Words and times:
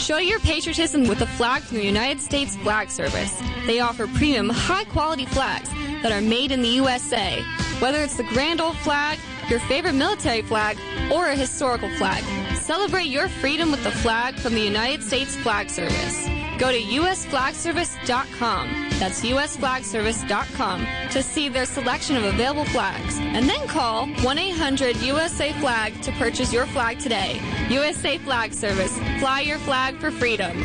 Show 0.00 0.16
your 0.16 0.40
patriotism 0.40 1.06
with 1.06 1.20
a 1.20 1.26
flag 1.26 1.62
from 1.62 1.76
the 1.76 1.84
United 1.84 2.22
States 2.22 2.56
Flag 2.56 2.90
Service. 2.90 3.38
They 3.66 3.80
offer 3.80 4.06
premium, 4.06 4.48
high 4.48 4.84
quality 4.84 5.26
flags 5.26 5.68
that 6.02 6.10
are 6.10 6.22
made 6.22 6.52
in 6.52 6.62
the 6.62 6.70
USA. 6.70 7.42
Whether 7.80 7.98
it's 8.02 8.16
the 8.16 8.24
Grand 8.24 8.62
Old 8.62 8.78
Flag, 8.78 9.18
your 9.50 9.60
favorite 9.60 9.92
military 9.92 10.40
flag, 10.40 10.78
or 11.12 11.26
a 11.26 11.36
historical 11.36 11.90
flag, 11.98 12.24
celebrate 12.56 13.08
your 13.08 13.28
freedom 13.28 13.70
with 13.70 13.84
the 13.84 13.90
flag 13.90 14.36
from 14.36 14.54
the 14.54 14.62
United 14.62 15.02
States 15.02 15.36
Flag 15.36 15.68
Service. 15.68 16.29
Go 16.60 16.70
to 16.70 16.78
usflagservice.com. 16.78 18.90
That's 18.98 19.24
usflagservice.com 19.24 20.86
to 21.10 21.22
see 21.22 21.48
their 21.48 21.64
selection 21.64 22.18
of 22.18 22.24
available 22.24 22.66
flags. 22.66 23.18
And 23.18 23.48
then 23.48 23.66
call 23.66 24.04
1-800-USA-FLAG 24.06 26.02
to 26.02 26.12
purchase 26.12 26.52
your 26.52 26.66
flag 26.66 26.98
today. 26.98 27.40
USA 27.70 28.18
Flag 28.18 28.52
Service. 28.52 28.94
Fly 29.20 29.40
your 29.40 29.56
flag 29.60 29.96
for 29.96 30.10
freedom. 30.10 30.58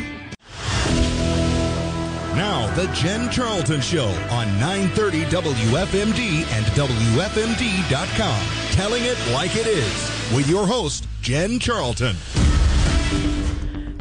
Now, 2.36 2.68
the 2.76 2.88
Jen 2.88 3.32
Charlton 3.32 3.80
Show 3.80 4.10
on 4.30 4.48
930 4.60 5.24
WFMD 5.26 6.46
and 6.52 6.66
WFMD.com. 6.76 8.46
Telling 8.72 9.06
it 9.06 9.18
like 9.32 9.56
it 9.56 9.68
is 9.68 10.12
with 10.36 10.50
your 10.50 10.68
host, 10.68 11.08
Jen 11.22 11.58
Charlton. 11.58 12.18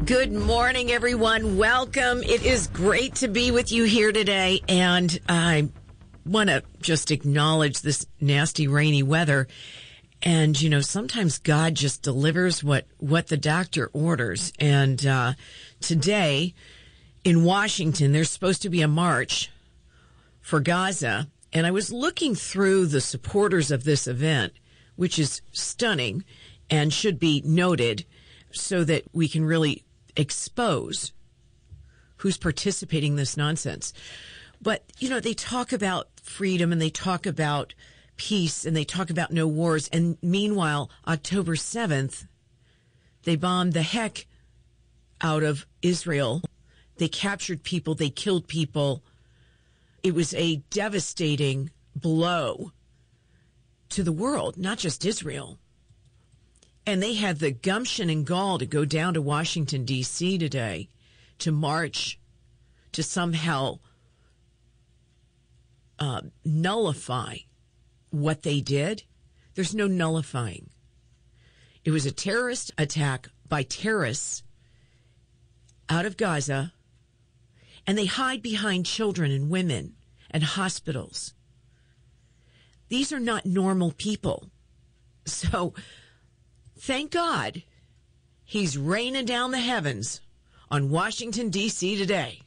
Good 0.05 0.33
morning, 0.33 0.91
everyone. 0.91 1.57
Welcome. 1.57 2.23
It 2.23 2.45
is 2.45 2.67
great 2.67 3.15
to 3.17 3.29
be 3.29 3.51
with 3.51 3.73
you 3.73 3.85
here 3.85 4.13
today. 4.13 4.61
And 4.69 5.19
I 5.27 5.71
want 6.27 6.51
to 6.51 6.63
just 6.83 7.11
acknowledge 7.11 7.81
this 7.81 8.05
nasty 8.21 8.69
rainy 8.69 9.03
weather. 9.03 9.49
And, 10.23 10.61
you 10.61 10.69
know, 10.69 10.83
sometimes 10.83 11.39
God 11.39 11.75
just 11.75 12.03
delivers 12.03 12.63
what, 12.63 12.87
what 12.99 13.29
the 13.29 13.39
doctor 13.39 13.89
orders. 13.95 14.53
And 14.59 15.07
uh, 15.07 15.35
today 15.81 16.55
in 17.23 17.43
Washington, 17.43 18.13
there's 18.13 18.31
supposed 18.31 18.61
to 18.63 18.69
be 18.69 18.83
a 18.83 18.89
march 18.89 19.51
for 20.43 20.61
Gaza. 20.61 21.29
And 21.51 21.67
I 21.67 21.71
was 21.71 21.91
looking 21.91 22.35
through 22.35 22.87
the 22.87 23.01
supporters 23.01 23.71
of 23.71 23.85
this 23.85 24.07
event, 24.07 24.53
which 24.97 25.19
is 25.19 25.41
stunning 25.51 26.25
and 26.69 26.93
should 26.93 27.19
be 27.19 27.43
noted 27.47 28.05
so 28.51 28.85
that 28.85 29.05
we 29.13 29.29
can 29.29 29.47
really 29.47 29.83
expose 30.17 31.13
who's 32.19 32.39
participating 32.39 33.13
in 33.13 33.17
this 33.17 33.37
nonsense. 33.37 33.93
But, 34.61 34.85
you 34.99 35.11
know, 35.11 35.21
they 35.21 35.35
talk 35.35 35.73
about 35.73 36.09
freedom 36.23 36.73
and 36.73 36.81
they 36.81 36.91
talk 36.91 37.27
about 37.27 37.75
peace 38.17 38.65
and 38.65 38.77
they 38.77 38.85
talk 38.85 39.11
about 39.11 39.33
no 39.33 39.47
wars. 39.47 39.89
And 39.89 40.17
meanwhile, 40.23 40.91
October 41.07 41.55
7th, 41.55 42.27
they 43.25 43.37
bombed 43.37 43.73
the 43.73 43.83
heck 43.83 44.27
out 45.21 45.43
of 45.43 45.67
Israel. 45.83 46.43
They 46.97 47.09
captured 47.09 47.63
people, 47.63 47.95
they 47.95 48.11
killed 48.11 48.49
people. 48.49 49.03
It 50.03 50.15
was 50.15 50.35
a 50.35 50.57
devastating 50.71 51.71
blow 51.97 52.73
to 53.91 54.03
the 54.03 54.13
world, 54.13 54.57
not 54.57 54.79
just 54.79 55.05
Israel. 55.05 55.59
And 56.87 57.03
they 57.03 57.15
had 57.15 57.39
the 57.39 57.51
gumption 57.51 58.11
and 58.11 58.27
gall 58.27 58.59
to 58.59 58.67
go 58.67 58.85
down 58.85 59.15
to 59.15 59.23
Washington, 59.23 59.85
D.C. 59.85 60.39
today 60.39 60.89
to 61.39 61.51
march 61.51 62.19
to 62.93 63.03
somehow 63.03 63.79
uh, 65.99 66.23
nullify 66.45 67.37
what 68.11 68.43
they 68.43 68.61
did. 68.61 69.03
There's 69.55 69.75
no 69.75 69.87
nullifying. 69.87 70.71
It 71.85 71.91
was 71.91 72.07
a 72.07 72.13
terrorist 72.13 72.73
attack 72.79 73.29
by 73.49 73.63
terrorists 73.63 74.43
out 75.89 76.07
of 76.07 76.17
Gaza, 76.17 76.73
and 77.87 77.99
they 77.99 78.07
hide 78.07 78.43
behind 78.43 78.87
children 78.87 79.31
and 79.31 79.51
women 79.51 79.95
and 80.31 80.43
hospitals. 80.43 81.35
These 82.89 83.13
are 83.13 83.21
not 83.21 83.47
normal 83.47 83.93
people. 83.93 84.51
So, 85.27 85.73
thank 86.85 87.11
God 87.11 87.63
he's 88.45 88.77
raining 88.77 89.25
down 89.25 89.51
the 89.51 89.59
heavens 89.59 90.21
on 90.71 90.91
Washington, 90.91 91.49
D.C. 91.49 91.97
today. 91.97 92.41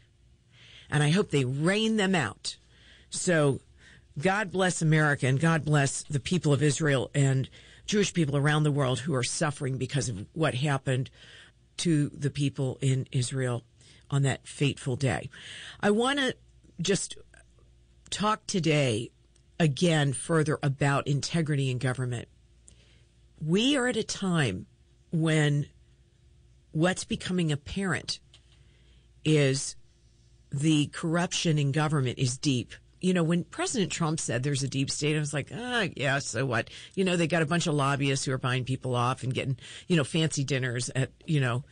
And 0.90 1.02
I 1.02 1.10
hope 1.10 1.32
they 1.32 1.44
rain 1.44 1.98
them 1.98 2.14
out. 2.14 2.58
So 3.10 3.60
God 4.20 4.52
bless 4.52 4.82
America 4.82 5.26
and 5.28 5.40
God 5.40 5.66
bless 5.66 6.04
the 6.04 6.20
people 6.20 6.54
of 6.54 6.62
Israel 6.62 7.10
and 7.16 7.50
Jewish 7.88 8.14
people 8.14 8.38
around 8.38 8.64
the 8.64 8.72
world 8.72 9.00
who 9.00 9.16
are 9.16 9.24
suffering 9.24 9.78
because 9.78 10.08
of 10.08 10.26
what 10.34 10.54
happened 10.54 11.10
to 11.78 12.10
the 12.10 12.30
people 12.30 12.78
in 12.80 13.08
Israel 13.12 13.64
on 14.12 14.22
that 14.22 14.48
fateful 14.48 14.96
day. 14.96 15.30
I 15.80 15.90
want 15.92 16.20
to 16.20 16.36
just 16.80 17.18
talk 18.10 18.46
today 18.46 19.10
again 19.60 20.14
further 20.14 20.60
about 20.62 21.08
integrity 21.08 21.72
in 21.72 21.80
government. 21.80 22.28
We 23.44 23.78
are 23.78 23.88
at 23.88 23.98
a 23.98 24.04
time 24.04 24.66
when 25.12 25.68
what's 26.72 27.04
becoming 27.04 27.52
apparent 27.52 28.20
is 29.24 29.76
the 30.52 30.88
corruption 30.88 31.58
in 31.58 31.72
government 31.72 32.20
is 32.20 32.38
deep. 32.38 32.74
You 33.00 33.14
know, 33.14 33.24
when 33.24 33.44
President 33.44 33.92
Trump 33.92 34.20
said 34.20 34.42
there's 34.42 34.64
a 34.64 34.68
deep 34.68 34.90
state, 34.90 35.16
I 35.16 35.20
was 35.20 35.34
like, 35.34 35.52
ah, 35.54 35.88
yeah, 35.96 36.20
so 36.20 36.46
what? 36.46 36.70
You 36.96 37.04
know, 37.04 37.16
they 37.16 37.28
got 37.28 37.44
a 37.44 37.48
bunch 37.48 37.68
of 37.68 37.76
lobbyists 37.76 38.26
who 38.26 38.32
are 38.32 38.40
buying 38.40 38.64
people 38.64 38.96
off 38.96 39.24
and 39.24 39.34
getting, 39.34 39.58
you 39.88 39.96
know, 39.98 40.04
fancy 40.04 40.44
dinners 40.44 40.90
at, 40.96 41.12
you 41.26 41.40
know, 41.40 41.64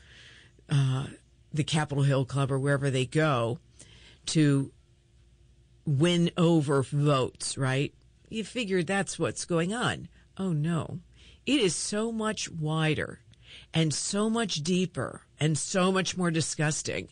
uh, 0.69 1.07
the 1.53 1.63
Capitol 1.63 2.03
Hill 2.03 2.25
Club 2.25 2.51
or 2.51 2.59
wherever 2.59 2.91
they 2.91 3.05
go 3.05 3.59
to 4.27 4.71
win 5.85 6.31
over 6.37 6.83
votes, 6.83 7.57
right? 7.57 7.93
You 8.29 8.43
figure 8.43 8.83
that's 8.83 9.17
what's 9.17 9.45
going 9.45 9.73
on. 9.73 10.09
Oh 10.37 10.51
no. 10.51 10.99
It 11.45 11.61
is 11.61 11.75
so 11.75 12.11
much 12.11 12.49
wider 12.49 13.19
and 13.73 13.93
so 13.93 14.29
much 14.29 14.63
deeper 14.63 15.21
and 15.39 15.57
so 15.57 15.91
much 15.91 16.17
more 16.17 16.31
disgusting 16.31 17.09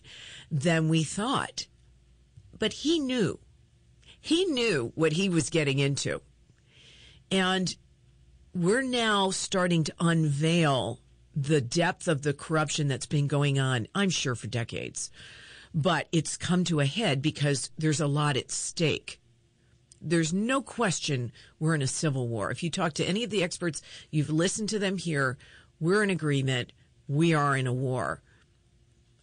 than 0.49 0.89
we 0.89 1.03
thought. 1.03 1.67
But 2.57 2.73
he 2.73 2.99
knew. 2.99 3.39
He 4.19 4.45
knew 4.45 4.91
what 4.95 5.13
he 5.13 5.29
was 5.29 5.49
getting 5.49 5.79
into. 5.79 6.21
And 7.29 7.75
we're 8.53 8.83
now 8.83 9.31
starting 9.31 9.83
to 9.83 9.93
unveil 9.99 10.99
the 11.35 11.61
depth 11.61 12.07
of 12.07 12.21
the 12.21 12.33
corruption 12.33 12.87
that's 12.87 13.05
been 13.05 13.27
going 13.27 13.59
on, 13.59 13.87
I'm 13.95 14.09
sure, 14.09 14.35
for 14.35 14.47
decades. 14.47 15.11
But 15.73 16.07
it's 16.11 16.37
come 16.37 16.63
to 16.65 16.79
a 16.79 16.85
head 16.85 17.21
because 17.21 17.71
there's 17.77 17.99
a 17.99 18.07
lot 18.07 18.37
at 18.37 18.51
stake. 18.51 19.19
There's 20.03 20.33
no 20.33 20.61
question 20.61 21.31
we're 21.59 21.75
in 21.75 21.81
a 21.81 21.87
civil 21.87 22.27
war. 22.27 22.51
If 22.51 22.61
you 22.61 22.69
talk 22.69 22.93
to 22.93 23.05
any 23.05 23.23
of 23.23 23.29
the 23.29 23.43
experts, 23.43 23.81
you've 24.11 24.29
listened 24.29 24.69
to 24.69 24.79
them 24.79 24.97
here, 24.97 25.37
we're 25.79 26.03
in 26.03 26.09
agreement. 26.09 26.73
We 27.07 27.33
are 27.33 27.55
in 27.55 27.67
a 27.67 27.73
war 27.73 28.21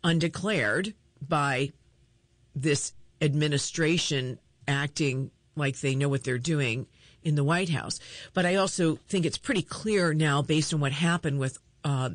undeclared 0.03 0.95
by 1.21 1.73
this 2.55 2.93
administration 3.21 4.39
acting 4.67 5.31
like 5.57 5.81
they 5.81 5.95
know 5.95 6.09
what 6.09 6.25
they're 6.25 6.39
doing 6.39 6.87
in 7.23 7.35
the 7.35 7.45
White 7.45 7.69
House. 7.69 8.01
But 8.33 8.47
I 8.47 8.55
also 8.55 8.97
think 9.09 9.27
it's 9.27 9.39
pretty 9.39 9.63
clear 9.63 10.15
now, 10.15 10.43
based 10.43 10.73
on 10.73 10.81
what 10.81 10.93
happened 10.93 11.39
with 11.39 11.59
uh, 11.85 12.11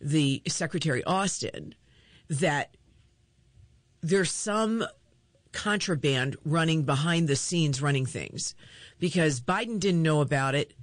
the 0.00 0.42
Secretary 0.46 1.02
Austin, 1.04 1.74
that 2.28 2.76
there's 4.02 4.30
some 4.30 4.84
contraband 5.56 6.36
running 6.44 6.82
behind 6.82 7.28
the 7.28 7.34
scenes 7.34 7.80
running 7.80 8.04
things 8.04 8.54
because 8.98 9.40
Biden 9.40 9.80
didn't 9.80 10.02
know 10.02 10.20
about 10.20 10.54
it 10.54 10.74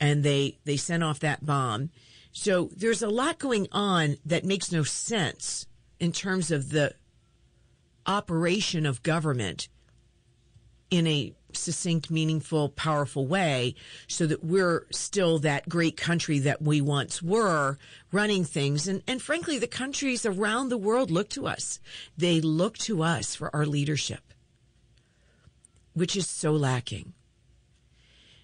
and 0.00 0.24
they 0.24 0.58
they 0.64 0.78
sent 0.78 1.04
off 1.04 1.20
that 1.20 1.44
bomb. 1.44 1.90
So 2.32 2.70
there's 2.74 3.02
a 3.02 3.10
lot 3.10 3.38
going 3.38 3.68
on 3.72 4.16
that 4.24 4.42
makes 4.42 4.72
no 4.72 4.84
sense 4.84 5.66
in 6.00 6.12
terms 6.12 6.50
of 6.50 6.70
the 6.70 6.94
operation 8.06 8.86
of 8.86 9.02
government 9.02 9.68
in 10.90 11.06
a 11.06 11.34
succinct, 11.56 12.10
meaningful, 12.10 12.68
powerful 12.70 13.26
way 13.26 13.74
so 14.08 14.26
that 14.26 14.44
we're 14.44 14.86
still 14.90 15.38
that 15.40 15.68
great 15.68 15.96
country 15.96 16.38
that 16.40 16.62
we 16.62 16.80
once 16.80 17.22
were 17.22 17.78
running 18.10 18.44
things. 18.44 18.88
And, 18.88 19.02
and 19.06 19.20
frankly, 19.20 19.58
the 19.58 19.66
countries 19.66 20.26
around 20.26 20.68
the 20.68 20.78
world 20.78 21.10
look 21.10 21.28
to 21.30 21.46
us. 21.46 21.80
They 22.16 22.40
look 22.40 22.78
to 22.78 23.02
us 23.02 23.34
for 23.34 23.54
our 23.54 23.66
leadership, 23.66 24.32
which 25.94 26.16
is 26.16 26.28
so 26.28 26.52
lacking. 26.52 27.12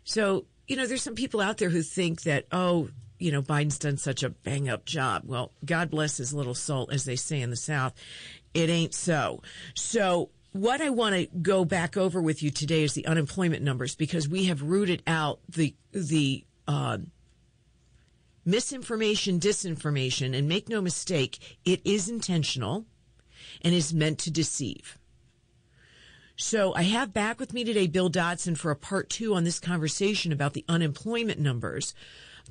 So, 0.05 0.46
you 0.66 0.76
know, 0.76 0.87
there's 0.87 1.02
some 1.02 1.14
people 1.14 1.40
out 1.40 1.58
there 1.58 1.70
who 1.70 1.82
think 1.82 2.22
that, 2.22 2.46
oh, 2.50 2.88
you 3.19 3.32
know, 3.32 3.43
Biden's 3.43 3.78
done 3.78 3.96
such 3.96 4.22
a 4.22 4.31
bang 4.31 4.69
up 4.69 4.84
job. 4.84 5.22
Well, 5.26 5.52
God 5.64 5.90
bless 5.90 6.16
his 6.16 6.32
little 6.32 6.55
soul, 6.55 6.88
as 6.93 7.05
they 7.05 7.16
say 7.16 7.40
in 7.40 7.50
the 7.50 7.56
South. 7.56 7.94
It 8.55 8.70
ain't 8.70 8.94
so. 8.94 9.43
So 9.75 10.31
what 10.58 10.81
I 10.81 10.90
want 10.90 11.14
to 11.14 11.26
go 11.38 11.64
back 11.64 11.96
over 11.96 12.20
with 12.20 12.43
you 12.43 12.50
today 12.50 12.82
is 12.82 12.94
the 12.94 13.06
unemployment 13.06 13.62
numbers 13.62 13.94
because 13.94 14.28
we 14.28 14.46
have 14.46 14.60
rooted 14.62 15.02
out 15.06 15.38
the 15.49 15.75
the 15.93 16.44
uh, 16.66 16.99
misinformation, 18.44 19.38
disinformation, 19.38 20.37
and 20.37 20.49
make 20.49 20.69
no 20.69 20.81
mistake, 20.81 21.58
it 21.64 21.81
is 21.84 22.08
intentional 22.08 22.87
and 23.62 23.72
is 23.72 23.94
meant 23.94 24.19
to 24.19 24.31
deceive. 24.31 24.99
So 26.34 26.75
I 26.75 26.82
have 26.82 27.12
back 27.12 27.38
with 27.38 27.52
me 27.52 27.62
today 27.62 27.87
Bill 27.87 28.10
Dotson 28.10 28.56
for 28.56 28.70
a 28.70 28.76
part 28.76 29.10
two 29.10 29.34
on 29.34 29.44
this 29.44 29.60
conversation 29.60 30.32
about 30.32 30.55
the 30.55 30.64
unemployment 30.69 31.38
numbers. 31.38 31.94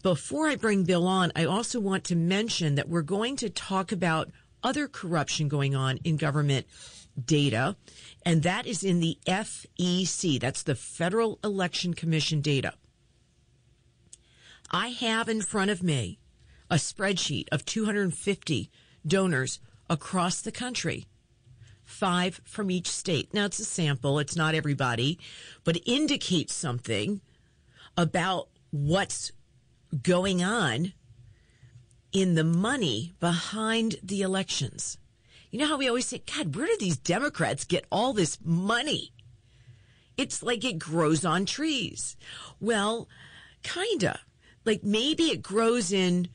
Before 0.02 0.48
I 0.48 0.56
bring 0.56 0.84
Bill 0.84 1.08
on, 1.08 1.32
I 1.36 1.46
also 1.46 1.80
want 1.80 2.06
to 2.06 2.16
mention 2.16 2.76
that 2.76 2.88
we're 2.88 3.02
going 3.02 3.36
to 3.38 3.50
talk 3.50 3.92
about 3.92 4.32
other 4.64 4.88
corruption 4.88 5.48
going 5.50 5.76
on 5.76 5.98
in 6.04 6.18
government 6.18 6.68
data, 7.24 7.76
and 8.26 8.44
that 8.44 8.66
is 8.66 8.84
in 8.84 9.00
the 9.00 9.18
FEC. 9.26 10.40
That's 10.40 10.64
the 10.64 10.76
Federal 10.76 11.40
Election 11.44 11.94
Commission 11.94 12.42
data. 12.42 12.74
I 14.72 14.90
have 14.90 15.30
in 15.30 15.42
front 15.42 15.72
of 15.72 15.82
me 15.82 16.20
a 16.70 16.76
spreadsheet 16.76 17.48
of 17.52 17.66
250 17.66 18.70
donors 19.06 19.60
across 19.90 20.42
the 20.42 20.52
country, 20.52 21.06
five 21.86 22.42
from 22.44 22.70
each 22.70 22.88
state. 22.90 23.34
Now 23.34 23.46
it's 23.46 23.60
a 23.60 23.66
sample, 23.66 24.20
it's 24.20 24.36
not 24.36 24.56
everybody, 24.56 25.18
but 25.64 25.80
indicates 25.86 26.54
something 26.54 27.22
about 27.96 28.50
what's 28.72 29.32
going 30.04 30.44
on 30.44 30.94
in 32.12 32.36
the 32.36 32.44
money 32.44 33.14
behind 33.20 33.96
the 34.04 34.22
elections. 34.22 34.98
You 35.50 35.60
know 35.60 35.68
how 35.68 35.78
we 35.78 35.88
always 35.88 36.06
say, 36.08 36.22
God, 36.36 36.56
where 36.56 36.68
do 36.68 36.76
these 36.80 36.98
Democrats 36.98 37.64
get 37.64 37.86
all 37.92 38.14
this 38.14 38.38
money? 38.44 39.14
It's 40.18 40.44
like 40.44 40.66
it 40.66 40.80
grows 40.80 41.24
on 41.24 41.46
trees. 41.46 42.18
Well, 42.60 43.08
kinda. 43.64 44.20
Like 44.66 44.84
maybe 44.84 45.26
it 45.26 45.42
grows 45.42 45.92
in 45.92 46.28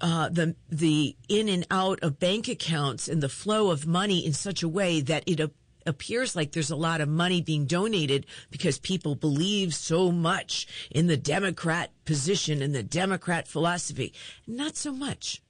uh, 0.00 0.28
the 0.28 0.54
the 0.68 1.16
in 1.28 1.48
and 1.48 1.66
out 1.70 2.00
of 2.02 2.18
bank 2.18 2.48
accounts 2.48 3.08
and 3.08 3.22
the 3.22 3.28
flow 3.28 3.70
of 3.70 3.86
money 3.86 4.24
in 4.24 4.32
such 4.32 4.62
a 4.62 4.68
way 4.68 5.00
that 5.00 5.24
it 5.26 5.40
a- 5.40 5.50
appears 5.86 6.36
like 6.36 6.52
there's 6.52 6.70
a 6.70 6.76
lot 6.76 7.00
of 7.00 7.08
money 7.08 7.40
being 7.40 7.66
donated 7.66 8.26
because 8.50 8.78
people 8.78 9.14
believe 9.14 9.74
so 9.74 10.12
much 10.12 10.66
in 10.90 11.06
the 11.08 11.16
Democrat 11.16 11.90
position 12.04 12.62
and 12.62 12.74
the 12.74 12.82
Democrat 12.82 13.48
philosophy. 13.48 14.12
Not 14.46 14.76
so 14.76 14.92
much. 14.92 15.41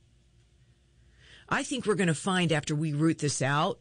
I 1.52 1.64
think 1.64 1.84
we're 1.84 1.96
going 1.96 2.08
to 2.08 2.14
find 2.14 2.50
after 2.50 2.74
we 2.74 2.94
root 2.94 3.18
this 3.18 3.42
out 3.42 3.78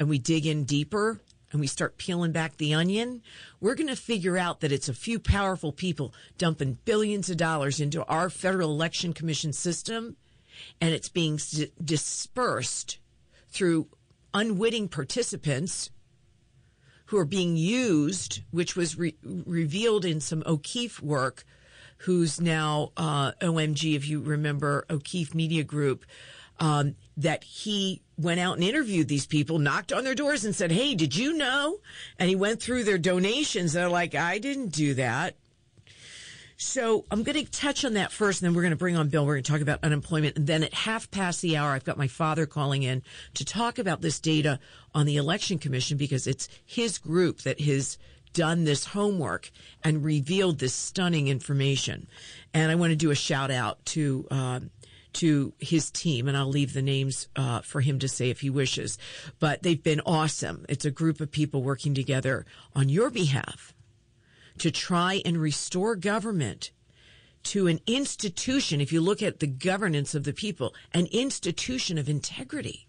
and 0.00 0.08
we 0.08 0.18
dig 0.18 0.46
in 0.46 0.64
deeper 0.64 1.20
and 1.52 1.60
we 1.60 1.68
start 1.68 1.96
peeling 1.96 2.32
back 2.32 2.56
the 2.56 2.74
onion, 2.74 3.22
we're 3.60 3.76
going 3.76 3.86
to 3.86 3.94
figure 3.94 4.36
out 4.36 4.58
that 4.60 4.72
it's 4.72 4.88
a 4.88 4.94
few 4.94 5.20
powerful 5.20 5.70
people 5.70 6.12
dumping 6.38 6.78
billions 6.84 7.30
of 7.30 7.36
dollars 7.36 7.78
into 7.78 8.04
our 8.06 8.28
Federal 8.28 8.72
Election 8.72 9.12
Commission 9.12 9.52
system 9.52 10.16
and 10.80 10.92
it's 10.92 11.08
being 11.08 11.38
dispersed 11.84 12.98
through 13.48 13.86
unwitting 14.34 14.88
participants 14.88 15.90
who 17.06 17.16
are 17.16 17.24
being 17.24 17.56
used, 17.56 18.40
which 18.50 18.74
was 18.74 18.98
re- 18.98 19.14
revealed 19.22 20.04
in 20.04 20.20
some 20.20 20.42
O'Keefe 20.46 21.00
work, 21.00 21.44
who's 21.98 22.40
now 22.40 22.90
uh, 22.96 23.30
OMG, 23.40 23.94
if 23.94 24.08
you 24.08 24.20
remember 24.20 24.84
O'Keefe 24.90 25.32
Media 25.32 25.62
Group, 25.62 26.04
um, 26.60 26.96
that 27.16 27.44
he 27.44 28.02
went 28.16 28.40
out 28.40 28.54
and 28.54 28.64
interviewed 28.64 29.08
these 29.08 29.26
people, 29.26 29.58
knocked 29.58 29.92
on 29.92 30.04
their 30.04 30.14
doors 30.14 30.44
and 30.44 30.54
said, 30.54 30.72
Hey, 30.72 30.94
did 30.94 31.16
you 31.16 31.32
know? 31.34 31.78
And 32.18 32.28
he 32.28 32.36
went 32.36 32.60
through 32.60 32.84
their 32.84 32.98
donations. 32.98 33.72
They're 33.72 33.88
like, 33.88 34.14
I 34.14 34.38
didn't 34.38 34.68
do 34.68 34.94
that. 34.94 35.36
So 36.60 37.04
I'm 37.12 37.22
going 37.22 37.44
to 37.44 37.48
touch 37.48 37.84
on 37.84 37.94
that 37.94 38.10
first, 38.10 38.42
and 38.42 38.48
then 38.48 38.56
we're 38.56 38.62
going 38.62 38.70
to 38.70 38.76
bring 38.76 38.96
on 38.96 39.10
Bill. 39.10 39.24
We're 39.24 39.34
going 39.34 39.44
to 39.44 39.52
talk 39.52 39.60
about 39.60 39.84
unemployment. 39.84 40.36
And 40.36 40.46
then 40.48 40.64
at 40.64 40.74
half 40.74 41.08
past 41.12 41.40
the 41.40 41.56
hour, 41.56 41.70
I've 41.70 41.84
got 41.84 41.96
my 41.96 42.08
father 42.08 42.46
calling 42.46 42.82
in 42.82 43.04
to 43.34 43.44
talk 43.44 43.78
about 43.78 44.00
this 44.00 44.18
data 44.18 44.58
on 44.92 45.06
the 45.06 45.18
election 45.18 45.58
commission 45.58 45.96
because 45.96 46.26
it's 46.26 46.48
his 46.66 46.98
group 46.98 47.42
that 47.42 47.60
has 47.60 47.96
done 48.32 48.64
this 48.64 48.86
homework 48.86 49.52
and 49.84 50.04
revealed 50.04 50.58
this 50.58 50.74
stunning 50.74 51.28
information. 51.28 52.08
And 52.52 52.72
I 52.72 52.74
want 52.74 52.90
to 52.90 52.96
do 52.96 53.12
a 53.12 53.14
shout 53.14 53.52
out 53.52 53.84
to, 53.86 54.26
um, 54.32 54.70
to 55.18 55.52
his 55.58 55.90
team, 55.90 56.28
and 56.28 56.36
I'll 56.36 56.48
leave 56.48 56.72
the 56.72 56.82
names 56.82 57.28
uh, 57.36 57.60
for 57.60 57.80
him 57.80 57.98
to 58.00 58.08
say 58.08 58.30
if 58.30 58.40
he 58.40 58.50
wishes. 58.50 58.98
But 59.38 59.62
they've 59.62 59.82
been 59.82 60.00
awesome. 60.06 60.64
It's 60.68 60.84
a 60.84 60.90
group 60.90 61.20
of 61.20 61.30
people 61.30 61.62
working 61.62 61.94
together 61.94 62.46
on 62.74 62.88
your 62.88 63.10
behalf 63.10 63.74
to 64.58 64.70
try 64.70 65.22
and 65.24 65.38
restore 65.38 65.94
government 65.94 66.72
to 67.44 67.68
an 67.68 67.80
institution, 67.86 68.80
if 68.80 68.92
you 68.92 69.00
look 69.00 69.22
at 69.22 69.38
the 69.38 69.46
governance 69.46 70.14
of 70.14 70.24
the 70.24 70.32
people, 70.32 70.74
an 70.92 71.06
institution 71.06 71.96
of 71.96 72.08
integrity. 72.08 72.87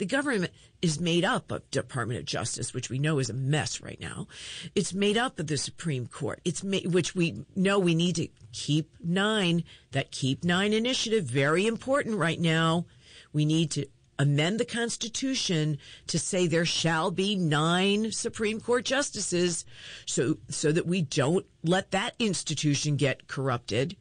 The 0.00 0.06
government 0.06 0.50
is 0.80 0.98
made 0.98 1.26
up 1.26 1.52
of 1.52 1.70
Department 1.70 2.18
of 2.18 2.24
Justice, 2.24 2.72
which 2.72 2.88
we 2.88 2.98
know 2.98 3.18
is 3.18 3.28
a 3.28 3.34
mess 3.34 3.82
right 3.82 4.00
now. 4.00 4.28
It's 4.74 4.94
made 4.94 5.18
up 5.18 5.38
of 5.38 5.46
the 5.46 5.58
Supreme 5.58 6.06
Court. 6.06 6.40
It's 6.42 6.64
ma- 6.64 6.78
which 6.86 7.14
we 7.14 7.44
know 7.54 7.78
we 7.78 7.94
need 7.94 8.16
to 8.16 8.28
keep 8.50 8.94
nine. 9.04 9.62
That 9.90 10.10
keep 10.10 10.42
nine 10.42 10.72
initiative 10.72 11.24
very 11.26 11.66
important 11.66 12.16
right 12.16 12.40
now. 12.40 12.86
We 13.34 13.44
need 13.44 13.72
to 13.72 13.88
amend 14.18 14.58
the 14.58 14.64
Constitution 14.64 15.76
to 16.06 16.18
say 16.18 16.46
there 16.46 16.64
shall 16.64 17.10
be 17.10 17.36
nine 17.36 18.10
Supreme 18.10 18.58
Court 18.58 18.86
justices, 18.86 19.66
so 20.06 20.38
so 20.48 20.72
that 20.72 20.86
we 20.86 21.02
don't 21.02 21.44
let 21.62 21.90
that 21.90 22.14
institution 22.18 22.96
get 22.96 23.28
corrupted. 23.28 23.98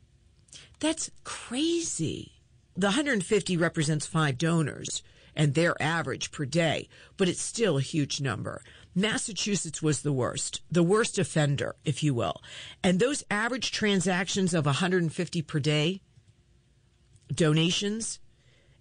That's 0.80 1.10
crazy. 1.24 2.32
The 2.74 2.88
150 2.88 3.56
represents 3.56 4.06
five 4.06 4.36
donors 4.38 5.02
and 5.36 5.54
their 5.54 5.80
average 5.80 6.32
per 6.32 6.44
day, 6.44 6.88
but 7.16 7.28
it's 7.28 7.40
still 7.40 7.78
a 7.78 7.82
huge 7.82 8.20
number. 8.20 8.62
Massachusetts 8.94 9.80
was 9.80 10.02
the 10.02 10.12
worst, 10.12 10.60
the 10.70 10.82
worst 10.82 11.18
offender, 11.18 11.76
if 11.84 12.02
you 12.02 12.12
will. 12.12 12.42
And 12.82 12.98
those 12.98 13.22
average 13.30 13.70
transactions 13.70 14.52
of 14.52 14.66
150 14.66 15.42
per 15.42 15.60
day, 15.60 16.00
donations 17.34 18.18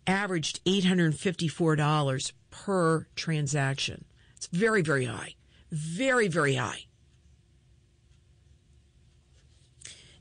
averaged 0.08 0.64
$854 0.66 2.32
per 2.50 3.08
transaction. 3.16 4.06
It's 4.36 4.48
very, 4.48 4.82
very 4.82 5.06
high. 5.06 5.36
Very, 5.72 6.28
very 6.28 6.56
high. 6.56 6.86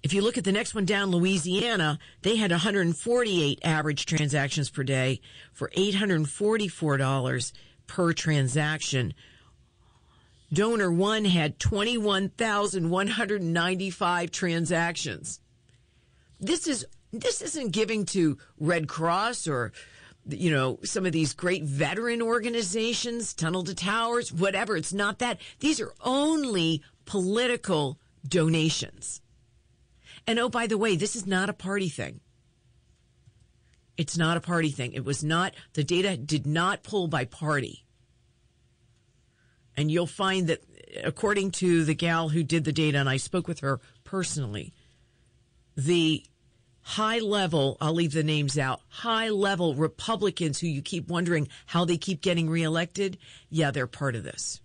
If 0.03 0.13
you 0.13 0.21
look 0.23 0.37
at 0.39 0.45
the 0.45 0.53
next 0.53 0.75
one 0.75 0.85
down, 0.85 1.11
Louisiana, 1.11 1.99
they 2.23 2.37
had 2.37 2.51
148 2.51 3.61
average 3.65 4.05
transactions 4.07 4.71
per 4.71 4.85
day 4.85 5.21
for 5.53 5.71
$844 5.71 7.53
per 7.87 8.13
transaction. 8.13 9.15
Donor 10.53 10.93
one 10.93 11.25
had 11.25 11.59
21,195 11.59 14.31
transactions. 14.31 15.41
This 16.41 16.69
is 16.69 16.87
this 17.13 17.43
isn't 17.43 17.73
giving 17.73 18.05
to 18.07 18.39
Red 18.59 18.89
Cross 18.89 19.47
or 19.47 19.73
you 20.29 20.51
know 20.51 20.79
some 20.85 21.07
of 21.07 21.13
these 21.13 21.33
great 21.33 21.65
veteran 21.65 22.21
organizations, 22.21 23.35
Tunnel 23.35 23.65
to 23.65 23.75
Towers, 23.75 24.33
whatever. 24.33 24.77
It's 24.77 24.93
not 24.93 25.19
that. 25.21 25.41
These 25.61 25.81
are 25.81 25.93
only 26.03 26.83
political 27.05 27.99
donations. 28.27 29.21
And 30.27 30.39
oh, 30.39 30.51
by 30.51 30.67
the 30.67 30.77
way, 30.77 30.97
this 30.97 31.17
is 31.17 31.27
not 31.27 31.49
a 31.49 31.55
party 31.55 31.89
thing. 31.89 32.21
It's 33.97 34.17
not 34.17 34.37
a 34.37 34.41
party 34.41 34.71
thing. 34.71 34.93
It 34.93 35.05
was 35.05 35.25
not, 35.25 35.55
the 35.73 35.83
data 35.83 36.17
did 36.17 36.47
not 36.47 36.83
pull 36.83 37.09
by 37.09 37.25
party. 37.25 37.85
And 39.77 39.91
you'll 39.91 40.07
find 40.07 40.47
that, 40.49 40.63
according 41.03 41.53
to 41.53 41.85
the 41.85 41.95
gal 41.95 42.29
who 42.29 42.43
did 42.43 42.65
the 42.65 42.73
data, 42.73 42.99
and 42.99 43.09
I 43.09 43.17
spoke 43.17 43.49
with 43.49 43.61
her 43.61 43.81
personally, 44.05 44.73
the 45.77 46.25
high 46.89 47.19
level, 47.19 47.77
I'll 47.83 47.93
leave 47.93 48.13
the 48.13 48.23
names 48.23 48.57
out, 48.57 48.81
high 48.89 49.29
level 49.29 49.75
Republicans 49.75 50.59
who 50.59 50.67
you 50.67 50.81
keep 50.81 51.09
wondering 51.09 51.49
how 51.67 51.85
they 51.85 51.99
keep 51.99 52.23
getting 52.23 52.49
reelected, 52.49 53.19
yeah, 53.51 53.71
they're 53.71 53.87
part 53.87 54.17
of 54.17 54.25
this. 54.25 54.63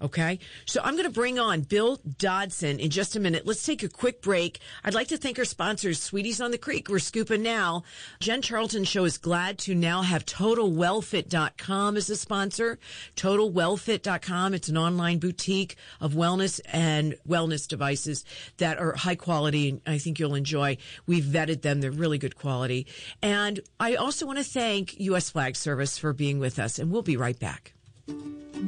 Okay. 0.00 0.38
So 0.64 0.80
I'm 0.84 0.94
going 0.94 1.06
to 1.06 1.12
bring 1.12 1.38
on 1.40 1.62
Bill 1.62 1.98
Dotson 1.98 2.78
in 2.78 2.90
just 2.90 3.16
a 3.16 3.20
minute. 3.20 3.46
Let's 3.46 3.66
take 3.66 3.82
a 3.82 3.88
quick 3.88 4.22
break. 4.22 4.60
I'd 4.84 4.94
like 4.94 5.08
to 5.08 5.16
thank 5.16 5.38
our 5.38 5.44
sponsors, 5.44 5.98
Sweeties 5.98 6.40
on 6.40 6.52
the 6.52 6.58
Creek. 6.58 6.88
We're 6.88 7.00
scooping 7.00 7.42
now. 7.42 7.82
Jen 8.20 8.40
Charlton 8.40 8.84
Show 8.84 9.04
is 9.04 9.18
glad 9.18 9.58
to 9.60 9.74
now 9.74 10.02
have 10.02 10.24
TotalWellFit.com 10.24 11.96
as 11.96 12.10
a 12.10 12.16
sponsor. 12.16 12.78
TotalWellFit.com. 13.16 14.54
It's 14.54 14.68
an 14.68 14.78
online 14.78 15.18
boutique 15.18 15.76
of 16.00 16.12
wellness 16.12 16.60
and 16.72 17.16
wellness 17.28 17.66
devices 17.66 18.24
that 18.58 18.78
are 18.78 18.94
high 18.94 19.16
quality 19.16 19.68
and 19.70 19.80
I 19.84 19.98
think 19.98 20.20
you'll 20.20 20.36
enjoy. 20.36 20.78
We've 21.06 21.24
vetted 21.24 21.62
them. 21.62 21.80
They're 21.80 21.90
really 21.90 22.18
good 22.18 22.36
quality. 22.36 22.86
And 23.20 23.60
I 23.80 23.96
also 23.96 24.26
want 24.26 24.38
to 24.38 24.44
thank 24.44 24.98
U.S. 25.00 25.30
Flag 25.30 25.56
Service 25.56 25.98
for 25.98 26.12
being 26.12 26.38
with 26.38 26.60
us 26.60 26.78
and 26.78 26.92
we'll 26.92 27.02
be 27.02 27.16
right 27.16 27.38
back. 27.38 27.74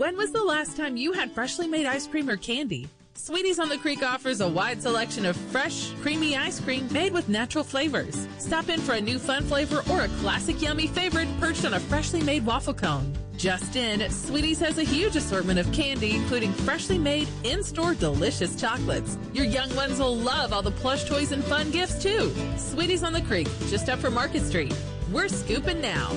When 0.01 0.17
was 0.17 0.33
the 0.33 0.43
last 0.43 0.79
time 0.79 0.97
you 0.97 1.13
had 1.13 1.31
freshly 1.33 1.67
made 1.67 1.85
ice 1.85 2.07
cream 2.07 2.31
or 2.31 2.39
candy? 2.39 2.89
Sweeties 3.15 3.59
on 3.59 3.69
the 3.69 3.77
Creek 3.77 4.03
offers 4.03 4.41
a 4.41 4.49
wide 4.49 4.81
selection 4.81 5.27
of 5.27 5.37
fresh, 5.37 5.93
creamy 6.01 6.39
ice 6.39 6.59
cream 6.59 6.91
made 6.91 7.13
with 7.13 7.29
natural 7.29 7.63
flavors. 7.63 8.27
Stop 8.39 8.71
in 8.71 8.81
for 8.81 8.95
a 8.95 9.01
new 9.01 9.19
fun 9.19 9.45
flavor 9.45 9.83
or 9.91 10.05
a 10.05 10.09
classic 10.21 10.63
yummy 10.63 10.87
favorite 10.87 11.29
perched 11.39 11.67
on 11.67 11.75
a 11.75 11.81
freshly 11.81 12.23
made 12.23 12.47
waffle 12.47 12.73
cone. 12.73 13.13
Just 13.37 13.77
in, 13.77 14.01
Sweeties 14.11 14.59
has 14.61 14.79
a 14.79 14.85
huge 14.85 15.17
assortment 15.17 15.59
of 15.59 15.71
candy, 15.71 16.17
including 16.17 16.53
freshly 16.53 16.97
made, 16.97 17.29
in-store 17.45 17.95
delicious 17.95 18.59
chocolates. 18.59 19.19
Your 19.35 19.45
young 19.45 19.75
ones 19.77 19.99
will 19.99 20.17
love 20.17 20.55
all 20.55 20.63
the 20.63 20.71
plush 20.71 21.05
toys 21.05 21.33
and 21.33 21.45
fun 21.45 21.71
gifts 21.71 22.03
too. 22.03 22.33
Sweeties 22.57 23.03
on 23.03 23.13
the 23.13 23.23
Creek, 23.23 23.49
just 23.69 23.91
up 23.91 23.99
from 23.99 24.15
Market 24.15 24.43
Street. 24.43 24.75
We're 25.13 25.29
scooping 25.29 25.83
now. 25.83 26.17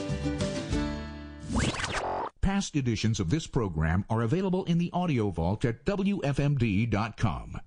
Past 2.43 2.75
editions 2.75 3.21
of 3.21 3.29
this 3.29 3.47
program 3.47 4.03
are 4.09 4.21
available 4.21 4.65
in 4.65 4.77
the 4.77 4.89
audio 4.91 5.29
vault 5.29 5.63
at 5.63 5.85
WFMD.com. 5.85 7.57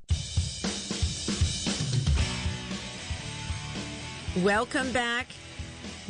Welcome 4.45 4.93
back. 4.93 5.29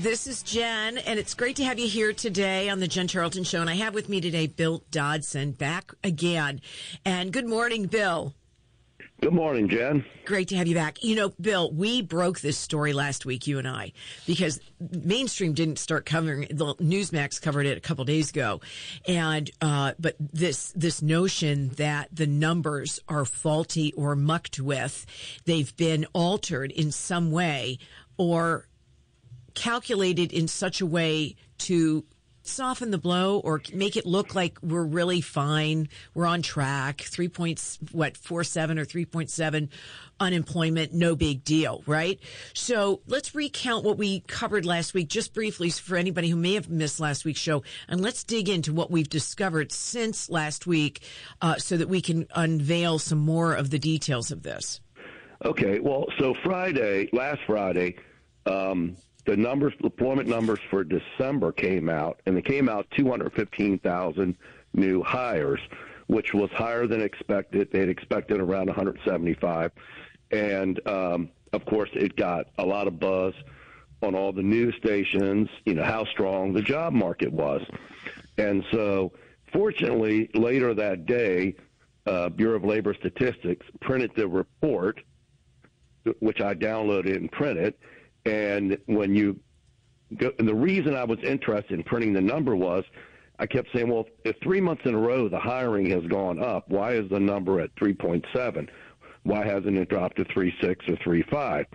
This 0.00 0.26
is 0.26 0.42
Jen, 0.42 0.98
and 0.98 1.16
it's 1.16 1.34
great 1.34 1.54
to 1.56 1.64
have 1.64 1.78
you 1.78 1.86
here 1.86 2.12
today 2.12 2.68
on 2.68 2.80
the 2.80 2.88
Jen 2.88 3.06
Charlton 3.06 3.44
Show. 3.44 3.60
And 3.60 3.70
I 3.70 3.76
have 3.76 3.94
with 3.94 4.08
me 4.08 4.20
today 4.20 4.48
Bill 4.48 4.82
Dotson 4.90 5.56
back 5.56 5.92
again. 6.02 6.60
And 7.04 7.32
good 7.32 7.46
morning, 7.46 7.86
Bill. 7.86 8.34
Good 9.22 9.32
morning, 9.32 9.68
Jen. 9.68 10.04
Great 10.26 10.48
to 10.48 10.56
have 10.56 10.66
you 10.66 10.74
back. 10.74 11.02
You 11.02 11.16
know, 11.16 11.32
Bill, 11.40 11.72
we 11.72 12.02
broke 12.02 12.40
this 12.40 12.58
story 12.58 12.92
last 12.92 13.24
week, 13.24 13.46
you 13.46 13.58
and 13.58 13.66
I, 13.66 13.92
because 14.26 14.60
mainstream 14.78 15.54
didn't 15.54 15.78
start 15.78 16.04
covering. 16.04 16.42
The 16.50 16.74
Newsmax 16.74 17.40
covered 17.40 17.64
it 17.64 17.78
a 17.78 17.80
couple 17.80 18.04
days 18.04 18.28
ago, 18.30 18.60
and 19.08 19.50
uh, 19.62 19.94
but 19.98 20.16
this 20.20 20.70
this 20.76 21.00
notion 21.00 21.70
that 21.70 22.08
the 22.12 22.26
numbers 22.26 23.00
are 23.08 23.24
faulty 23.24 23.92
or 23.94 24.16
mucked 24.16 24.60
with, 24.60 25.06
they've 25.46 25.74
been 25.76 26.06
altered 26.12 26.70
in 26.70 26.92
some 26.92 27.30
way 27.30 27.78
or 28.18 28.68
calculated 29.54 30.30
in 30.30 30.46
such 30.46 30.82
a 30.82 30.86
way 30.86 31.36
to 31.58 32.04
soften 32.48 32.90
the 32.90 32.98
blow 32.98 33.38
or 33.38 33.60
make 33.72 33.96
it 33.96 34.06
look 34.06 34.34
like 34.34 34.58
we're 34.62 34.84
really 34.84 35.20
fine. 35.20 35.88
We're 36.14 36.26
on 36.26 36.42
track. 36.42 37.00
Three 37.02 37.28
points, 37.28 37.78
what, 37.92 38.16
four 38.16 38.44
seven 38.44 38.78
or 38.78 38.84
3.7 38.84 39.68
unemployment. 40.18 40.92
No 40.92 41.14
big 41.16 41.44
deal, 41.44 41.82
right? 41.86 42.18
So 42.54 43.00
let's 43.06 43.34
recount 43.34 43.84
what 43.84 43.98
we 43.98 44.20
covered 44.20 44.64
last 44.64 44.94
week 44.94 45.08
just 45.08 45.34
briefly 45.34 45.70
for 45.70 45.96
anybody 45.96 46.28
who 46.28 46.36
may 46.36 46.54
have 46.54 46.68
missed 46.68 47.00
last 47.00 47.24
week's 47.24 47.40
show. 47.40 47.62
And 47.88 48.00
let's 48.00 48.24
dig 48.24 48.48
into 48.48 48.72
what 48.72 48.90
we've 48.90 49.08
discovered 49.08 49.72
since 49.72 50.30
last 50.30 50.66
week 50.66 51.00
uh, 51.42 51.56
so 51.56 51.76
that 51.76 51.88
we 51.88 52.00
can 52.00 52.26
unveil 52.34 52.98
some 52.98 53.18
more 53.18 53.54
of 53.54 53.70
the 53.70 53.78
details 53.78 54.30
of 54.30 54.42
this. 54.42 54.80
Okay. 55.44 55.80
Well, 55.80 56.06
so 56.18 56.34
Friday, 56.42 57.08
last 57.12 57.40
Friday, 57.46 57.96
um, 58.46 58.96
the 59.26 59.36
numbers, 59.36 59.74
employment 59.82 60.28
numbers 60.28 60.60
for 60.70 60.84
December 60.84 61.52
came 61.52 61.88
out, 61.88 62.20
and 62.26 62.36
they 62.36 62.42
came 62.42 62.68
out 62.68 62.86
215,000 62.96 64.36
new 64.72 65.02
hires, 65.02 65.60
which 66.06 66.32
was 66.32 66.48
higher 66.52 66.86
than 66.86 67.02
expected. 67.02 67.68
They 67.72 67.80
had 67.80 67.88
expected 67.88 68.40
around 68.40 68.68
175, 68.68 69.72
and 70.30 70.88
um, 70.88 71.30
of 71.52 71.64
course, 71.66 71.90
it 71.92 72.16
got 72.16 72.46
a 72.58 72.64
lot 72.64 72.86
of 72.86 73.00
buzz 73.00 73.34
on 74.02 74.14
all 74.14 74.32
the 74.32 74.42
news 74.42 74.74
stations. 74.76 75.48
You 75.64 75.74
know 75.74 75.84
how 75.84 76.04
strong 76.04 76.52
the 76.52 76.62
job 76.62 76.92
market 76.92 77.32
was, 77.32 77.62
and 78.38 78.64
so 78.70 79.12
fortunately, 79.52 80.30
later 80.34 80.72
that 80.74 81.06
day, 81.06 81.56
uh, 82.06 82.28
Bureau 82.28 82.56
of 82.56 82.64
Labor 82.64 82.94
Statistics 82.94 83.66
printed 83.80 84.12
the 84.14 84.28
report, 84.28 85.00
which 86.20 86.40
I 86.40 86.54
downloaded 86.54 87.16
and 87.16 87.32
printed 87.32 87.74
and 88.26 88.76
when 88.86 89.14
you 89.14 89.38
go, 90.16 90.32
and 90.38 90.46
the 90.46 90.54
reason 90.54 90.94
I 90.94 91.04
was 91.04 91.18
interested 91.22 91.72
in 91.72 91.84
printing 91.84 92.12
the 92.12 92.20
number 92.20 92.54
was 92.54 92.84
I 93.38 93.46
kept 93.46 93.68
saying, 93.74 93.88
well, 93.88 94.06
if 94.24 94.36
three 94.42 94.60
months 94.60 94.82
in 94.84 94.94
a 94.94 94.98
row 94.98 95.28
the 95.28 95.38
hiring 95.38 95.90
has 95.90 96.04
gone 96.06 96.42
up, 96.42 96.68
why 96.68 96.92
is 96.92 97.08
the 97.10 97.20
number 97.20 97.60
at 97.60 97.74
3.7? 97.76 98.68
Why 99.24 99.44
hasn't 99.44 99.76
it 99.76 99.88
dropped 99.88 100.16
to 100.16 100.24
3.6 100.24 100.88
or 100.88 100.96
3.5? 100.96 101.66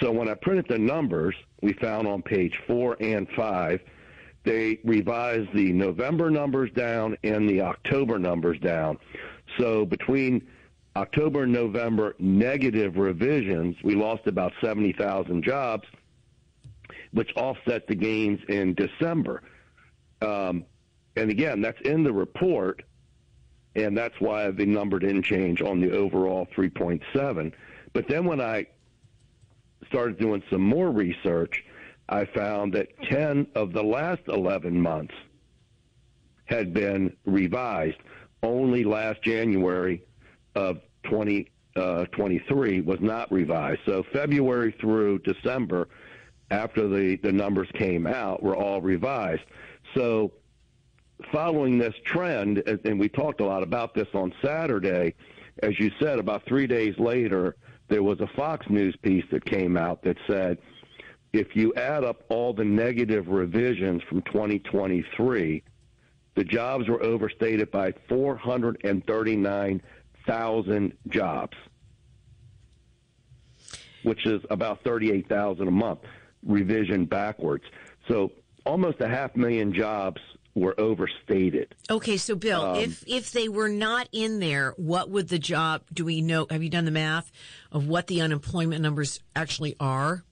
So 0.00 0.12
when 0.12 0.28
I 0.28 0.34
printed 0.34 0.66
the 0.68 0.78
numbers, 0.78 1.34
we 1.62 1.72
found 1.74 2.06
on 2.06 2.22
page 2.22 2.58
four 2.66 2.96
and 3.00 3.28
five, 3.36 3.80
they 4.44 4.78
revised 4.84 5.52
the 5.52 5.72
November 5.72 6.30
numbers 6.30 6.70
down 6.72 7.16
and 7.24 7.48
the 7.48 7.60
October 7.60 8.18
numbers 8.18 8.58
down. 8.60 8.98
So 9.58 9.84
between 9.84 10.46
October 11.00 11.44
and 11.44 11.52
November 11.52 12.14
negative 12.18 12.98
revisions, 12.98 13.74
we 13.82 13.94
lost 13.94 14.26
about 14.26 14.52
70,000 14.60 15.42
jobs, 15.42 15.88
which 17.12 17.30
offset 17.36 17.86
the 17.86 17.94
gains 17.94 18.38
in 18.50 18.74
December. 18.74 19.42
Um, 20.20 20.66
and 21.16 21.30
again, 21.30 21.62
that's 21.62 21.80
in 21.86 22.04
the 22.04 22.12
report, 22.12 22.82
and 23.76 23.96
that's 23.96 24.14
why 24.20 24.50
the 24.50 24.66
number 24.66 24.98
didn't 24.98 25.22
change 25.22 25.62
on 25.62 25.80
the 25.80 25.90
overall 25.90 26.46
3.7. 26.54 27.52
But 27.94 28.06
then 28.06 28.26
when 28.26 28.42
I 28.42 28.66
started 29.88 30.18
doing 30.18 30.42
some 30.50 30.60
more 30.60 30.90
research, 30.90 31.64
I 32.10 32.26
found 32.26 32.74
that 32.74 32.88
10 33.04 33.46
of 33.54 33.72
the 33.72 33.82
last 33.82 34.20
11 34.28 34.78
months 34.78 35.14
had 36.44 36.74
been 36.74 37.16
revised. 37.24 37.96
Only 38.42 38.84
last 38.84 39.22
January 39.22 40.02
of 40.54 40.80
2023 41.04 42.78
uh, 42.78 42.82
was 42.82 43.00
not 43.00 43.30
revised. 43.32 43.80
So 43.86 44.04
February 44.12 44.74
through 44.80 45.20
December, 45.20 45.88
after 46.50 46.88
the, 46.88 47.16
the 47.22 47.32
numbers 47.32 47.68
came 47.74 48.06
out, 48.06 48.42
were 48.42 48.56
all 48.56 48.80
revised. 48.80 49.42
So 49.94 50.32
following 51.32 51.78
this 51.78 51.94
trend, 52.04 52.58
and 52.84 52.98
we 52.98 53.08
talked 53.08 53.40
a 53.40 53.44
lot 53.44 53.62
about 53.62 53.94
this 53.94 54.08
on 54.14 54.32
Saturday, 54.42 55.14
as 55.62 55.78
you 55.78 55.90
said, 56.00 56.18
about 56.18 56.44
three 56.46 56.66
days 56.66 56.98
later, 56.98 57.56
there 57.88 58.02
was 58.02 58.20
a 58.20 58.26
Fox 58.28 58.66
News 58.70 58.96
piece 59.02 59.24
that 59.30 59.44
came 59.44 59.76
out 59.76 60.02
that 60.02 60.16
said, 60.26 60.58
if 61.32 61.54
you 61.54 61.72
add 61.74 62.04
up 62.04 62.24
all 62.28 62.52
the 62.52 62.64
negative 62.64 63.28
revisions 63.28 64.02
from 64.08 64.22
2023, 64.22 65.62
the 66.34 66.44
jobs 66.44 66.88
were 66.88 67.02
overstated 67.02 67.70
by 67.70 67.92
439 68.08 69.82
thousand 70.26 70.92
jobs, 71.08 71.56
which 74.02 74.26
is 74.26 74.42
about 74.50 74.82
thirty-eight 74.84 75.28
thousand 75.28 75.68
a 75.68 75.72
month, 75.72 76.00
revision 76.44 77.04
backwards. 77.04 77.64
So 78.08 78.32
almost 78.66 79.00
a 79.00 79.08
half 79.08 79.36
million 79.36 79.72
jobs 79.72 80.20
were 80.54 80.78
overstated. 80.80 81.74
Okay, 81.90 82.16
so 82.16 82.34
Bill, 82.34 82.62
Um, 82.62 82.76
if 82.78 83.04
if 83.06 83.32
they 83.32 83.48
were 83.48 83.68
not 83.68 84.08
in 84.12 84.40
there, 84.40 84.74
what 84.76 85.10
would 85.10 85.28
the 85.28 85.38
job? 85.38 85.82
Do 85.92 86.04
we 86.04 86.20
know? 86.22 86.46
Have 86.50 86.62
you 86.62 86.70
done 86.70 86.84
the 86.84 86.90
math 86.90 87.30
of 87.70 87.86
what 87.88 88.06
the 88.08 88.20
unemployment 88.20 88.82
numbers 88.82 89.20
actually 89.36 89.76
are? 89.78 90.24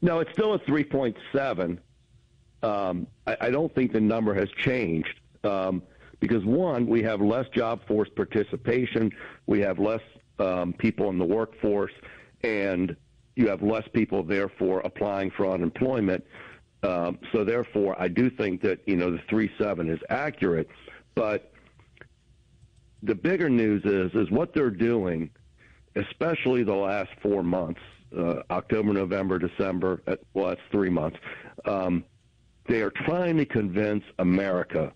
No, 0.00 0.20
it's 0.20 0.30
still 0.32 0.54
at 0.54 0.66
3.7. 0.66 1.78
Um, 2.62 3.06
I, 3.26 3.36
I 3.42 3.50
don't 3.50 3.74
think 3.74 3.92
the 3.92 4.00
number 4.00 4.34
has 4.34 4.50
changed 4.58 5.18
um, 5.44 5.82
because, 6.20 6.44
one, 6.44 6.86
we 6.86 7.02
have 7.02 7.20
less 7.20 7.48
job 7.48 7.86
force 7.86 8.08
participation, 8.14 9.10
we 9.46 9.60
have 9.60 9.78
less 9.78 10.00
um, 10.38 10.72
people 10.72 11.10
in 11.10 11.18
the 11.18 11.24
workforce, 11.24 11.92
and 12.42 12.96
you 13.36 13.48
have 13.48 13.62
less 13.62 13.86
people, 13.92 14.22
therefore, 14.22 14.80
applying 14.80 15.30
for 15.30 15.50
unemployment. 15.50 16.24
Um, 16.82 17.18
so, 17.32 17.44
therefore, 17.44 17.96
I 18.00 18.08
do 18.08 18.30
think 18.30 18.62
that, 18.62 18.80
you 18.86 18.96
know, 18.96 19.10
the 19.10 19.20
three 19.28 19.50
seven 19.58 19.88
is 19.88 20.00
accurate. 20.10 20.68
But 21.14 21.52
the 23.02 23.14
bigger 23.14 23.48
news 23.48 23.84
is, 23.84 24.12
is 24.14 24.30
what 24.30 24.54
they're 24.54 24.70
doing, 24.70 25.30
especially 25.96 26.62
the 26.64 26.74
last 26.74 27.10
four 27.22 27.42
months, 27.42 27.80
uh, 28.16 28.42
October, 28.50 28.92
November, 28.92 29.38
December. 29.38 30.02
uh, 30.06 30.16
Well, 30.34 30.48
that's 30.48 30.60
three 30.70 30.90
months. 30.90 31.18
Um, 31.64 32.04
they 32.66 32.82
are 32.82 32.90
trying 32.90 33.36
to 33.36 33.44
convince 33.44 34.04
America 34.18 34.92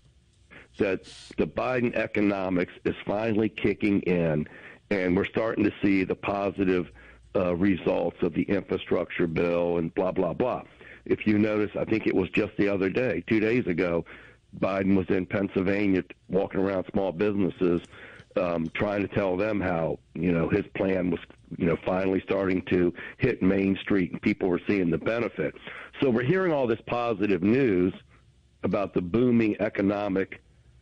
that 0.79 1.03
the 1.37 1.45
Biden 1.45 1.95
economics 1.95 2.73
is 2.85 2.95
finally 3.05 3.49
kicking 3.49 4.01
in, 4.01 4.47
and 4.89 5.15
we're 5.15 5.25
starting 5.25 5.63
to 5.63 5.73
see 5.81 6.03
the 6.03 6.15
positive 6.15 6.89
uh, 7.35 7.55
results 7.55 8.17
of 8.21 8.33
the 8.33 8.43
infrastructure 8.43 9.27
bill 9.27 9.77
and 9.77 9.93
blah 9.93 10.11
blah 10.11 10.33
blah. 10.33 10.63
If 11.05 11.25
you 11.27 11.37
notice, 11.37 11.71
I 11.79 11.85
think 11.85 12.07
it 12.07 12.15
was 12.15 12.29
just 12.29 12.51
the 12.57 12.67
other 12.67 12.89
day, 12.89 13.23
two 13.27 13.39
days 13.39 13.67
ago, 13.67 14.05
Biden 14.59 14.95
was 14.95 15.07
in 15.09 15.25
Pennsylvania 15.25 16.03
walking 16.27 16.59
around 16.59 16.85
small 16.91 17.11
businesses, 17.11 17.81
um, 18.35 18.69
trying 18.73 19.01
to 19.01 19.07
tell 19.07 19.37
them 19.37 19.61
how 19.61 19.99
you 20.13 20.31
know 20.31 20.49
his 20.49 20.65
plan 20.75 21.11
was 21.11 21.19
you 21.57 21.65
know 21.65 21.77
finally 21.85 22.21
starting 22.21 22.61
to 22.63 22.93
hit 23.17 23.41
Main 23.41 23.77
Street 23.81 24.11
and 24.11 24.21
people 24.21 24.49
were 24.49 24.61
seeing 24.67 24.89
the 24.89 24.97
benefit. 24.97 25.55
So 26.01 26.09
we're 26.09 26.23
hearing 26.23 26.51
all 26.51 26.67
this 26.67 26.81
positive 26.87 27.43
news 27.43 27.93
about 28.63 28.93
the 28.93 29.01
booming 29.01 29.55
economic 29.59 30.41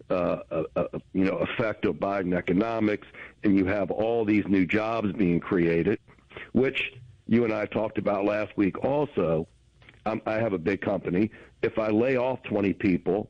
uh, 0.09 0.39
uh, 0.51 0.63
uh, 0.75 0.85
you 1.13 1.25
know 1.25 1.37
effect 1.37 1.85
of 1.85 1.95
Biden 1.95 2.35
economics, 2.35 3.07
and 3.43 3.57
you 3.57 3.65
have 3.65 3.91
all 3.91 4.25
these 4.25 4.45
new 4.47 4.65
jobs 4.65 5.11
being 5.13 5.39
created, 5.39 5.99
which 6.53 6.93
you 7.27 7.43
and 7.43 7.53
I 7.53 7.65
talked 7.65 7.97
about 7.97 8.25
last 8.25 8.55
week. 8.57 8.83
Also, 8.83 9.47
um, 10.05 10.21
I 10.25 10.35
have 10.35 10.53
a 10.53 10.57
big 10.57 10.81
company. 10.81 11.29
If 11.61 11.77
I 11.77 11.89
lay 11.89 12.17
off 12.17 12.41
20 12.43 12.73
people, 12.73 13.29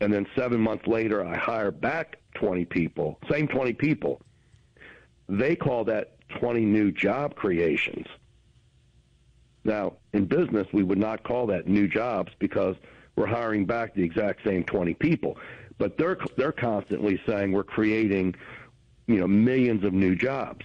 and 0.00 0.12
then 0.12 0.26
seven 0.36 0.60
months 0.60 0.86
later 0.86 1.24
I 1.24 1.36
hire 1.36 1.70
back 1.70 2.18
20 2.34 2.64
people, 2.66 3.18
same 3.30 3.48
20 3.48 3.72
people, 3.72 4.20
they 5.28 5.56
call 5.56 5.84
that 5.84 6.16
20 6.38 6.64
new 6.64 6.92
job 6.92 7.34
creations. 7.34 8.06
Now, 9.64 9.94
in 10.12 10.26
business, 10.26 10.66
we 10.72 10.82
would 10.82 10.98
not 10.98 11.22
call 11.22 11.46
that 11.48 11.68
new 11.68 11.86
jobs 11.86 12.32
because 12.38 12.76
we're 13.16 13.26
hiring 13.26 13.66
back 13.66 13.94
the 13.94 14.02
exact 14.02 14.44
same 14.44 14.64
20 14.64 14.94
people. 14.94 15.36
But 15.78 15.98
they're 15.98 16.18
they're 16.36 16.52
constantly 16.52 17.20
saying 17.26 17.52
we're 17.52 17.64
creating, 17.64 18.34
you 19.06 19.18
know, 19.18 19.26
millions 19.26 19.84
of 19.84 19.92
new 19.92 20.14
jobs. 20.14 20.64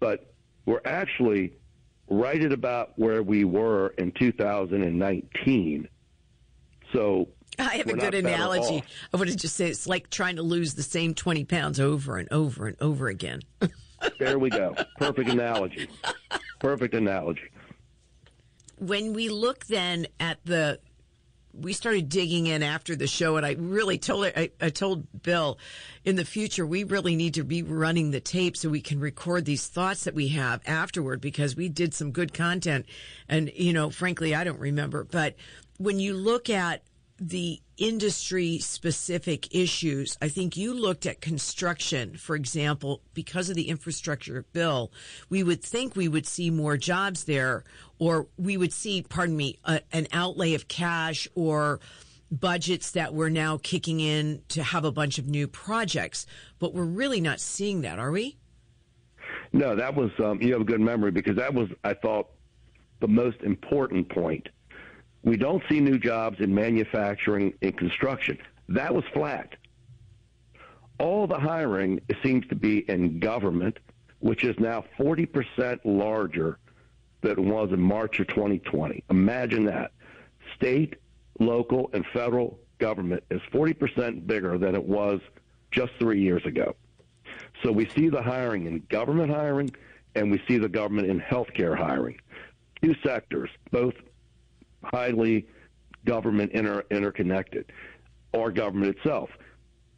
But 0.00 0.32
we're 0.66 0.82
actually 0.84 1.54
right 2.08 2.42
at 2.42 2.52
about 2.52 2.98
where 2.98 3.22
we 3.22 3.44
were 3.44 3.94
in 3.98 4.12
2019. 4.12 5.88
So 6.92 7.28
I 7.58 7.76
have 7.76 7.86
a 7.86 7.94
good 7.94 8.14
analogy. 8.14 8.82
I 9.14 9.16
would 9.16 9.28
just 9.38 9.56
say 9.56 9.68
it's 9.68 9.86
like 9.86 10.10
trying 10.10 10.36
to 10.36 10.42
lose 10.42 10.74
the 10.74 10.82
same 10.82 11.14
twenty 11.14 11.44
pounds 11.44 11.78
over 11.80 12.18
and 12.18 12.30
over 12.32 12.66
and 12.66 12.76
over 12.80 13.08
again. 13.08 13.40
There 14.18 14.38
we 14.38 14.48
go. 14.48 14.74
Perfect 14.96 15.28
analogy. 15.28 15.86
Perfect 16.58 16.94
analogy. 16.94 17.50
when 18.78 19.12
we 19.12 19.28
look 19.28 19.66
then 19.66 20.06
at 20.18 20.38
the 20.46 20.80
we 21.52 21.72
started 21.72 22.08
digging 22.08 22.46
in 22.46 22.62
after 22.62 22.94
the 22.94 23.06
show 23.06 23.36
and 23.36 23.44
i 23.44 23.52
really 23.58 23.98
told 23.98 24.26
I, 24.26 24.50
I 24.60 24.70
told 24.70 25.06
bill 25.22 25.58
in 26.04 26.16
the 26.16 26.24
future 26.24 26.66
we 26.66 26.84
really 26.84 27.16
need 27.16 27.34
to 27.34 27.44
be 27.44 27.62
running 27.62 28.10
the 28.10 28.20
tape 28.20 28.56
so 28.56 28.68
we 28.68 28.80
can 28.80 29.00
record 29.00 29.44
these 29.44 29.66
thoughts 29.66 30.04
that 30.04 30.14
we 30.14 30.28
have 30.28 30.60
afterward 30.66 31.20
because 31.20 31.56
we 31.56 31.68
did 31.68 31.94
some 31.94 32.10
good 32.10 32.32
content. 32.32 32.86
And 33.28 33.50
you 33.54 33.72
know 33.72 33.90
frankly 33.90 34.34
i 34.34 34.44
don't 34.44 34.58
remember. 34.58 35.04
But 35.04 35.36
when 35.78 35.98
you 35.98 36.14
look 36.14 36.50
at 36.50 36.82
the 37.20 37.60
industry 37.76 38.58
specific 38.58 39.54
issues. 39.54 40.16
I 40.22 40.28
think 40.28 40.56
you 40.56 40.72
looked 40.72 41.04
at 41.04 41.20
construction, 41.20 42.16
for 42.16 42.34
example, 42.34 43.02
because 43.12 43.50
of 43.50 43.56
the 43.56 43.68
infrastructure 43.68 44.46
bill, 44.52 44.90
we 45.28 45.42
would 45.42 45.62
think 45.62 45.94
we 45.94 46.08
would 46.08 46.26
see 46.26 46.50
more 46.50 46.78
jobs 46.78 47.24
there, 47.24 47.64
or 47.98 48.26
we 48.38 48.56
would 48.56 48.72
see, 48.72 49.02
pardon 49.02 49.36
me, 49.36 49.58
a, 49.64 49.82
an 49.92 50.06
outlay 50.12 50.54
of 50.54 50.66
cash 50.66 51.28
or 51.34 51.80
budgets 52.30 52.92
that 52.92 53.12
we're 53.12 53.28
now 53.28 53.58
kicking 53.62 54.00
in 54.00 54.40
to 54.48 54.62
have 54.62 54.86
a 54.86 54.92
bunch 54.92 55.18
of 55.18 55.26
new 55.26 55.46
projects. 55.46 56.24
But 56.58 56.72
we're 56.72 56.84
really 56.84 57.20
not 57.20 57.38
seeing 57.38 57.82
that, 57.82 57.98
are 57.98 58.10
we? 58.10 58.38
No, 59.52 59.76
that 59.76 59.94
was 59.94 60.10
um, 60.24 60.40
you 60.40 60.52
have 60.52 60.62
a 60.62 60.64
good 60.64 60.80
memory 60.80 61.10
because 61.10 61.36
that 61.36 61.52
was 61.52 61.68
I 61.84 61.92
thought 61.94 62.28
the 63.00 63.08
most 63.08 63.42
important 63.42 64.08
point. 64.08 64.48
We 65.22 65.36
don't 65.36 65.62
see 65.68 65.80
new 65.80 65.98
jobs 65.98 66.40
in 66.40 66.54
manufacturing 66.54 67.54
and 67.62 67.76
construction. 67.76 68.38
That 68.68 68.94
was 68.94 69.04
flat. 69.12 69.54
All 70.98 71.26
the 71.26 71.38
hiring 71.38 72.00
seems 72.22 72.46
to 72.48 72.54
be 72.54 72.78
in 72.90 73.20
government, 73.20 73.78
which 74.20 74.44
is 74.44 74.58
now 74.58 74.84
40% 74.98 75.80
larger 75.84 76.58
than 77.22 77.32
it 77.32 77.38
was 77.38 77.70
in 77.72 77.80
March 77.80 78.20
of 78.20 78.28
2020. 78.28 79.04
Imagine 79.10 79.64
that. 79.66 79.92
State, 80.56 80.96
local, 81.38 81.90
and 81.92 82.04
federal 82.12 82.58
government 82.78 83.22
is 83.30 83.40
40% 83.52 84.26
bigger 84.26 84.58
than 84.58 84.74
it 84.74 84.84
was 84.84 85.20
just 85.70 85.92
three 85.98 86.20
years 86.20 86.44
ago. 86.44 86.74
So 87.62 87.70
we 87.70 87.88
see 87.88 88.08
the 88.08 88.22
hiring 88.22 88.66
in 88.66 88.82
government 88.88 89.30
hiring, 89.30 89.70
and 90.14 90.30
we 90.30 90.42
see 90.48 90.58
the 90.58 90.68
government 90.68 91.08
in 91.08 91.20
healthcare 91.20 91.76
hiring. 91.76 92.18
Two 92.82 92.94
sectors, 93.04 93.50
both 93.70 93.94
highly 94.82 95.46
government 96.04 96.52
inter- 96.52 96.84
interconnected, 96.90 97.72
or 98.32 98.50
government 98.50 98.96
itself. 98.96 99.30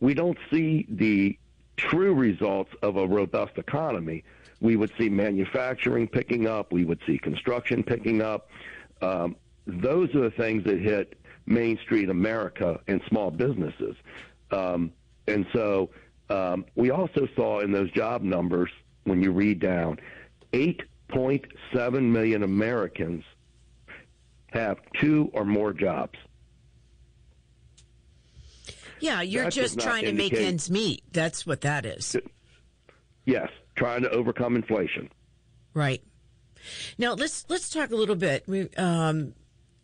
We 0.01 0.15
don't 0.15 0.39
see 0.51 0.87
the 0.89 1.39
true 1.77 2.15
results 2.15 2.73
of 2.83 2.97
a 2.97 3.07
robust 3.07 3.57
economy. 3.57 4.25
We 4.61 4.77
would 4.77 4.93
see 4.99 5.09
manufacturing 5.09 6.09
picking 6.09 6.47
up. 6.47 6.73
We 6.73 6.85
would 6.85 7.01
see 7.07 7.19
construction 7.19 7.83
picking 7.83 8.23
up. 8.23 8.51
Um, 9.01 9.37
those 9.67 10.15
are 10.15 10.21
the 10.21 10.31
things 10.31 10.65
that 10.65 10.81
hit 10.81 11.19
Main 11.47 11.79
Street 11.79 12.09
America 12.09 12.81
and 12.89 13.01
small 13.09 13.31
businesses. 13.31 13.97
Um, 14.51 14.93
and 15.27 15.47
so 15.53 15.91
um, 16.31 16.65
we 16.75 16.91
also 16.91 17.29
saw 17.35 17.61
in 17.61 17.73
those 17.73 17.91
job 17.93 18.23
numbers, 18.23 18.71
when 19.05 19.23
you 19.23 19.33
read 19.33 19.61
down, 19.61 19.99
8.7 20.53 22.03
million 22.03 22.43
Americans 22.43 23.25
have 24.53 24.79
two 25.01 25.31
or 25.33 25.45
more 25.45 25.73
jobs. 25.73 26.19
Yeah, 29.01 29.21
you're 29.23 29.45
That 29.45 29.53
just 29.53 29.81
trying 29.81 30.05
to 30.05 30.13
make 30.13 30.33
ends 30.33 30.71
meet. 30.71 31.03
That's 31.13 31.45
what 31.45 31.63
that 31.63 31.85
is. 31.85 32.17
Yes, 33.25 33.49
trying 33.77 34.03
to 34.03 34.11
overcome 34.11 34.55
inflation. 34.55 35.09
Right. 35.75 36.03
Now 36.99 37.15
let's 37.15 37.45
let's 37.49 37.69
talk 37.71 37.91
a 37.91 37.97
little 37.97 38.15
bit. 38.15 38.45
We, 38.47 38.69
Um, 38.77 39.35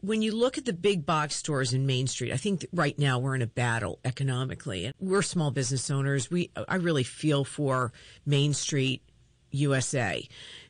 when 0.01 0.23
you 0.23 0.33
look 0.33 0.57
at 0.59 0.65
the 0.65 0.73
big 0.73 1.05
box 1.05 1.35
stores 1.35 1.73
in 1.75 1.85
Main 1.85 2.07
Street, 2.07 2.33
I 2.33 2.37
think 2.37 2.65
right 2.73 2.97
now 2.97 3.19
we're 3.19 3.35
in 3.35 3.43
a 3.43 3.49
battle 3.49 3.99
economically, 4.05 4.85
and 4.85 4.95
we're 5.01 5.23
small 5.23 5.51
business 5.51 5.91
owners. 5.91 6.31
We 6.31 6.51
I 6.69 6.77
really 6.77 7.03
feel 7.03 7.45
for 7.45 7.93
Main 8.25 8.55
Street 8.55 9.03
USA 9.51 10.29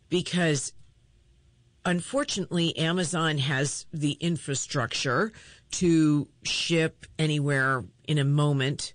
because 0.08 0.72
unfortunately 1.84 2.76
Amazon 2.76 3.38
has 3.38 3.86
the 3.92 4.12
infrastructure 4.12 5.32
to 5.72 6.28
ship 6.44 7.06
anywhere 7.18 7.84
in 8.06 8.18
a 8.18 8.24
moment. 8.24 8.92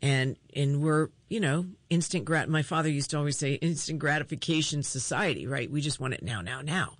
And 0.00 0.36
and 0.54 0.82
we're 0.82 1.08
you 1.28 1.38
know 1.38 1.66
instant 1.88 2.24
grat 2.24 2.48
my 2.48 2.62
father 2.62 2.88
used 2.88 3.10
to 3.10 3.18
always 3.18 3.38
say 3.38 3.54
instant 3.54 4.00
gratification 4.00 4.82
society 4.82 5.46
right? 5.46 5.70
We 5.70 5.80
just 5.80 6.00
want 6.00 6.14
it 6.14 6.22
now 6.22 6.40
now 6.40 6.60
now. 6.60 6.96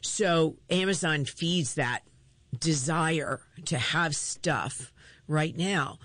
So 0.00 0.56
amazon 0.70 1.26
feeds 1.26 1.74
that 1.74 2.00
desire 2.58 3.40
to 3.66 3.76
have 3.76 4.16
stuff 4.16 4.92
right 5.28 5.56
now. 5.56 5.98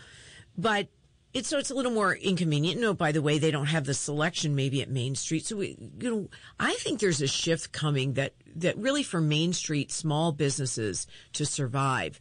But 0.58 0.90
it's 1.34 1.48
so 1.48 1.58
it's 1.58 1.72
a 1.72 1.76
little 1.76 1.92
more 1.92 2.14
inconvenient. 2.14 2.80
No, 2.80 2.94
by 2.94 3.12
the 3.12 3.22
way, 3.22 3.40
they 3.40 3.52
don't 3.52 3.68
have 3.68 3.86
the 3.86 3.94
selection 3.94 4.56
maybe 4.56 4.82
at 4.82 4.90
Main 4.90 5.16
Street. 5.16 5.46
So 5.46 5.58
we, 5.58 5.78
you 6.00 6.10
know, 6.10 6.30
I 6.60 6.74
think 6.76 7.00
there's 7.00 7.22
a 7.22 7.28
shift 7.28 7.72
coming 7.72 8.14
that 8.14 8.34
that 8.56 8.78
really 8.78 9.04
for 9.04 9.22
Main 9.22 9.54
Street 9.54 9.92
small 9.92 10.32
businesses 10.32 11.08
to 11.34 11.46
survive, 11.46 12.20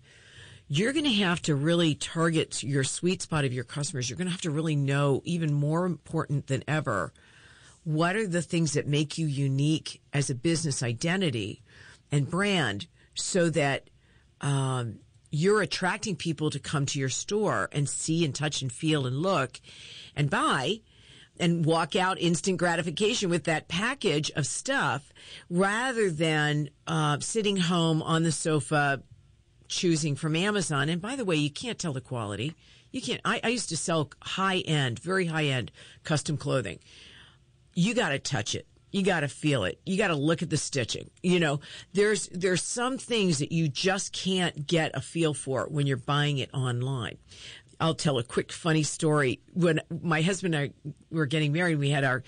you're 0.69 0.93
going 0.93 1.05
to 1.05 1.13
have 1.13 1.43
to 1.43 1.57
really 1.57 1.97
target 1.97 2.63
your 2.63 2.85
sweet 2.85 3.23
spot 3.23 3.45
of 3.45 3.53
your 3.53 3.65
customers. 3.65 4.09
You're 4.09 4.17
going 4.17 4.29
to 4.29 4.33
have 4.33 4.43
to 4.43 4.51
really 4.51 4.77
know, 4.77 5.21
even 5.25 5.53
more 5.53 5.85
important 5.85 6.47
than 6.47 6.63
ever, 6.69 7.13
what 7.83 8.15
are 8.15 8.27
the 8.27 8.43
things 8.43 8.75
that 8.75 8.87
make 8.87 9.19
you 9.19 9.27
unique 9.27 10.01
as 10.13 10.31
a 10.31 10.35
business 10.35 10.83
identity 10.83 11.63
and 12.13 12.31
brand 12.31 12.87
so 13.15 13.51
that 13.51 13.91
um, 14.41 15.01
you're 15.31 15.63
attracting 15.63 16.17
people 16.17 16.51
to 16.51 16.59
come 16.59 16.87
to 16.87 16.99
your 16.99 17.09
store 17.09 17.69
and 17.73 17.89
see 17.89 18.25
and 18.25 18.35
touch 18.35 18.63
and 18.63 18.73
feel 18.73 19.07
and 19.07 19.19
look 19.19 19.61
and 20.17 20.29
buy 20.29 20.81
and 21.39 21.65
walk 21.65 21.97
out 21.97 22.21
instant 22.21 22.59
gratification 22.59 23.31
with 23.31 23.45
that 23.45 23.69
package 23.69 24.31
of 24.33 24.47
stuff 24.47 25.13
rather 25.49 26.11
than 26.11 26.69
uh, 26.87 27.19
sitting 27.21 27.57
home 27.57 28.03
on 28.03 28.23
the 28.23 28.33
sofa 28.33 29.03
choosing 29.69 30.17
from 30.17 30.37
Amazon. 30.37 30.89
And 30.89 31.01
by 31.01 31.17
the 31.17 31.25
way, 31.25 31.37
you 31.37 31.51
can't 31.51 31.79
tell 31.79 31.93
the 31.93 32.01
quality. 32.01 32.55
You 32.91 33.01
can't. 33.01 33.21
I, 33.25 33.41
I 33.43 33.49
used 33.49 33.69
to 33.71 33.77
sell 33.77 34.11
high 34.21 34.59
end, 34.59 34.99
very 34.99 35.27
high 35.27 35.45
end 35.47 35.71
custom 36.03 36.37
clothing. 36.37 36.81
You 37.75 37.95
got 37.95 38.11
to 38.11 38.19
touch 38.19 38.55
it. 38.55 38.67
You 38.93 39.03
got 39.03 39.21
to 39.21 39.29
feel 39.29 39.65
it. 39.65 39.81
You 39.87 39.97
got 39.97 40.09
to 40.09 40.17
look 40.17 40.43
at 40.43 40.51
the 40.51 40.57
stitching. 40.57 41.11
You 41.23 41.41
know, 41.41 41.61
there's 41.93 42.29
there's 42.29 42.63
some 42.63 42.99
things 42.99 43.39
that 43.39 43.53
you 43.53 43.69
just 43.69 44.13
can't 44.13 44.67
get 44.67 44.91
a 44.95 45.01
feel 45.01 45.35
for 45.35 45.67
when 45.69 45.87
you're 45.87 45.97
buying 45.97 46.39
it 46.39 46.51
online. 46.53 47.19
I'll 47.81 47.95
tell 47.95 48.19
a 48.19 48.25
quick 48.25 48.53
funny 48.53 48.83
story. 48.83 49.41
When 49.55 49.81
my 50.03 50.23
husband 50.23 50.55
and 50.55 50.73
I 50.73 50.91
were 51.15 51.27
getting 51.27 51.53
married, 51.53 51.79
we 51.79 51.91
had 51.91 52.05
our 52.05 52.23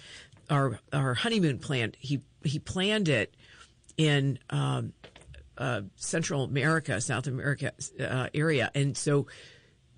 our 0.48 0.78
our 0.92 1.14
honeymoon 1.14 1.58
planned. 1.58 1.96
He 1.98 2.22
he 2.44 2.58
planned 2.58 3.08
it 3.08 3.34
in 3.96 4.38
um, 4.50 4.92
uh, 5.58 5.82
Central 5.96 6.44
America, 6.44 7.00
South 7.00 7.26
America 7.26 7.72
uh, 8.00 8.28
area. 8.34 8.70
And 8.74 8.96
so, 8.96 9.26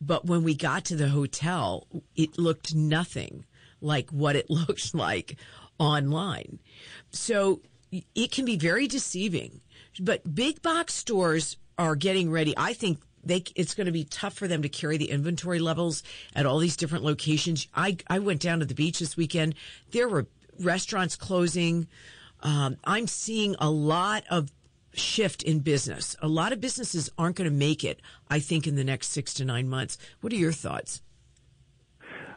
but 0.01 0.27
when 0.27 0.43
we 0.43 0.55
got 0.55 0.87
to 0.87 0.97
the 0.97 1.09
hotel, 1.09 1.87
it 2.17 2.39
looked 2.39 2.75
nothing 2.75 3.45
like 3.81 4.11
what 4.11 4.37
it 4.37 4.47
looks 4.51 4.95
like 4.95 5.37
online. 5.79 6.61
So 7.11 7.61
it 8.15 8.33
can 8.33 8.45
be 8.45 8.57
very 8.57 8.87
deceiving. 8.87 9.61
But 10.01 10.35
big 10.35 10.63
box 10.63 10.95
stores 10.95 11.57
are 11.79 11.97
getting 11.97 12.31
ready. 12.31 12.55
I 12.57 12.73
think 12.73 12.99
they 13.23 13.45
it's 13.55 13.75
going 13.75 13.87
to 13.87 13.93
be 13.93 14.05
tough 14.05 14.35
for 14.35 14.49
them 14.49 14.63
to 14.63 14.69
carry 14.69 14.97
the 14.97 15.11
inventory 15.11 15.59
levels 15.59 16.03
at 16.35 16.47
all 16.47 16.59
these 16.59 16.77
different 16.77 17.05
locations. 17.05 17.69
I 17.75 17.97
I 18.09 18.19
went 18.19 18.41
down 18.41 18.61
to 18.61 18.67
the 18.67 18.75
beach 18.75 18.99
this 18.99 19.17
weekend. 19.17 19.55
There 19.93 20.09
were 20.09 20.27
restaurants 20.59 21.17
closing. 21.17 21.87
Um, 22.43 22.77
I'm 22.85 23.07
seeing 23.07 23.57
a 23.59 23.71
lot 23.71 24.25
of 24.31 24.51
shift 24.93 25.43
in 25.43 25.61
business. 25.61 26.15
A 26.23 26.29
lot 26.29 26.53
of 26.53 26.61
businesses 26.61 27.11
aren't 27.19 27.37
going 27.37 27.51
to 27.51 27.57
make 27.57 27.85
it, 27.85 28.01
I 28.29 28.39
think, 28.39 28.67
in 28.67 28.77
the 28.77 28.85
next 28.85 29.09
six 29.09 29.35
to 29.35 29.45
nine 29.45 29.69
months. 29.69 29.99
What 30.21 30.33
are 30.33 30.37
your 30.37 30.53
thoughts? 30.53 31.01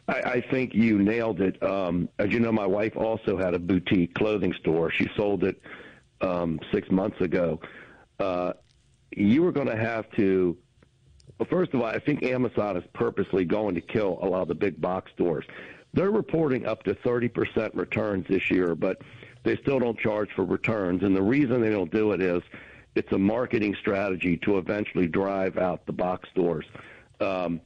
I, 0.08 0.14
I 0.14 0.42
think 0.50 0.74
you 0.74 1.00
nailed 1.00 1.42
it. 1.42 1.62
Um, 1.62 2.10
as 2.20 2.32
you 2.32 2.40
know, 2.40 2.52
my 2.52 2.66
wife 2.66 2.96
also 2.96 3.38
had 3.38 3.54
a 3.54 3.60
boutique 3.60 4.14
clothing 4.14 4.54
store. 4.60 4.92
She 4.92 5.08
sold 5.16 5.44
it 5.44 5.62
um, 6.22 6.60
six 6.74 6.90
months 6.90 7.20
ago. 7.22 7.60
Uh, 8.20 8.54
you 9.12 9.44
were 9.44 9.52
going 9.52 9.68
to 9.68 9.78
have 9.78 10.10
to. 10.12 10.58
Well, 11.38 11.48
first 11.50 11.74
of 11.74 11.82
all, 11.82 11.88
I 11.88 12.00
think 12.00 12.24
Amazon 12.24 12.78
is 12.78 12.84
purposely 12.94 13.46
going 13.46 13.76
to 13.76 13.82
kill 13.82 14.18
a 14.22 14.28
lot 14.28 14.44
of 14.44 14.48
the 14.48 14.56
big 14.56 14.82
box 14.82 15.12
stores. 15.14 15.46
They're 15.94 16.12
reporting 16.12 16.66
up 16.66 16.84
to 16.84 16.96
30% 16.96 17.72
returns 17.76 18.26
this 18.28 18.50
year, 18.50 18.76
but 18.76 19.02
they 19.44 19.56
still 19.58 19.80
don't 19.80 19.98
charge 20.00 20.30
for 20.36 20.46
returns. 20.46 21.04
And 21.04 21.16
the 21.16 21.22
reason 21.22 21.62
they 21.62 21.70
don't 21.70 21.92
do 21.92 22.12
it 22.12 22.22
is 22.22 22.42
it's 22.96 23.12
a 23.12 23.18
marketing 23.18 23.76
strategy 23.80 24.38
to 24.38 24.58
eventually 24.58 25.08
drive 25.08 25.58
out 25.58 25.86
the 25.86 25.94
box 25.94 26.28
stores. 26.30 26.66
Um, 27.20 27.62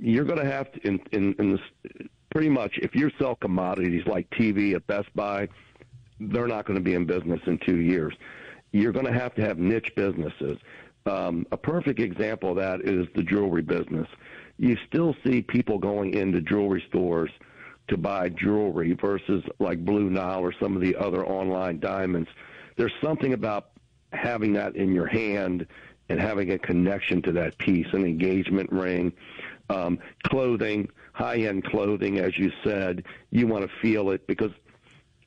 you're 0.00 0.24
going 0.24 0.38
to 0.38 0.50
have 0.50 0.72
to, 0.72 0.86
in, 0.86 1.00
in, 1.12 1.34
in 1.38 1.52
this, 1.52 2.04
pretty 2.30 2.48
much, 2.48 2.78
if 2.78 2.94
you 2.94 3.10
sell 3.18 3.34
commodities 3.36 4.06
like 4.06 4.28
TV 4.30 4.74
at 4.74 4.86
Best 4.86 5.14
Buy, 5.14 5.48
they're 6.18 6.48
not 6.48 6.66
going 6.66 6.78
to 6.78 6.84
be 6.84 6.94
in 6.94 7.04
business 7.06 7.40
in 7.46 7.58
two 7.58 7.78
years. 7.78 8.14
You're 8.72 8.92
going 8.92 9.06
to 9.06 9.12
have 9.12 9.34
to 9.34 9.42
have 9.42 9.58
niche 9.58 9.92
businesses. 9.94 10.58
Um, 11.06 11.46
a 11.50 11.56
perfect 11.56 11.98
example 11.98 12.50
of 12.50 12.56
that 12.56 12.82
is 12.82 13.06
the 13.14 13.22
jewelry 13.22 13.62
business. 13.62 14.06
You 14.58 14.76
still 14.86 15.16
see 15.24 15.42
people 15.42 15.78
going 15.78 16.14
into 16.14 16.40
jewelry 16.40 16.84
stores– 16.88 17.30
to 17.90 17.96
buy 17.96 18.28
jewelry 18.28 18.92
versus 18.94 19.44
like 19.58 19.84
Blue 19.84 20.08
Nile 20.08 20.40
or 20.40 20.54
some 20.58 20.74
of 20.74 20.80
the 20.80 20.96
other 20.96 21.26
online 21.26 21.80
diamonds. 21.80 22.28
There's 22.76 22.92
something 23.02 23.34
about 23.34 23.70
having 24.12 24.54
that 24.54 24.76
in 24.76 24.92
your 24.92 25.06
hand 25.06 25.66
and 26.08 26.20
having 26.20 26.52
a 26.52 26.58
connection 26.58 27.20
to 27.22 27.32
that 27.32 27.58
piece, 27.58 27.86
an 27.92 28.04
engagement 28.04 28.70
ring, 28.72 29.12
um, 29.70 29.98
clothing, 30.24 30.88
high-end 31.12 31.64
clothing, 31.64 32.18
as 32.18 32.36
you 32.38 32.50
said. 32.64 33.04
You 33.30 33.46
want 33.46 33.64
to 33.64 33.70
feel 33.80 34.10
it 34.10 34.26
because 34.26 34.52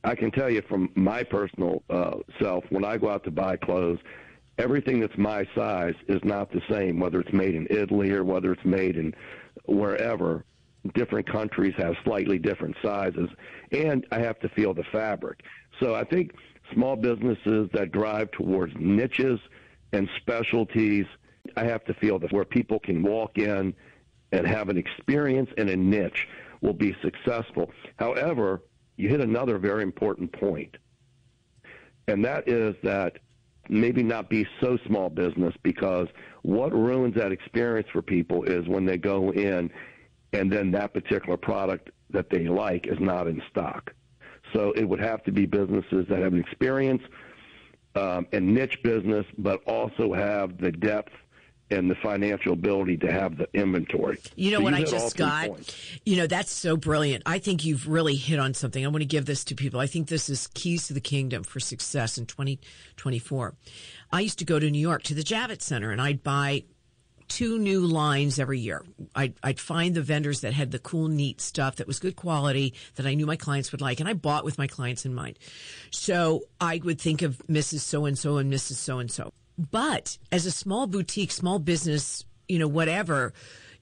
I 0.03 0.15
can 0.15 0.31
tell 0.31 0.49
you 0.49 0.61
from 0.61 0.89
my 0.95 1.23
personal 1.23 1.83
uh, 1.89 2.17
self, 2.39 2.63
when 2.69 2.83
I 2.83 2.97
go 2.97 3.09
out 3.09 3.23
to 3.23 3.31
buy 3.31 3.55
clothes, 3.57 3.99
everything 4.57 4.99
that's 4.99 5.17
my 5.17 5.47
size 5.55 5.95
is 6.07 6.23
not 6.23 6.51
the 6.51 6.61
same, 6.69 6.99
whether 6.99 7.19
it's 7.21 7.33
made 7.33 7.55
in 7.55 7.67
Italy 7.69 8.11
or 8.11 8.23
whether 8.23 8.51
it's 8.51 8.65
made 8.65 8.97
in 8.97 9.15
wherever 9.65 10.43
different 10.93 11.25
countries 11.31 11.73
have 11.77 11.95
slightly 12.03 12.37
different 12.37 12.75
sizes, 12.83 13.29
and 13.71 14.05
I 14.11 14.19
have 14.19 14.39
to 14.41 14.49
feel 14.49 14.73
the 14.73 14.83
fabric. 14.91 15.41
So 15.79 15.95
I 15.95 16.03
think 16.03 16.33
small 16.73 16.95
businesses 16.95 17.69
that 17.73 17.91
drive 17.91 18.31
towards 18.31 18.73
niches 18.77 19.39
and 19.93 20.09
specialties, 20.17 21.05
I 21.55 21.63
have 21.63 21.85
to 21.85 21.93
feel 21.93 22.19
that 22.19 22.33
where 22.33 22.45
people 22.45 22.79
can 22.79 23.01
walk 23.01 23.37
in 23.37 23.73
and 24.33 24.47
have 24.47 24.67
an 24.67 24.77
experience 24.77 25.49
and 25.57 25.69
a 25.69 25.77
niche 25.77 26.27
will 26.61 26.73
be 26.73 26.95
successful. 27.01 27.71
However, 27.97 28.63
you 28.97 29.07
hit 29.07 29.21
another 29.21 29.57
very 29.57 29.83
important 29.83 30.31
point, 30.33 30.75
and 32.07 32.25
that 32.25 32.49
is 32.49 32.75
that 32.83 33.19
maybe 33.69 34.03
not 34.03 34.29
be 34.29 34.45
so 34.59 34.77
small 34.85 35.09
business 35.09 35.53
because 35.63 36.07
what 36.41 36.73
ruins 36.73 37.15
that 37.15 37.31
experience 37.31 37.87
for 37.93 38.01
people 38.01 38.43
is 38.43 38.67
when 38.67 38.85
they 38.85 38.97
go 38.97 39.31
in 39.31 39.71
and 40.33 40.51
then 40.51 40.71
that 40.71 40.93
particular 40.93 41.37
product 41.37 41.91
that 42.09 42.29
they 42.29 42.47
like 42.47 42.87
is 42.87 42.99
not 42.99 43.27
in 43.27 43.41
stock. 43.49 43.93
So 44.51 44.73
it 44.73 44.83
would 44.83 44.99
have 44.99 45.23
to 45.23 45.31
be 45.31 45.45
businesses 45.45 46.05
that 46.09 46.19
have 46.19 46.33
an 46.33 46.39
experience 46.39 47.01
um, 47.95 48.27
and 48.33 48.53
niche 48.53 48.81
business, 48.83 49.25
but 49.37 49.63
also 49.65 50.13
have 50.13 50.57
the 50.57 50.71
depth 50.71 51.13
and 51.71 51.89
the 51.89 51.95
financial 51.95 52.53
ability 52.53 52.97
to 52.97 53.11
have 53.11 53.37
the 53.37 53.47
inventory. 53.53 54.19
You 54.35 54.51
know 54.51 54.57
so 54.57 54.63
what 54.63 54.73
I 54.73 54.83
just 54.83 55.17
got? 55.17 55.47
Points. 55.47 55.75
You 56.05 56.17
know, 56.17 56.27
that's 56.27 56.51
so 56.51 56.77
brilliant. 56.77 57.23
I 57.25 57.39
think 57.39 57.65
you've 57.65 57.87
really 57.87 58.15
hit 58.15 58.39
on 58.39 58.53
something. 58.53 58.85
I 58.85 58.89
want 58.89 59.01
to 59.01 59.05
give 59.05 59.25
this 59.25 59.43
to 59.45 59.55
people. 59.55 59.79
I 59.79 59.87
think 59.87 60.07
this 60.07 60.29
is 60.29 60.47
keys 60.53 60.87
to 60.87 60.93
the 60.93 61.01
kingdom 61.01 61.43
for 61.43 61.59
success 61.59 62.17
in 62.17 62.25
2024. 62.25 63.55
I 64.11 64.19
used 64.19 64.39
to 64.39 64.45
go 64.45 64.59
to 64.59 64.69
New 64.69 64.79
York 64.79 65.03
to 65.03 65.13
the 65.13 65.23
Javits 65.23 65.63
Center 65.63 65.91
and 65.91 66.01
I'd 66.01 66.23
buy 66.23 66.63
two 67.27 67.57
new 67.57 67.81
lines 67.81 68.37
every 68.37 68.59
year. 68.59 68.83
I'd, 69.15 69.33
I'd, 69.41 69.59
find 69.59 69.95
the 69.95 70.01
vendors 70.01 70.41
that 70.41 70.53
had 70.53 70.71
the 70.71 70.79
cool, 70.79 71.07
neat 71.07 71.41
stuff 71.41 71.77
that 71.77 71.87
was 71.87 71.97
good 71.97 72.15
quality 72.15 72.75
that 72.95 73.07
I 73.07 73.15
knew 73.15 73.25
my 73.25 73.37
clients 73.37 73.71
would 73.71 73.81
like, 73.81 73.99
and 73.99 74.07
I 74.07 74.13
bought 74.13 74.45
with 74.45 74.57
my 74.57 74.67
clients 74.67 75.05
in 75.05 75.15
mind. 75.15 75.39
So 75.89 76.43
I 76.59 76.79
would 76.83 77.01
think 77.01 77.21
of 77.21 77.41
Mrs. 77.49 77.79
So 77.79 78.05
and 78.05 78.17
so 78.17 78.37
and 78.37 78.53
Mrs. 78.53 78.73
So 78.73 78.99
and 78.99 79.09
so. 79.09 79.33
But 79.57 80.17
as 80.31 80.45
a 80.45 80.51
small 80.51 80.87
boutique, 80.87 81.31
small 81.31 81.59
business, 81.59 82.25
you 82.47 82.59
know, 82.59 82.67
whatever, 82.67 83.33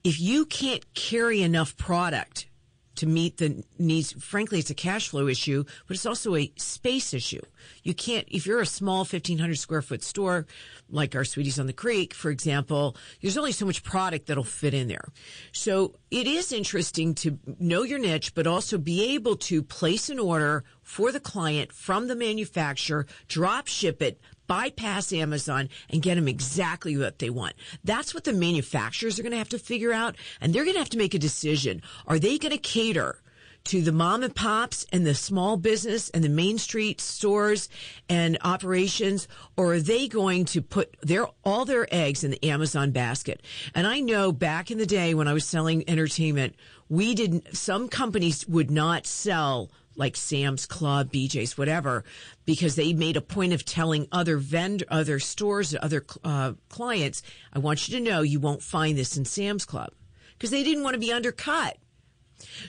if 0.03 0.19
you 0.19 0.45
can't 0.45 0.93
carry 0.93 1.41
enough 1.41 1.77
product 1.77 2.47
to 2.95 3.07
meet 3.07 3.37
the 3.37 3.63
needs. 3.79 4.11
Frankly, 4.11 4.59
it's 4.59 4.69
a 4.69 4.75
cash 4.75 5.09
flow 5.09 5.27
issue, 5.27 5.63
but 5.87 5.95
it's 5.95 6.05
also 6.05 6.35
a 6.35 6.51
space 6.57 7.13
issue. 7.13 7.41
You 7.83 7.93
can't, 7.93 8.27
if 8.29 8.45
you're 8.45 8.61
a 8.61 8.65
small 8.65 8.99
1500 8.99 9.57
square 9.57 9.81
foot 9.81 10.03
store, 10.03 10.45
like 10.89 11.15
our 11.15 11.23
Sweeties 11.23 11.59
on 11.59 11.67
the 11.67 11.73
Creek, 11.73 12.13
for 12.13 12.29
example, 12.29 12.95
there's 13.21 13.37
only 13.37 13.53
so 13.53 13.65
much 13.65 13.83
product 13.83 14.27
that'll 14.27 14.43
fit 14.43 14.73
in 14.73 14.87
there. 14.87 15.07
So 15.51 15.95
it 16.09 16.27
is 16.27 16.51
interesting 16.51 17.15
to 17.15 17.39
know 17.59 17.83
your 17.83 17.99
niche, 17.99 18.35
but 18.35 18.45
also 18.45 18.77
be 18.77 19.15
able 19.15 19.37
to 19.37 19.63
place 19.63 20.09
an 20.09 20.19
order 20.19 20.63
for 20.83 21.11
the 21.11 21.19
client 21.19 21.71
from 21.71 22.07
the 22.07 22.15
manufacturer, 22.15 23.07
drop 23.27 23.67
ship 23.67 24.01
it, 24.01 24.19
bypass 24.47 25.13
Amazon 25.13 25.69
and 25.89 26.01
get 26.01 26.15
them 26.15 26.27
exactly 26.27 26.97
what 26.97 27.19
they 27.19 27.29
want. 27.29 27.53
That's 27.83 28.13
what 28.13 28.23
the 28.23 28.33
manufacturers 28.33 29.19
are 29.19 29.23
going 29.23 29.31
to 29.31 29.37
have 29.37 29.49
to 29.49 29.59
figure 29.59 29.93
out. 29.93 30.15
And 30.39 30.53
they're 30.53 30.63
going 30.63 30.75
to 30.75 30.79
have 30.79 30.89
to 30.89 30.97
make 30.97 31.13
a 31.13 31.19
decision. 31.19 31.81
Are 32.07 32.19
they 32.19 32.37
going 32.37 32.51
to 32.51 32.57
cater 32.57 33.21
to 33.63 33.81
the 33.81 33.91
mom 33.91 34.23
and 34.23 34.35
pops 34.35 34.85
and 34.91 35.05
the 35.05 35.13
small 35.13 35.55
business 35.57 36.09
and 36.09 36.23
the 36.23 36.29
main 36.29 36.57
street 36.57 36.99
stores 36.99 37.69
and 38.09 38.37
operations 38.43 39.27
or 39.55 39.73
are 39.73 39.79
they 39.79 40.07
going 40.07 40.45
to 40.45 40.61
put 40.61 40.95
their 41.01 41.27
all 41.43 41.65
their 41.65 41.87
eggs 41.93 42.23
in 42.23 42.31
the 42.31 42.43
Amazon 42.43 42.91
basket 42.91 43.41
and 43.75 43.85
I 43.85 43.99
know 43.99 44.31
back 44.31 44.71
in 44.71 44.77
the 44.77 44.85
day 44.85 45.13
when 45.13 45.27
I 45.27 45.33
was 45.33 45.45
selling 45.45 45.87
entertainment 45.87 46.55
we 46.89 47.13
didn't 47.13 47.55
some 47.55 47.87
companies 47.87 48.47
would 48.47 48.71
not 48.71 49.05
sell 49.05 49.69
like 50.01 50.17
Sam's 50.17 50.65
Club, 50.65 51.11
BJ's, 51.11 51.57
whatever, 51.57 52.03
because 52.43 52.75
they 52.75 52.91
made 52.91 53.15
a 53.15 53.21
point 53.21 53.53
of 53.53 53.63
telling 53.63 54.07
other 54.11 54.37
vendor, 54.37 54.83
other 54.89 55.19
stores, 55.19 55.75
other 55.79 56.03
uh, 56.23 56.53
clients, 56.69 57.21
I 57.53 57.59
want 57.59 57.87
you 57.87 57.97
to 57.97 58.03
know 58.03 58.21
you 58.21 58.39
won't 58.39 58.63
find 58.63 58.97
this 58.97 59.15
in 59.15 59.25
Sam's 59.25 59.63
Club 59.63 59.91
because 60.33 60.49
they 60.49 60.63
didn't 60.63 60.83
want 60.83 60.95
to 60.95 60.99
be 60.99 61.13
undercut. 61.13 61.77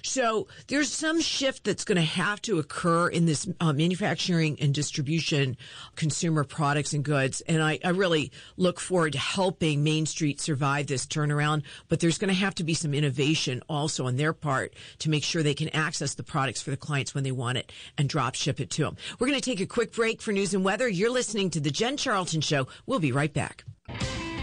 So 0.02 0.48
there's 0.68 0.92
some 0.92 1.20
shift 1.20 1.64
that's 1.64 1.84
going 1.84 1.96
to 1.96 2.02
have 2.02 2.40
to 2.42 2.58
occur 2.58 3.08
in 3.08 3.26
this 3.26 3.48
uh, 3.60 3.72
manufacturing 3.72 4.58
and 4.60 4.74
distribution 4.74 5.56
consumer 5.96 6.44
products 6.44 6.92
and 6.92 7.04
goods. 7.04 7.40
And 7.42 7.62
I, 7.62 7.78
I, 7.84 7.90
really 7.90 8.32
look 8.56 8.80
forward 8.80 9.12
to 9.12 9.18
helping 9.18 9.84
Main 9.84 10.06
Street 10.06 10.40
survive 10.40 10.86
this 10.86 11.06
turnaround. 11.06 11.62
But 11.88 12.00
there's 12.00 12.18
going 12.18 12.28
to 12.28 12.34
have 12.34 12.54
to 12.56 12.64
be 12.64 12.74
some 12.74 12.94
innovation 12.94 13.62
also 13.68 14.06
on 14.06 14.16
their 14.16 14.32
part 14.32 14.74
to 15.00 15.10
make 15.10 15.24
sure 15.24 15.42
they 15.42 15.54
can 15.54 15.68
access 15.70 16.14
the 16.14 16.22
products 16.22 16.62
for 16.62 16.70
the 16.70 16.76
clients 16.76 17.14
when 17.14 17.24
they 17.24 17.32
want 17.32 17.58
it 17.58 17.72
and 17.98 18.08
drop 18.08 18.34
ship 18.34 18.60
it 18.60 18.70
to 18.70 18.82
them. 18.82 18.96
We're 19.18 19.28
going 19.28 19.40
to 19.40 19.50
take 19.50 19.60
a 19.60 19.66
quick 19.66 19.92
break 19.92 20.22
for 20.22 20.32
news 20.32 20.54
and 20.54 20.64
weather. 20.64 20.88
You're 20.88 21.10
listening 21.10 21.50
to 21.50 21.60
the 21.60 21.70
Jen 21.70 21.96
Charlton 21.96 22.40
Show. 22.40 22.68
We'll 22.86 23.00
be 23.00 23.12
right 23.12 23.32
back. 23.32 23.64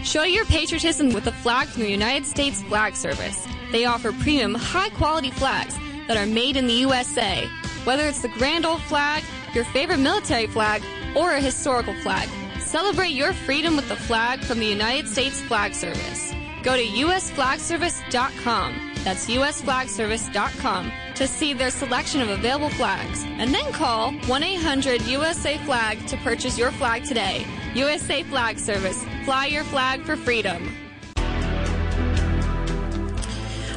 Show 0.04 0.22
your 0.22 0.44
patriotism 0.46 1.12
with 1.12 1.26
a 1.26 1.32
flag 1.32 1.68
from 1.68 1.82
the 1.82 1.90
United 1.90 2.24
States 2.24 2.62
Flag 2.62 2.96
Service. 2.96 3.46
They 3.70 3.84
offer 3.84 4.12
premium, 4.12 4.54
high 4.54 4.88
quality 4.88 5.30
flags 5.30 5.76
that 6.08 6.16
are 6.16 6.24
made 6.26 6.56
in 6.56 6.66
the 6.66 6.72
USA. 6.74 7.46
Whether 7.84 8.06
it's 8.06 8.22
the 8.22 8.28
grand 8.28 8.64
old 8.64 8.80
flag, 8.82 9.22
your 9.54 9.64
favorite 9.64 10.00
military 10.00 10.46
flag, 10.46 10.82
or 11.14 11.32
a 11.32 11.40
historical 11.40 11.94
flag, 12.00 12.28
celebrate 12.60 13.10
your 13.10 13.34
freedom 13.34 13.76
with 13.76 13.88
the 13.88 13.96
flag 13.96 14.40
from 14.40 14.58
the 14.58 14.66
United 14.66 15.06
States 15.06 15.40
Flag 15.42 15.74
Service. 15.74 16.32
Go 16.62 16.76
to 16.76 16.84
usflagservice.com. 16.84 18.92
That's 19.04 19.28
usflagservice.com 19.28 20.92
to 21.14 21.26
see 21.26 21.52
their 21.52 21.70
selection 21.70 22.22
of 22.22 22.30
available 22.30 22.70
flags. 22.70 23.24
And 23.24 23.52
then 23.52 23.70
call 23.72 24.12
1 24.12 24.42
800 24.42 25.02
USA 25.02 25.58
Flag 25.58 26.06
to 26.06 26.16
purchase 26.18 26.58
your 26.58 26.70
flag 26.72 27.04
today. 27.04 27.44
USA 27.74 28.24
Flag 28.24 28.58
Service. 28.58 29.04
Fly 29.24 29.46
your 29.46 29.62
flag 29.62 30.02
for 30.02 30.16
freedom. 30.16 30.74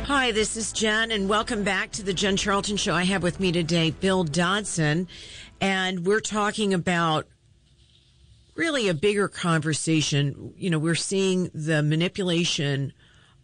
Hi, 0.06 0.32
this 0.32 0.58
is 0.58 0.72
Jen, 0.72 1.12
and 1.12 1.30
welcome 1.30 1.64
back 1.64 1.92
to 1.92 2.04
the 2.04 2.14
Jen 2.14 2.36
Charlton 2.36 2.76
Show. 2.76 2.96
I 2.96 3.04
have 3.04 3.22
with 3.22 3.40
me 3.40 3.52
today 3.52 3.92
Bill 3.92 4.26
Dotson, 4.26 5.08
and 5.62 6.08
we're 6.08 6.22
talking 6.22 6.74
about 6.74 7.28
really 8.56 8.90
a 8.90 8.96
bigger 8.96 9.28
conversation. 9.28 10.56
You 10.58 10.72
know, 10.72 10.80
we're 10.80 10.96
seeing 10.96 11.52
the 11.54 11.84
manipulation 11.84 12.94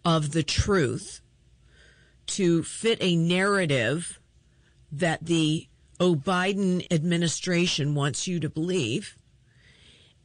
of 0.03 0.31
the 0.31 0.43
truth 0.43 1.21
to 2.25 2.63
fit 2.63 2.97
a 3.01 3.15
narrative 3.15 4.19
that 4.91 5.27
the 5.27 5.67
O. 5.99 6.15
Biden 6.15 6.87
administration 6.91 7.93
wants 7.93 8.27
you 8.27 8.39
to 8.39 8.49
believe. 8.49 9.15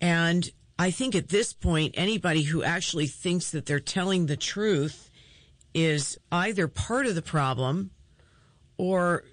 And 0.01 0.51
I 0.79 0.91
think 0.91 1.15
at 1.15 1.29
this 1.29 1.53
point, 1.53 1.95
anybody 1.97 2.43
who 2.43 2.63
actually 2.63 3.07
thinks 3.07 3.51
that 3.51 3.67
they're 3.67 3.81
telling 3.81 4.27
the 4.27 4.37
truth 4.37 5.11
is 5.73 6.19
either 6.31 6.69
part 6.69 7.07
of 7.07 7.15
the 7.15 7.23
problem 7.23 7.91
or 8.77 9.25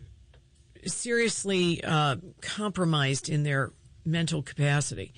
seriously 0.86 1.84
uh, 1.84 2.16
compromised 2.42 3.30
in 3.30 3.44
their 3.44 3.72
mental 4.04 4.42
capacity. 4.42 5.14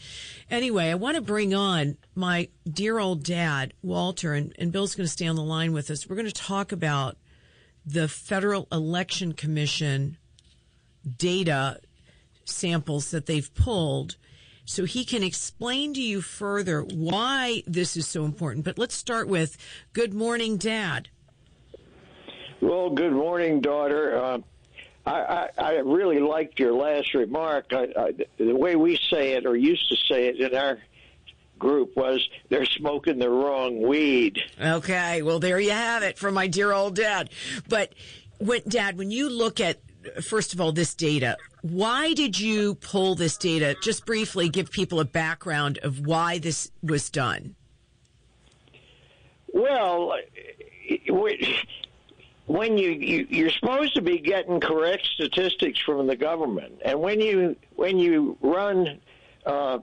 Anyway, 0.50 0.90
I 0.90 0.96
want 0.96 1.16
to 1.16 1.22
bring 1.22 1.54
on 1.54 1.98
my 2.16 2.50
dear 2.70 3.00
old 3.00 3.24
dad, 3.24 3.74
Walter, 3.82 4.34
and, 4.34 4.54
and 4.58 4.72
Bill's 4.72 4.96
going 4.96 5.06
to 5.06 5.12
stay 5.12 5.28
on 5.28 5.36
the 5.36 5.44
line 5.44 5.72
with 5.72 5.90
us. 5.90 6.08
We're 6.08 6.18
going 6.18 6.26
to 6.28 6.34
talk 6.34 6.72
about 6.72 7.18
the 7.86 8.08
Federal 8.08 8.68
Election 8.72 9.34
Commission 9.34 10.18
data 11.18 11.80
samples 12.46 13.12
that 13.12 13.26
they've 13.26 13.54
pulled 13.54 14.18
so 14.66 14.86
he 14.86 15.06
can 15.06 15.24
explain 15.24 15.94
to 15.94 16.02
you 16.02 16.22
further 16.22 16.82
why 16.82 17.64
this 17.68 17.98
is 17.98 18.08
so 18.08 18.26
important. 18.26 18.66
But 18.66 18.78
let's 18.78 18.96
start 18.96 19.28
with 19.28 19.58
good 19.94 20.14
morning, 20.14 20.58
Dad. 20.58 21.10
Well, 22.62 22.90
good 22.90 23.12
morning, 23.12 23.60
daughter. 23.60 24.18
Uh, 24.18 24.38
I, 25.06 25.12
I, 25.12 25.50
I, 25.58 25.72
really 25.80 26.20
liked 26.20 26.60
your 26.60 26.72
last 26.72 27.14
remark. 27.14 27.74
I, 27.74 28.14
the 28.38 28.56
way 28.56 28.78
we 28.78 28.98
say 29.10 29.34
it, 29.34 29.46
or 29.46 29.58
used 29.58 29.90
to 29.90 29.98
say 30.08 30.28
it 30.28 30.40
in 30.40 30.56
our 30.56 30.80
group, 31.60 31.98
was 31.98 32.26
they're 32.48 32.66
smoking 32.66 33.20
the 33.20 33.30
wrong 33.30 33.82
weed. 33.82 34.42
Okay, 34.62 35.22
well, 35.24 35.40
there 35.40 35.60
you 35.60 35.72
have 35.72 36.04
it 36.04 36.18
from 36.18 36.36
my 36.36 36.48
dear 36.48 36.72
old 36.72 36.96
dad. 36.96 37.30
But, 37.68 37.94
when, 38.40 38.62
Dad, 38.68 38.98
when 38.98 39.12
you 39.12 39.30
look 39.30 39.60
at 39.60 39.80
first 40.22 40.54
of 40.54 40.62
all, 40.62 40.72
this 40.72 40.94
data. 40.94 41.38
Why 41.62 42.14
did 42.14 42.40
you 42.40 42.76
pull 42.76 43.16
this 43.16 43.38
data? 43.38 43.76
Just 43.82 44.06
briefly 44.06 44.50
give 44.50 44.72
people 44.72 45.00
a 45.00 45.06
background 45.06 45.80
of 45.80 46.06
why 46.06 46.40
this 46.40 46.72
was 46.82 47.10
done. 47.10 47.56
Well, 49.54 50.16
when 52.48 52.78
you, 52.78 52.90
you 52.90 53.28
you're 53.30 53.52
supposed 53.52 53.94
to 53.96 54.02
be 54.02 54.20
getting 54.20 54.60
correct 54.60 55.08
statistics 55.14 55.80
from 55.80 56.08
the 56.08 56.16
government, 56.16 56.82
and 56.84 57.00
when 57.00 57.22
you 57.22 57.56
when 57.76 58.00
you 58.00 58.38
run 58.42 59.00
uh, 59.46 59.80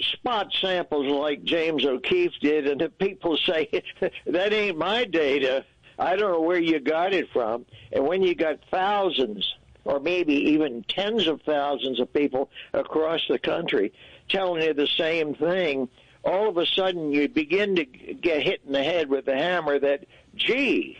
spot 0.00 0.52
samples 0.60 1.06
like 1.06 1.44
James 1.44 1.84
O'Keefe 1.84 2.32
did, 2.40 2.66
and 2.66 2.80
the 2.80 2.88
people 2.88 3.36
say 3.36 3.68
that 4.26 4.52
ain't 4.52 4.78
my 4.78 5.04
data 5.04 5.64
I 5.98 6.16
don't 6.16 6.32
know 6.32 6.40
where 6.40 6.58
you 6.58 6.80
got 6.80 7.12
it 7.12 7.30
from. 7.32 7.66
And 7.92 8.06
when 8.06 8.22
you 8.22 8.34
got 8.34 8.58
thousands 8.70 9.54
or 9.84 10.00
maybe 10.00 10.34
even 10.34 10.84
tens 10.88 11.26
of 11.26 11.42
thousands 11.42 12.00
of 12.00 12.12
people 12.12 12.50
across 12.72 13.20
the 13.28 13.38
country 13.38 13.92
telling 14.28 14.62
you 14.62 14.72
the 14.72 14.86
same 14.86 15.34
thing, 15.34 15.88
all 16.24 16.48
of 16.48 16.56
a 16.56 16.66
sudden 16.66 17.12
you 17.12 17.28
begin 17.28 17.76
to 17.76 17.84
get 17.84 18.42
hit 18.42 18.62
in 18.66 18.72
the 18.72 18.82
head 18.82 19.08
with 19.08 19.26
the 19.26 19.36
hammer 19.36 19.78
that, 19.78 20.06
gee, 20.34 20.98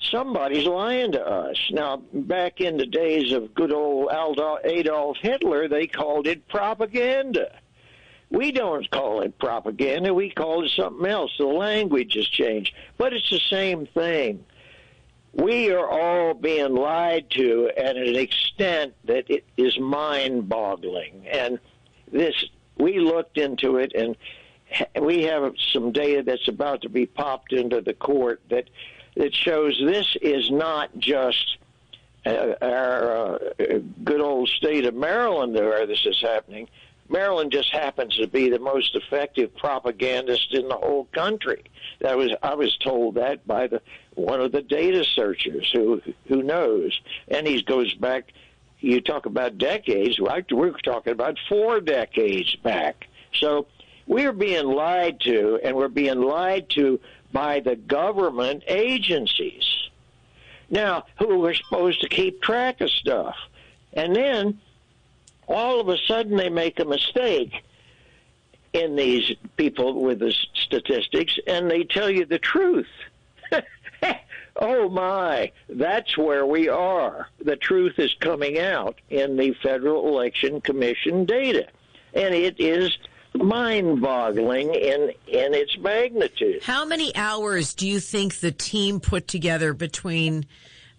somebody's 0.00 0.66
lying 0.66 1.12
to 1.12 1.26
us. 1.26 1.58
Now, 1.70 1.98
back 2.12 2.60
in 2.60 2.78
the 2.78 2.86
days 2.86 3.32
of 3.32 3.54
good 3.54 3.72
old 3.72 4.10
Adolf 4.64 5.18
Hitler, 5.20 5.68
they 5.68 5.86
called 5.86 6.26
it 6.26 6.48
propaganda. 6.48 7.52
We 8.30 8.52
don't 8.52 8.90
call 8.90 9.20
it 9.20 9.38
propaganda. 9.38 10.12
We 10.12 10.30
call 10.30 10.64
it 10.64 10.70
something 10.70 11.06
else. 11.06 11.32
The 11.38 11.46
language 11.46 12.14
has 12.14 12.26
changed, 12.26 12.74
but 12.98 13.12
it's 13.12 13.30
the 13.30 13.38
same 13.38 13.86
thing. 13.86 14.44
We 15.32 15.72
are 15.72 15.88
all 15.88 16.34
being 16.34 16.74
lied 16.74 17.30
to 17.30 17.70
at 17.76 17.96
an 17.96 18.16
extent 18.16 18.94
that 19.04 19.28
it 19.28 19.44
is 19.56 19.78
mind-boggling. 19.78 21.26
And 21.28 21.58
this, 22.10 22.44
we 22.78 23.00
looked 23.00 23.36
into 23.36 23.78
it, 23.78 23.92
and 23.94 24.16
we 25.00 25.24
have 25.24 25.54
some 25.72 25.92
data 25.92 26.22
that's 26.22 26.48
about 26.48 26.82
to 26.82 26.88
be 26.88 27.06
popped 27.06 27.52
into 27.52 27.80
the 27.80 27.94
court 27.94 28.40
that 28.48 28.68
that 29.16 29.34
shows 29.34 29.80
this 29.84 30.16
is 30.22 30.50
not 30.50 30.90
just 30.98 31.58
uh, 32.26 32.54
our 32.60 33.34
uh, 33.34 33.38
good 34.02 34.20
old 34.20 34.48
state 34.48 34.86
of 34.86 34.94
Maryland 34.94 35.54
where 35.54 35.86
this 35.86 36.04
is 36.04 36.20
happening. 36.20 36.68
Maryland 37.08 37.52
just 37.52 37.70
happens 37.70 38.16
to 38.16 38.26
be 38.26 38.48
the 38.48 38.58
most 38.58 38.94
effective 38.94 39.54
propagandist 39.56 40.54
in 40.54 40.68
the 40.68 40.76
whole 40.76 41.04
country. 41.12 41.64
That 42.00 42.16
was 42.16 42.30
I 42.42 42.54
was 42.54 42.76
told 42.78 43.16
that 43.16 43.46
by 43.46 43.66
the 43.66 43.82
one 44.14 44.40
of 44.40 44.52
the 44.52 44.62
data 44.62 45.04
searchers 45.04 45.70
who 45.72 46.00
who 46.26 46.42
knows, 46.42 46.98
and 47.28 47.46
he 47.46 47.62
goes 47.62 47.92
back. 47.94 48.32
You 48.80 49.00
talk 49.00 49.24
about 49.24 49.56
decades, 49.56 50.18
right? 50.18 50.44
We're 50.52 50.72
talking 50.72 51.12
about 51.12 51.38
four 51.48 51.80
decades 51.80 52.54
back. 52.56 53.06
So 53.32 53.66
we're 54.06 54.32
being 54.32 54.66
lied 54.66 55.20
to, 55.20 55.58
and 55.62 55.74
we're 55.74 55.88
being 55.88 56.20
lied 56.20 56.68
to 56.70 57.00
by 57.32 57.60
the 57.60 57.76
government 57.76 58.62
agencies. 58.66 59.64
Now, 60.68 61.04
who 61.18 61.44
are 61.46 61.54
supposed 61.54 62.02
to 62.02 62.08
keep 62.08 62.42
track 62.42 62.80
of 62.80 62.90
stuff, 62.90 63.36
and 63.92 64.14
then 64.14 64.60
all 65.48 65.80
of 65.80 65.88
a 65.88 65.98
sudden 66.06 66.36
they 66.36 66.48
make 66.48 66.78
a 66.80 66.84
mistake 66.84 67.52
in 68.72 68.96
these 68.96 69.32
people 69.56 70.02
with 70.02 70.18
the 70.18 70.34
statistics 70.54 71.38
and 71.46 71.70
they 71.70 71.84
tell 71.84 72.10
you 72.10 72.26
the 72.26 72.38
truth. 72.38 72.88
oh 74.56 74.88
my, 74.88 75.52
that's 75.68 76.18
where 76.18 76.44
we 76.44 76.68
are. 76.68 77.28
The 77.42 77.56
truth 77.56 77.98
is 77.98 78.12
coming 78.20 78.58
out 78.58 79.00
in 79.10 79.36
the 79.36 79.54
Federal 79.62 80.08
Election 80.08 80.60
Commission 80.60 81.24
data. 81.24 81.68
And 82.14 82.34
it 82.34 82.56
is 82.58 82.96
mind 83.34 84.00
boggling 84.00 84.74
in 84.74 85.12
in 85.26 85.54
its 85.54 85.76
magnitude. 85.78 86.62
How 86.62 86.84
many 86.84 87.14
hours 87.16 87.74
do 87.74 87.88
you 87.88 88.00
think 88.00 88.40
the 88.40 88.52
team 88.52 89.00
put 89.00 89.26
together 89.26 89.72
between 89.72 90.46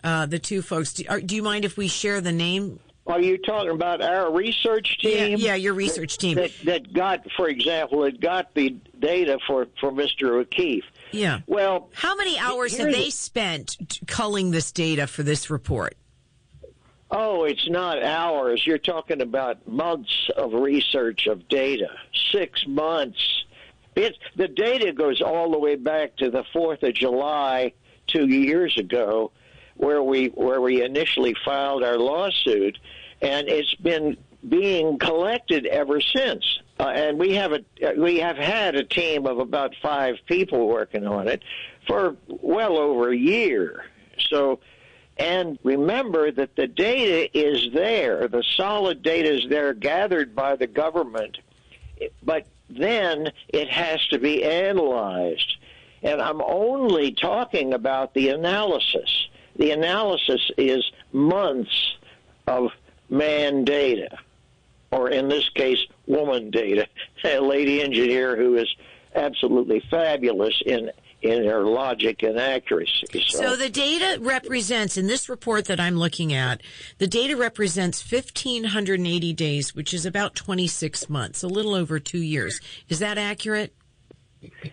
uh, 0.04 0.26
the 0.26 0.40
two 0.40 0.62
folks? 0.62 0.94
Do, 0.94 1.06
are, 1.10 1.22
do, 1.22 1.36
you 1.36 1.44
mind 1.44 1.64
if 1.64 1.78
we 1.78 1.88
share 1.88 2.20
the 2.20 2.34
name 2.34 2.80
are 3.08 3.22
you 3.22 3.38
talking 3.38 3.70
about 3.70 4.02
our 4.02 4.34
research 4.34 4.98
team? 5.00 5.38
Yeah, 5.38 5.48
yeah 5.48 5.56
your 5.56 5.74
research 5.74 6.18
team. 6.18 6.36
That, 6.36 6.52
that 6.64 6.94
got, 6.94 7.28
for 7.38 7.48
example, 7.48 8.04
it 8.04 8.20
got 8.20 8.54
the 8.56 8.76
data 9.00 9.38
for, 9.46 9.68
for 9.80 9.92
Mr. 9.92 10.40
O'Keefe. 10.40 10.86
Yeah. 11.12 11.42
Well, 11.46 11.90
how 11.94 12.16
many 12.16 12.38
hours 12.40 12.78
have 12.78 12.92
they 12.92 13.10
spent 13.10 14.00
culling 14.08 14.52
this 14.52 14.72
data 14.72 15.08
for 15.08 15.24
this 15.24 15.50
report? 15.50 15.96
Oh, 17.12 17.44
it's 17.44 17.70
not 17.70 18.02
hours. 18.02 18.66
You're 18.66 18.80
talking 18.80 19.22
about 19.22 19.68
months 19.68 20.30
of 20.36 20.54
research 20.54 21.28
of 21.28 21.48
data. 21.48 21.90
Six 22.32 22.66
months. 22.68 23.46
It, 23.96 24.18
the 24.36 24.48
data 24.48 24.92
goes 24.92 25.22
all 25.22 25.52
the 25.52 25.60
way 25.60 25.76
back 25.76 26.18
to 26.18 26.30
the 26.30 26.44
4th 26.54 26.84
of 26.84 26.94
July 26.96 27.74
two 28.08 28.28
years 28.28 28.78
ago, 28.78 29.32
where 29.76 30.02
we 30.02 30.28
where 30.28 30.62
we 30.62 30.84
initially 30.84 31.36
filed 31.46 31.84
our 31.84 31.98
lawsuit, 31.98 32.78
and 33.22 33.48
it's 33.48 33.76
been 33.76 34.18
being 34.48 34.98
collected 35.00 35.66
ever 35.66 36.00
since. 36.02 36.44
Uh, 36.80 36.90
and 36.90 37.18
we 37.18 37.34
have 37.34 37.54
a 37.54 37.64
we 37.98 38.20
have 38.20 38.38
had 38.38 38.76
a 38.76 38.84
team 38.84 39.26
of 39.26 39.40
about 39.40 39.76
five 39.82 40.16
people 40.28 40.68
working 40.68 41.08
on 41.08 41.28
it 41.28 41.42
for 41.88 42.16
well 42.28 42.78
over 42.78 43.12
a 43.12 43.18
year. 43.18 43.86
So, 44.30 44.60
and 45.18 45.58
remember 45.64 46.32
that 46.32 46.56
the 46.56 46.68
data 46.68 47.30
is 47.38 47.74
there. 47.74 48.28
The 48.28 48.44
solid 48.56 49.02
data 49.02 49.34
is 49.34 49.50
there, 49.50 49.74
gathered 49.74 50.36
by 50.36 50.56
the 50.56 50.68
government, 50.68 51.38
but 52.24 52.48
then 52.70 53.32
it 53.50 53.70
has 53.70 54.06
to 54.08 54.20
be 54.20 54.44
analyzed. 54.44 55.58
And 56.04 56.22
I'm 56.22 56.42
only 56.42 57.14
talking 57.14 57.74
about 57.74 58.14
the 58.14 58.30
analysis. 58.30 59.28
The 59.58 59.72
analysis 59.72 60.52
is 60.58 60.84
months 61.12 61.96
of 62.48 62.72
man 63.10 63.64
data 63.64 64.18
or 64.96 65.10
in 65.10 65.28
this 65.28 65.48
case, 65.50 65.80
woman 66.08 66.50
data, 66.52 66.88
a 67.24 67.40
lady 67.40 67.82
engineer 67.82 68.36
who 68.36 68.56
is 68.56 68.74
absolutely 69.14 69.84
fabulous 69.92 70.62
in 70.66 70.92
in 71.22 71.44
her 71.44 71.64
logic 71.64 72.22
and 72.22 72.38
accuracy. 72.38 73.08
So. 73.28 73.42
so. 73.42 73.56
the 73.56 73.70
data 73.70 74.22
represents, 74.22 74.96
in 74.96 75.08
this 75.08 75.28
report 75.28 75.66
that 75.66 75.80
I'm 75.80 75.98
looking 75.98 76.34
at, 76.34 76.62
the 77.00 77.08
data 77.08 77.36
represents 77.36 78.12
1,580 78.12 79.34
days, 79.34 79.74
which 79.74 79.92
is 79.92 80.06
about 80.06 80.36
26 80.36 81.10
months, 81.10 81.42
a 81.42 81.48
little 81.48 81.74
over 81.74 82.00
two 82.00 82.20
years. 82.20 82.62
Is 82.90 83.00
that 83.00 83.18
accurate? 83.18 83.74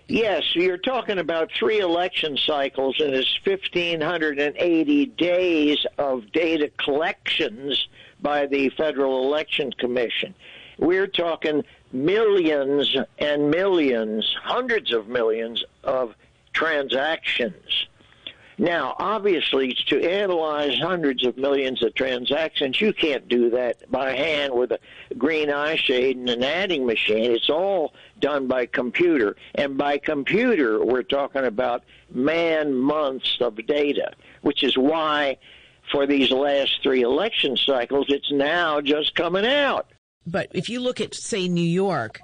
Yes, 0.08 0.54
you're 0.54 0.78
talking 0.78 1.18
about 1.18 1.50
three 1.58 1.80
election 1.80 2.36
cycles, 2.36 3.00
and 3.00 3.14
it's 3.14 3.38
1,580 3.44 5.06
days 5.06 5.86
of 5.98 6.30
data 6.32 6.70
collections 6.78 7.88
by 8.20 8.46
the 8.46 8.70
Federal 8.70 9.24
Election 9.26 9.72
Commission. 9.72 10.34
We're 10.78 11.06
talking 11.06 11.64
millions 11.92 12.96
and 13.18 13.50
millions, 13.50 14.36
hundreds 14.42 14.92
of 14.92 15.08
millions 15.08 15.62
of 15.84 16.14
transactions. 16.52 17.86
Now, 18.62 18.94
obviously, 19.00 19.76
to 19.88 20.08
analyze 20.08 20.78
hundreds 20.78 21.26
of 21.26 21.36
millions 21.36 21.82
of 21.82 21.96
transactions, 21.96 22.80
you 22.80 22.92
can't 22.92 23.26
do 23.26 23.50
that 23.50 23.90
by 23.90 24.14
hand 24.14 24.54
with 24.54 24.70
a 24.70 24.78
green 25.18 25.50
eye 25.50 25.74
shade 25.74 26.16
and 26.16 26.30
an 26.30 26.44
adding 26.44 26.86
machine. 26.86 27.32
It's 27.32 27.50
all 27.50 27.92
done 28.20 28.46
by 28.46 28.66
computer. 28.66 29.34
And 29.56 29.76
by 29.76 29.98
computer, 29.98 30.84
we're 30.84 31.02
talking 31.02 31.44
about 31.44 31.82
man 32.12 32.72
months 32.72 33.36
of 33.40 33.56
data, 33.66 34.12
which 34.42 34.62
is 34.62 34.78
why 34.78 35.38
for 35.90 36.06
these 36.06 36.30
last 36.30 36.84
three 36.84 37.02
election 37.02 37.56
cycles, 37.56 38.06
it's 38.10 38.30
now 38.30 38.80
just 38.80 39.16
coming 39.16 39.44
out. 39.44 39.88
But 40.24 40.50
if 40.54 40.68
you 40.68 40.78
look 40.78 41.00
at, 41.00 41.16
say, 41.16 41.48
New 41.48 41.60
York, 41.62 42.20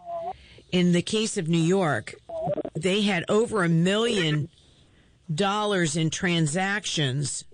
in 0.70 0.92
the 0.92 1.03
case 1.03 1.37
of 1.37 1.48
New 1.48 1.59
York, 1.59 2.14
they 2.77 3.03
had 3.03 3.24
over 3.29 3.64
a 3.64 3.68
million 3.68 4.48
dollars 5.33 5.97
in 5.97 6.11
transactions 6.11 7.45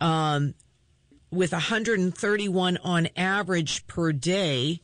um, 0.00 0.54
with 1.30 1.52
131 1.52 2.78
on 2.78 3.08
average 3.16 3.86
per 3.86 4.12
day 4.12 4.80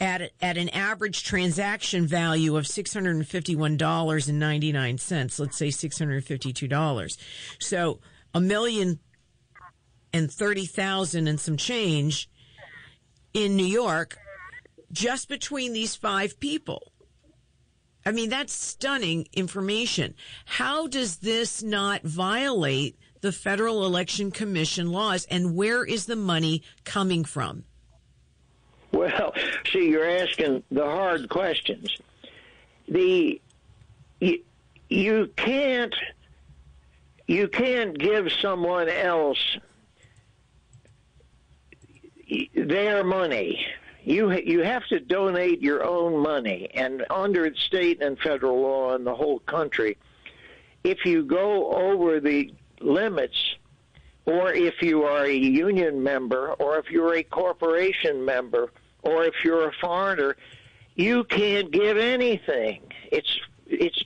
at 0.00 0.30
at 0.40 0.56
an 0.56 0.68
average 0.68 1.24
transaction 1.24 2.06
value 2.06 2.56
of 2.56 2.66
six 2.66 2.94
hundred 2.94 3.16
and 3.16 3.26
fifty 3.26 3.56
one 3.56 3.76
dollars 3.76 4.28
and 4.28 4.38
ninety 4.38 4.72
nine 4.72 4.98
cents. 4.98 5.38
Let's 5.38 5.56
say 5.56 5.70
six 5.70 5.98
hundred 5.98 6.24
fifty 6.24 6.52
two 6.52 6.68
dollars. 6.68 7.18
So 7.58 7.98
a 8.32 8.40
million 8.40 9.00
and 10.12 10.30
thirty 10.32 10.66
thousand 10.66 11.26
and 11.26 11.40
some 11.40 11.56
change 11.56 12.30
in 13.34 13.56
New 13.56 13.66
York 13.66 14.16
just 14.92 15.28
between 15.28 15.72
these 15.72 15.96
five 15.96 16.38
people. 16.38 16.92
I 18.08 18.10
mean, 18.10 18.30
that's 18.30 18.54
stunning 18.54 19.28
information. 19.34 20.14
How 20.46 20.86
does 20.86 21.18
this 21.18 21.62
not 21.62 22.00
violate 22.04 22.98
the 23.20 23.32
Federal 23.32 23.84
Election 23.84 24.30
Commission 24.30 24.90
laws? 24.90 25.26
And 25.30 25.54
where 25.54 25.84
is 25.84 26.06
the 26.06 26.16
money 26.16 26.62
coming 26.84 27.22
from? 27.22 27.64
Well, 28.92 29.34
see, 29.70 29.90
you're 29.90 30.08
asking 30.08 30.62
the 30.70 30.86
hard 30.86 31.28
questions. 31.28 31.98
The 32.88 33.38
you, 34.20 34.42
you 34.88 35.30
can't 35.36 35.94
you 37.26 37.46
can't 37.46 37.98
give 37.98 38.32
someone 38.40 38.88
else 38.88 39.58
their 42.54 43.04
money. 43.04 43.66
You 44.08 44.32
you 44.32 44.62
have 44.62 44.86
to 44.86 45.00
donate 45.00 45.60
your 45.60 45.84
own 45.84 46.16
money, 46.16 46.70
and 46.72 47.04
under 47.10 47.54
state 47.54 48.00
and 48.00 48.18
federal 48.18 48.58
law 48.62 48.94
in 48.94 49.04
the 49.04 49.14
whole 49.14 49.40
country, 49.40 49.98
if 50.82 51.04
you 51.04 51.24
go 51.24 51.70
over 51.72 52.18
the 52.18 52.50
limits, 52.80 53.36
or 54.24 54.50
if 54.50 54.80
you 54.80 55.02
are 55.02 55.26
a 55.26 55.36
union 55.36 56.02
member, 56.02 56.54
or 56.54 56.78
if 56.78 56.90
you're 56.90 57.16
a 57.16 57.22
corporation 57.22 58.24
member, 58.24 58.72
or 59.02 59.24
if 59.24 59.44
you're 59.44 59.68
a 59.68 59.72
foreigner, 59.72 60.36
you 60.94 61.24
can't 61.24 61.70
give 61.70 61.98
anything. 61.98 62.80
It's 63.12 63.38
it's 63.66 64.02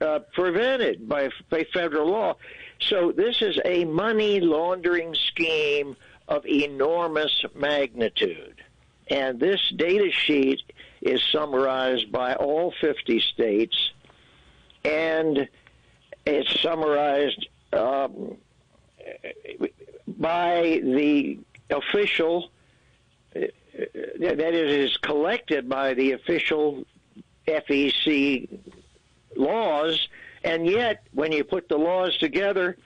uh, 0.00 0.20
prevented 0.34 1.08
by 1.08 1.30
by 1.50 1.64
federal 1.72 2.12
law. 2.12 2.36
So 2.78 3.10
this 3.10 3.42
is 3.42 3.58
a 3.64 3.86
money 3.86 4.38
laundering 4.38 5.16
scheme 5.16 5.96
of 6.28 6.46
enormous 6.46 7.44
magnitude. 7.54 8.62
And 9.08 9.38
this 9.38 9.60
data 9.74 10.10
sheet 10.10 10.62
is 11.00 11.22
summarized 11.30 12.10
by 12.10 12.34
all 12.34 12.72
50 12.80 13.20
states, 13.20 13.92
and 14.84 15.48
it's 16.24 16.60
summarized 16.60 17.48
um, 17.72 18.36
by 20.08 20.80
the 20.82 21.38
official 21.70 22.50
that 23.34 24.54
is 24.54 24.96
collected 24.98 25.68
by 25.68 25.94
the 25.94 26.12
official 26.12 26.84
FEC 27.46 28.48
laws, 29.36 30.08
and 30.42 30.66
yet 30.66 31.02
when 31.12 31.32
you 31.32 31.44
put 31.44 31.68
the 31.68 31.76
laws 31.76 32.16
together, 32.16 32.76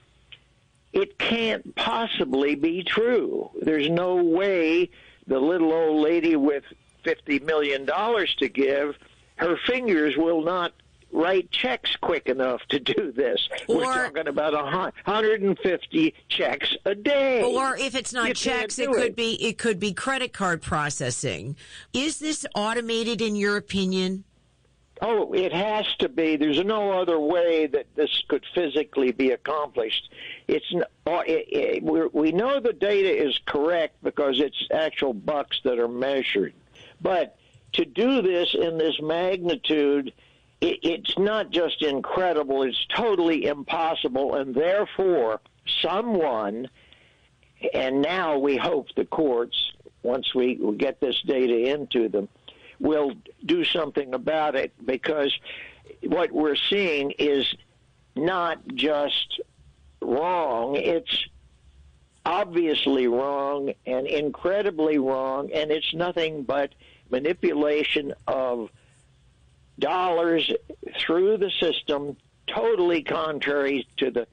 it 0.93 1.17
can't 1.17 1.75
possibly 1.75 2.55
be 2.55 2.83
true. 2.83 3.49
There's 3.61 3.89
no 3.89 4.15
way 4.15 4.89
the 5.27 5.39
little 5.39 5.71
old 5.71 6.03
lady 6.03 6.35
with 6.35 6.63
$50 7.05 7.43
million 7.43 7.85
to 7.85 8.49
give, 8.49 8.95
her 9.37 9.57
fingers 9.65 10.17
will 10.17 10.43
not 10.43 10.73
write 11.13 11.51
checks 11.51 11.95
quick 11.97 12.27
enough 12.27 12.61
to 12.69 12.79
do 12.79 13.11
this. 13.11 13.49
Or, 13.67 13.77
We're 13.77 13.83
talking 13.83 14.27
about 14.27 14.53
150 14.53 16.13
checks 16.29 16.75
a 16.85 16.95
day. 16.95 17.41
Or 17.43 17.75
if 17.77 17.95
it's 17.95 18.13
not 18.13 18.29
you 18.29 18.33
checks, 18.33 18.79
it 18.79 18.91
could 18.91 19.01
it. 19.01 19.15
be 19.15 19.33
it 19.45 19.57
could 19.57 19.79
be 19.79 19.93
credit 19.93 20.31
card 20.33 20.61
processing. 20.61 21.57
Is 21.93 22.19
this 22.19 22.45
automated 22.55 23.21
in 23.21 23.35
your 23.35 23.57
opinion? 23.57 24.23
Oh, 25.01 25.33
it 25.33 25.51
has 25.51 25.85
to 25.99 26.09
be. 26.09 26.35
There's 26.35 26.63
no 26.63 26.91
other 26.91 27.19
way 27.19 27.65
that 27.67 27.87
this 27.95 28.23
could 28.27 28.45
physically 28.53 29.11
be 29.11 29.31
accomplished. 29.31 30.11
It's 30.47 30.71
uh, 31.07 31.23
it, 31.25 31.83
it, 31.83 32.13
we 32.13 32.31
know 32.31 32.59
the 32.59 32.73
data 32.73 33.09
is 33.09 33.37
correct 33.45 33.95
because 34.03 34.39
it's 34.39 34.67
actual 34.71 35.13
bucks 35.13 35.59
that 35.63 35.79
are 35.79 35.87
measured, 35.87 36.53
but 37.01 37.37
to 37.73 37.85
do 37.85 38.21
this 38.21 38.53
in 38.53 38.77
this 38.77 39.01
magnitude 39.01 40.13
it, 40.61 40.79
it's 40.83 41.17
not 41.17 41.49
just 41.49 41.81
incredible, 41.81 42.63
it's 42.63 42.85
totally 42.95 43.45
impossible, 43.45 44.35
and 44.35 44.55
therefore, 44.55 45.41
someone, 45.81 46.69
and 47.73 48.01
now 48.01 48.37
we 48.37 48.55
hope 48.55 48.87
the 48.95 49.05
courts, 49.05 49.73
once 50.03 50.33
we 50.33 50.55
get 50.77 50.99
this 51.01 51.19
data 51.25 51.73
into 51.73 52.07
them, 52.07 52.29
will 52.81 53.13
do 53.45 53.63
something 53.63 54.13
about 54.13 54.55
it 54.55 54.73
because 54.83 55.33
what 56.03 56.31
we're 56.31 56.55
seeing 56.55 57.11
is 57.11 57.45
not 58.15 58.59
just 58.73 59.39
wrong, 60.01 60.75
it's 60.75 61.27
obviously 62.25 63.07
wrong 63.07 63.73
and 63.85 64.07
incredibly 64.07 64.97
wrong, 64.97 65.51
and 65.53 65.71
it's 65.71 65.93
nothing 65.93 66.43
but 66.43 66.73
manipulation 67.09 68.13
of 68.27 68.69
dollars 69.79 70.51
through 70.99 71.37
the 71.37 71.51
system, 71.51 72.17
totally 72.47 73.03
contrary 73.03 73.87
to 73.97 74.11
the 74.11 74.27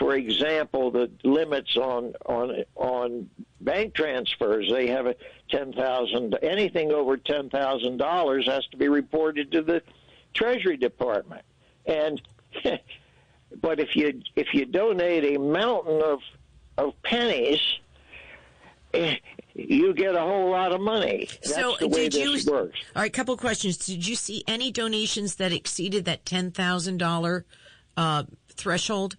for 0.00 0.14
example, 0.14 0.90
the 0.90 1.10
limits 1.24 1.76
on 1.76 2.14
on 2.24 2.64
on 2.74 3.28
bank 3.60 3.92
transfers. 3.92 4.68
They 4.72 4.86
have 4.86 5.06
a 5.06 5.14
ten 5.50 5.74
thousand 5.74 6.36
anything 6.42 6.90
over 6.90 7.18
ten 7.18 7.50
thousand 7.50 7.98
dollars 7.98 8.46
has 8.46 8.66
to 8.68 8.78
be 8.78 8.88
reported 8.88 9.52
to 9.52 9.60
the 9.60 9.82
Treasury 10.32 10.78
Department. 10.78 11.42
And 11.84 12.20
but 13.60 13.78
if 13.78 13.94
you 13.94 14.22
if 14.36 14.54
you 14.54 14.64
donate 14.64 15.36
a 15.36 15.38
mountain 15.38 16.00
of 16.02 16.20
of 16.78 16.94
pennies, 17.02 17.60
eh, 18.94 19.16
you 19.52 19.92
get 19.92 20.14
a 20.14 20.20
whole 20.20 20.50
lot 20.50 20.72
of 20.72 20.80
money. 20.80 21.28
That's 21.42 21.54
so 21.54 21.76
the 21.78 21.88
way 21.88 22.08
did 22.08 22.22
you? 22.22 22.32
this 22.32 22.46
works. 22.46 22.78
All 22.96 23.02
right, 23.02 23.12
couple 23.12 23.36
questions. 23.36 23.76
Did 23.76 24.06
you 24.06 24.16
see 24.16 24.44
any 24.48 24.72
donations 24.72 25.34
that 25.34 25.52
exceeded 25.52 26.06
that 26.06 26.24
ten 26.24 26.52
thousand 26.52 27.02
uh, 27.02 28.22
threshold? 28.48 29.18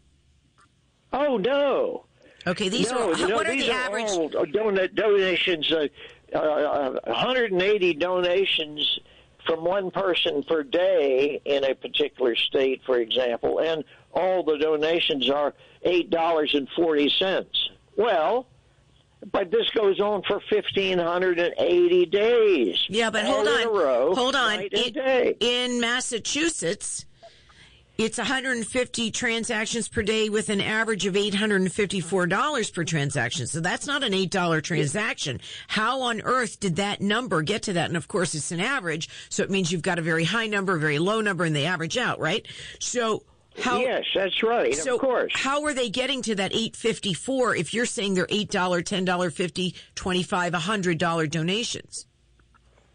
Oh 1.14 1.38
no. 1.38 2.06
Okay, 2.48 2.70
these 2.70 2.92
no, 2.92 3.12
are 3.14 3.28
no, 3.28 3.36
what 3.36 3.48
are 3.48 3.56
the 3.56 3.72
average? 3.72 4.10
all 4.10 4.30
don- 4.30 4.90
donations? 4.96 5.72
Uh, 5.72 5.88
uh, 6.34 7.00
180 7.06 7.94
donations 7.96 9.00
from 9.46 9.64
one 9.64 9.92
person 9.92 10.44
per 10.44 10.64
day 10.64 11.42
in 11.46 11.64
a 11.64 11.76
particular 11.76 12.36
state, 12.36 12.82
for 12.86 12.98
example, 12.98 13.60
and 13.60 13.84
all 14.14 14.44
the 14.44 14.58
donations 14.58 15.30
are 15.30 15.54
eight 15.84 16.10
dollars 16.10 16.54
and 16.54 16.68
forty 16.76 17.10
cents. 17.10 17.70
Well, 17.96 18.48
but 19.32 19.52
this 19.52 19.70
goes 19.72 20.00
on 20.00 20.24
for 20.24 20.42
1,580 20.50 22.06
days. 22.08 22.86
Yeah, 22.90 23.10
but 23.12 23.26
hold 23.26 23.48
on, 23.48 23.68
row, 23.68 24.16
hold 24.16 24.36
on. 24.36 24.62
In, 24.62 25.36
in 25.40 25.80
Massachusetts, 25.80 27.06
it's 27.98 28.18
150 28.18 29.12
transactions 29.12 29.88
per 29.88 30.02
day 30.02 30.30
with 30.30 30.50
an 30.50 30.62
average 30.62 31.06
of 31.06 31.14
$854 31.14 32.74
per 32.74 32.84
transaction. 32.84 33.48
So 33.48 33.60
that's 33.60 33.86
not 33.86 34.04
an 34.04 34.14
$8 34.14 34.64
transaction. 34.64 35.40
How 35.68 36.02
on 36.02 36.22
earth 36.22 36.60
did 36.60 36.78
that 36.78 37.02
number 37.02 37.42
get 37.42 37.64
to 37.64 37.74
that? 37.74 37.90
And 37.90 37.98
of 37.98 38.08
course, 38.08 38.34
it's 38.34 38.52
an 38.52 38.60
average. 38.60 39.10
So 39.30 39.44
it 39.44 39.52
means 39.52 39.72
you've 39.72 39.82
got 39.82 40.00
a 40.00 40.02
very 40.02 40.24
high 40.24 40.48
number, 40.48 40.76
a 40.76 40.80
very 40.80 41.00
low 41.00 41.22
number, 41.22 41.44
and 41.44 41.56
they 41.56 41.66
average 41.66 41.98
out, 41.98 42.20
right? 42.20 42.48
So 42.80 43.24
how? 43.60 43.80
yes, 43.80 44.06
that's 44.16 44.42
right. 44.42 44.74
So 44.74 44.96
of 44.96 45.02
course. 45.02 45.34
how 45.36 45.64
are 45.66 45.74
they 45.74 45.90
getting 45.90 46.22
to 46.24 46.36
that 46.36 46.54
854 46.54 47.56
if 47.58 47.74
you're 47.74 47.86
saying 47.86 48.14
they're 48.14 48.26
$8, 48.28 48.48
$10, 48.48 49.34
50 49.34 49.76
25 49.96 50.54
$100 50.54 51.30
donations? 51.30 52.08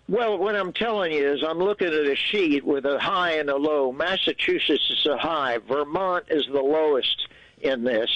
Well, 0.09 0.39
what 0.39 0.55
I'm 0.55 0.73
telling 0.73 1.13
you 1.13 1.29
is 1.33 1.43
I'm 1.43 1.59
looking 1.59 1.89
at 1.89 1.95
a 2.07 2.15
sheet 2.15 2.65
with 2.65 2.85
a 2.85 2.99
high 2.99 3.33
and 3.39 3.51
a 3.51 3.57
low. 3.57 3.91
Massachusetts 3.93 4.89
is 4.91 5.07
a 5.07 5.17
high. 5.17 5.59
Vermont 5.59 6.27
is 6.31 6.47
the 6.47 6.63
lowest 6.63 7.27
in 7.61 7.83
this 7.83 8.09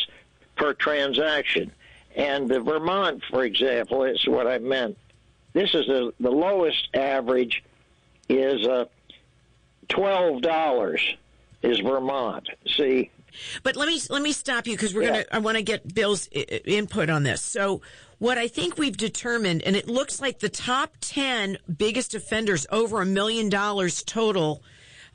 per 0.56 0.72
transaction. 0.74 1.72
And 2.14 2.48
the 2.48 2.60
Vermont, 2.60 3.22
for 3.30 3.44
example, 3.44 4.04
is 4.04 4.24
what 4.26 4.46
I 4.46 4.58
meant. 4.58 4.96
This 5.52 5.74
is 5.74 5.86
the, 5.86 6.12
the 6.20 6.30
lowest 6.30 6.88
average 6.94 7.64
is 8.28 8.64
uh, 8.66 8.84
$12 9.88 11.00
is 11.62 11.78
Vermont. 11.80 12.48
See, 12.76 13.10
But 13.64 13.74
let 13.76 13.88
me 13.88 14.00
let 14.10 14.22
me 14.22 14.32
stop 14.32 14.66
you 14.66 14.74
because 14.74 14.94
we're 14.94 15.02
Yeah. 15.02 15.10
gonna. 15.10 15.24
I 15.32 15.38
want 15.38 15.56
to 15.56 15.62
get 15.62 15.92
Bill's 15.92 16.28
i- 16.34 16.46
i- 16.50 16.60
input 16.66 17.10
on 17.10 17.22
this. 17.24 17.42
So, 17.42 17.80
what 18.20 18.36
I 18.36 18.48
think 18.48 18.76
we've 18.76 18.96
determined, 18.96 19.62
and 19.62 19.74
it 19.74 19.88
looks 19.88 20.20
like 20.20 20.38
the 20.38 20.50
top 20.50 20.92
ten 21.00 21.56
biggest 21.74 22.14
offenders 22.14 22.66
over 22.70 23.00
a 23.00 23.06
million 23.06 23.48
dollars 23.48 24.02
total 24.02 24.62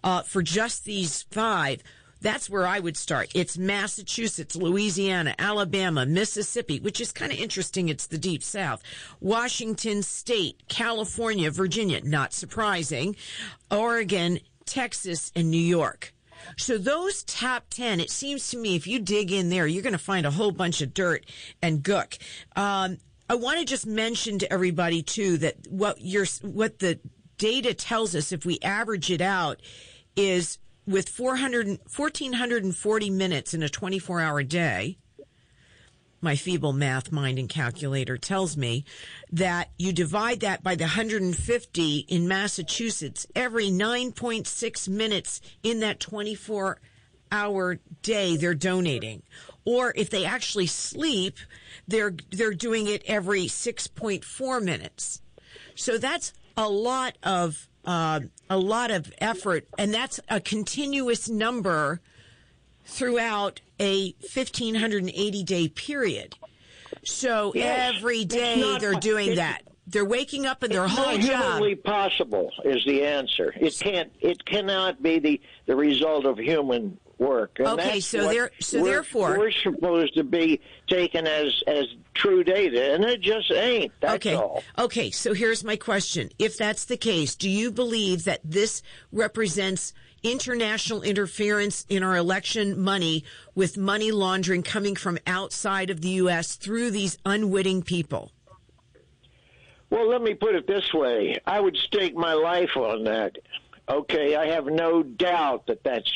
uh, 0.04 0.24
for 0.24 0.42
just 0.42 0.86
these 0.86 1.22
five. 1.30 1.84
That's 2.22 2.50
where 2.50 2.66
I 2.66 2.80
would 2.80 2.98
start. 2.98 3.32
It's 3.36 3.60
Massachusetts, 3.60 4.56
Louisiana, 4.56 5.36
Alabama, 5.38 6.08
Mississippi, 6.08 6.80
which 6.80 7.00
is 7.00 7.12
kind 7.12 7.32
of 7.32 7.38
interesting. 7.38 7.90
It's 7.90 8.08
the 8.08 8.18
deep 8.18 8.42
south. 8.42 8.82
Washington 9.20 10.02
State, 10.02 10.64
California, 10.68 11.52
Virginia, 11.52 12.02
not 12.04 12.34
surprising. 12.34 13.16
Oregon, 13.70 14.40
Texas, 14.66 15.32
and 15.36 15.52
New 15.52 15.58
York. 15.58 16.15
So 16.58 16.78
those 16.78 17.24
top 17.24 17.66
10, 17.70 18.00
it 18.00 18.10
seems 18.10 18.50
to 18.50 18.58
me, 18.58 18.76
if 18.76 18.88
you 18.88 19.00
dig 19.00 19.32
in 19.32 19.50
there, 19.50 19.68
you're 19.68 19.84
going 19.84 19.94
to 19.94 20.00
find 20.00 20.26
a 20.26 20.32
whole 20.32 20.52
bunch 20.52 20.82
of 20.82 20.94
dirt 20.94 21.26
and 21.62 21.84
gook. 21.84 22.18
Um, 22.56 22.98
I 23.30 23.36
want 23.36 23.60
to 23.60 23.66
just 23.66 23.86
mention 23.88 24.40
to 24.40 24.54
everybody 24.54 25.02
too 25.02 25.38
that 25.40 25.56
what 25.70 26.00
your 26.02 26.26
what 26.42 26.80
the 26.80 27.00
data 27.38 27.74
tells 27.74 28.16
us, 28.16 28.32
if 28.32 28.46
we 28.46 28.60
average 28.62 29.10
it 29.12 29.22
out, 29.22 29.62
is 30.16 30.60
with 30.86 31.10
400, 31.10 31.68
1,440 31.68 33.10
minutes 33.10 33.54
in 33.54 33.64
a 33.64 33.70
24 33.70 34.22
hour 34.22 34.44
day, 34.44 34.98
my 36.22 36.36
feeble 36.36 36.74
math 36.74 37.12
mind 37.12 37.38
and 37.38 37.50
calculator 37.50 38.18
tells 38.18 38.58
me 38.58 38.84
that 39.32 39.70
you 39.78 39.94
divide 39.94 40.40
that 40.40 40.64
by 40.64 40.76
the 40.76 40.86
150 40.86 41.98
in 42.08 42.28
Massachusetts 42.28 43.28
every 43.36 43.70
9.6 43.70 44.90
minutes 44.90 45.42
in 45.64 45.80
that 45.82 46.00
24 46.00 46.80
hour 47.32 47.80
day 48.02 48.38
they're 48.38 48.54
donating. 48.54 49.24
Or 49.66 49.94
if 49.96 50.10
they 50.10 50.26
actually 50.26 50.68
sleep 50.68 51.38
they're 51.88 52.16
they're 52.32 52.54
doing 52.54 52.88
it 52.88 53.04
every 53.06 53.46
6.4 53.46 54.64
minutes. 54.64 55.22
So 55.76 55.98
that's 55.98 56.34
a 56.58 56.70
lot 56.70 57.18
of 57.24 57.68
uh, 57.86 58.22
a 58.50 58.58
lot 58.58 58.90
of 58.90 59.14
effort 59.20 59.68
and 59.78 59.94
that's 59.94 60.20
a 60.30 60.40
continuous 60.40 61.30
number 61.30 62.02
throughout 62.86 63.62
a 63.80 64.14
1580 64.34 65.44
day 65.44 65.68
period. 65.68 66.36
So 67.04 67.52
Yes, 67.56 67.94
every 67.98 68.26
day 68.26 68.78
they're 68.80 68.94
doing 68.94 69.34
it- 69.34 69.36
that. 69.36 69.62
They're 69.88 70.04
waking 70.06 70.48
up 70.48 70.64
and 70.64 70.74
their 70.74 70.88
whole 70.88 71.12
not 71.14 71.20
job. 71.22 71.44
humanly 71.44 71.76
possible 71.76 72.52
is 72.64 72.84
the 72.86 73.04
answer. 73.04 73.54
It 73.56 73.78
can't. 73.80 74.12
It 74.20 74.44
cannot 74.46 75.04
be 75.04 75.20
the 75.20 75.40
the 75.68 75.76
result 75.76 76.26
of 76.26 76.40
human 76.40 76.98
work. 77.20 77.58
And 77.60 77.68
Okay, 77.68 78.00
so 78.00 78.28
there- 78.28 78.50
so 78.60 78.82
we're- 78.82 78.94
therefore- 78.96 79.38
we're 79.38 79.52
supposed 79.52 80.16
to 80.16 80.24
be 80.24 80.60
taken 80.90 81.28
as 81.28 81.54
as 81.68 81.86
true 82.16 82.44
data, 82.44 82.94
and 82.96 83.06
it 83.06 83.22
just 83.22 83.52
ain't. 83.52 83.92
That's 84.02 84.16
okay. 84.16 84.34
all. 84.34 84.64
Okay, 84.80 85.12
so 85.12 85.34
here's 85.34 85.64
my 85.64 85.76
question. 85.76 86.32
If 86.40 86.58
that's 86.58 86.86
the 86.86 86.98
case, 86.98 87.36
do 87.36 87.48
you 87.50 87.72
believe 87.72 88.24
that 88.24 88.42
this 88.44 88.82
represents 89.12 89.94
international 90.26 91.02
interference 91.02 91.86
in 91.90 92.04
our 92.04 92.16
election 92.16 92.80
money 92.80 93.24
with 93.54 93.78
money 93.78 94.12
laundering 94.12 94.64
coming 94.64 94.96
from 94.96 95.18
outside 95.28 95.90
of 95.90 96.02
the 96.02 96.10
U.S. 96.10 96.56
through 96.56 96.92
these 96.92 97.18
unwitting 97.26 97.84
people? 97.84 98.32
Well, 99.90 100.10
let 100.10 100.22
me 100.22 100.34
put 100.34 100.56
it 100.56 100.68
this 100.68 100.94
way: 100.94 101.38
I 101.46 101.60
would 101.60 101.78
stake 101.78 102.16
my 102.16 102.34
life 102.34 102.76
on 102.76 103.04
that. 103.06 103.38
Okay, 103.88 104.36
I 104.36 104.48
have 104.48 104.66
no 104.66 105.04
doubt 105.04 105.68
that 105.68 105.84
that's 105.84 106.12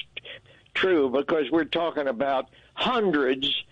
true 0.73 1.09
because 1.09 1.51
we're 1.51 1.65
talking 1.65 2.07
about 2.07 2.49
hundreds 2.73 3.63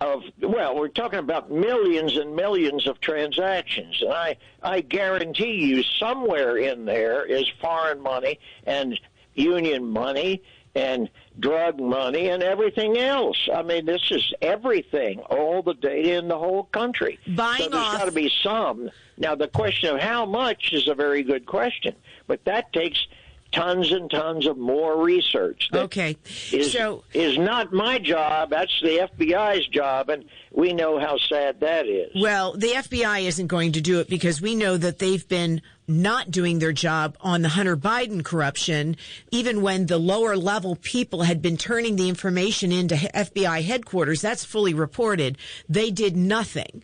of 0.00 0.22
well, 0.40 0.76
we're 0.76 0.88
talking 0.88 1.18
about 1.18 1.50
millions 1.50 2.16
and 2.16 2.36
millions 2.36 2.86
of 2.86 3.00
transactions, 3.00 4.02
and 4.02 4.12
I 4.12 4.36
I 4.62 4.80
guarantee 4.80 5.54
you 5.54 5.82
somewhere 5.82 6.58
in 6.58 6.84
there 6.84 7.24
is 7.24 7.48
foreign 7.60 8.00
money 8.00 8.38
and 8.64 8.98
union 9.34 9.86
money 9.86 10.42
and 10.74 11.08
drug 11.40 11.80
money 11.80 12.28
and 12.28 12.42
everything 12.42 12.98
else. 12.98 13.48
I 13.52 13.62
mean, 13.62 13.86
this 13.86 14.10
is 14.10 14.34
everything, 14.42 15.20
all 15.20 15.62
the 15.62 15.72
data 15.72 16.18
in 16.18 16.28
the 16.28 16.38
whole 16.38 16.64
country. 16.64 17.18
Buying 17.26 17.62
so 17.62 17.68
there's 17.70 17.96
got 17.96 18.04
to 18.04 18.12
be 18.12 18.30
some. 18.42 18.90
Now, 19.16 19.34
the 19.34 19.48
question 19.48 19.94
of 19.94 20.02
how 20.02 20.26
much 20.26 20.74
is 20.74 20.86
a 20.88 20.94
very 20.94 21.22
good 21.22 21.46
question, 21.46 21.94
but 22.26 22.44
that 22.44 22.74
takes 22.74 23.06
tons 23.52 23.92
and 23.92 24.10
tons 24.10 24.46
of 24.46 24.56
more 24.56 25.02
research. 25.02 25.68
Okay, 25.72 26.16
is, 26.52 26.72
so 26.72 27.04
is 27.12 27.38
not 27.38 27.72
my 27.72 27.98
job. 27.98 28.50
That's 28.50 28.80
the 28.82 29.08
FBI's 29.18 29.66
job, 29.68 30.08
and 30.08 30.24
we 30.52 30.72
know 30.72 30.98
how 30.98 31.18
sad 31.18 31.60
that 31.60 31.86
is. 31.86 32.10
Well, 32.14 32.52
the 32.52 32.68
FBI 32.68 33.22
isn't 33.22 33.46
going 33.46 33.72
to 33.72 33.80
do 33.80 34.00
it 34.00 34.08
because 34.08 34.40
we 34.40 34.54
know 34.54 34.76
that 34.76 34.98
they've 34.98 35.26
been 35.26 35.62
not 35.88 36.30
doing 36.30 36.58
their 36.58 36.72
job 36.72 37.16
on 37.20 37.42
the 37.42 37.48
Hunter 37.50 37.76
Biden 37.76 38.24
corruption, 38.24 38.96
even 39.30 39.62
when 39.62 39.86
the 39.86 39.98
lower 39.98 40.36
level 40.36 40.76
people 40.76 41.22
had 41.22 41.40
been 41.40 41.56
turning 41.56 41.96
the 41.96 42.08
information 42.08 42.72
into 42.72 42.96
FBI 42.96 43.62
headquarters. 43.62 44.20
That's 44.20 44.44
fully 44.44 44.74
reported. 44.74 45.38
They 45.68 45.90
did 45.90 46.16
nothing. 46.16 46.82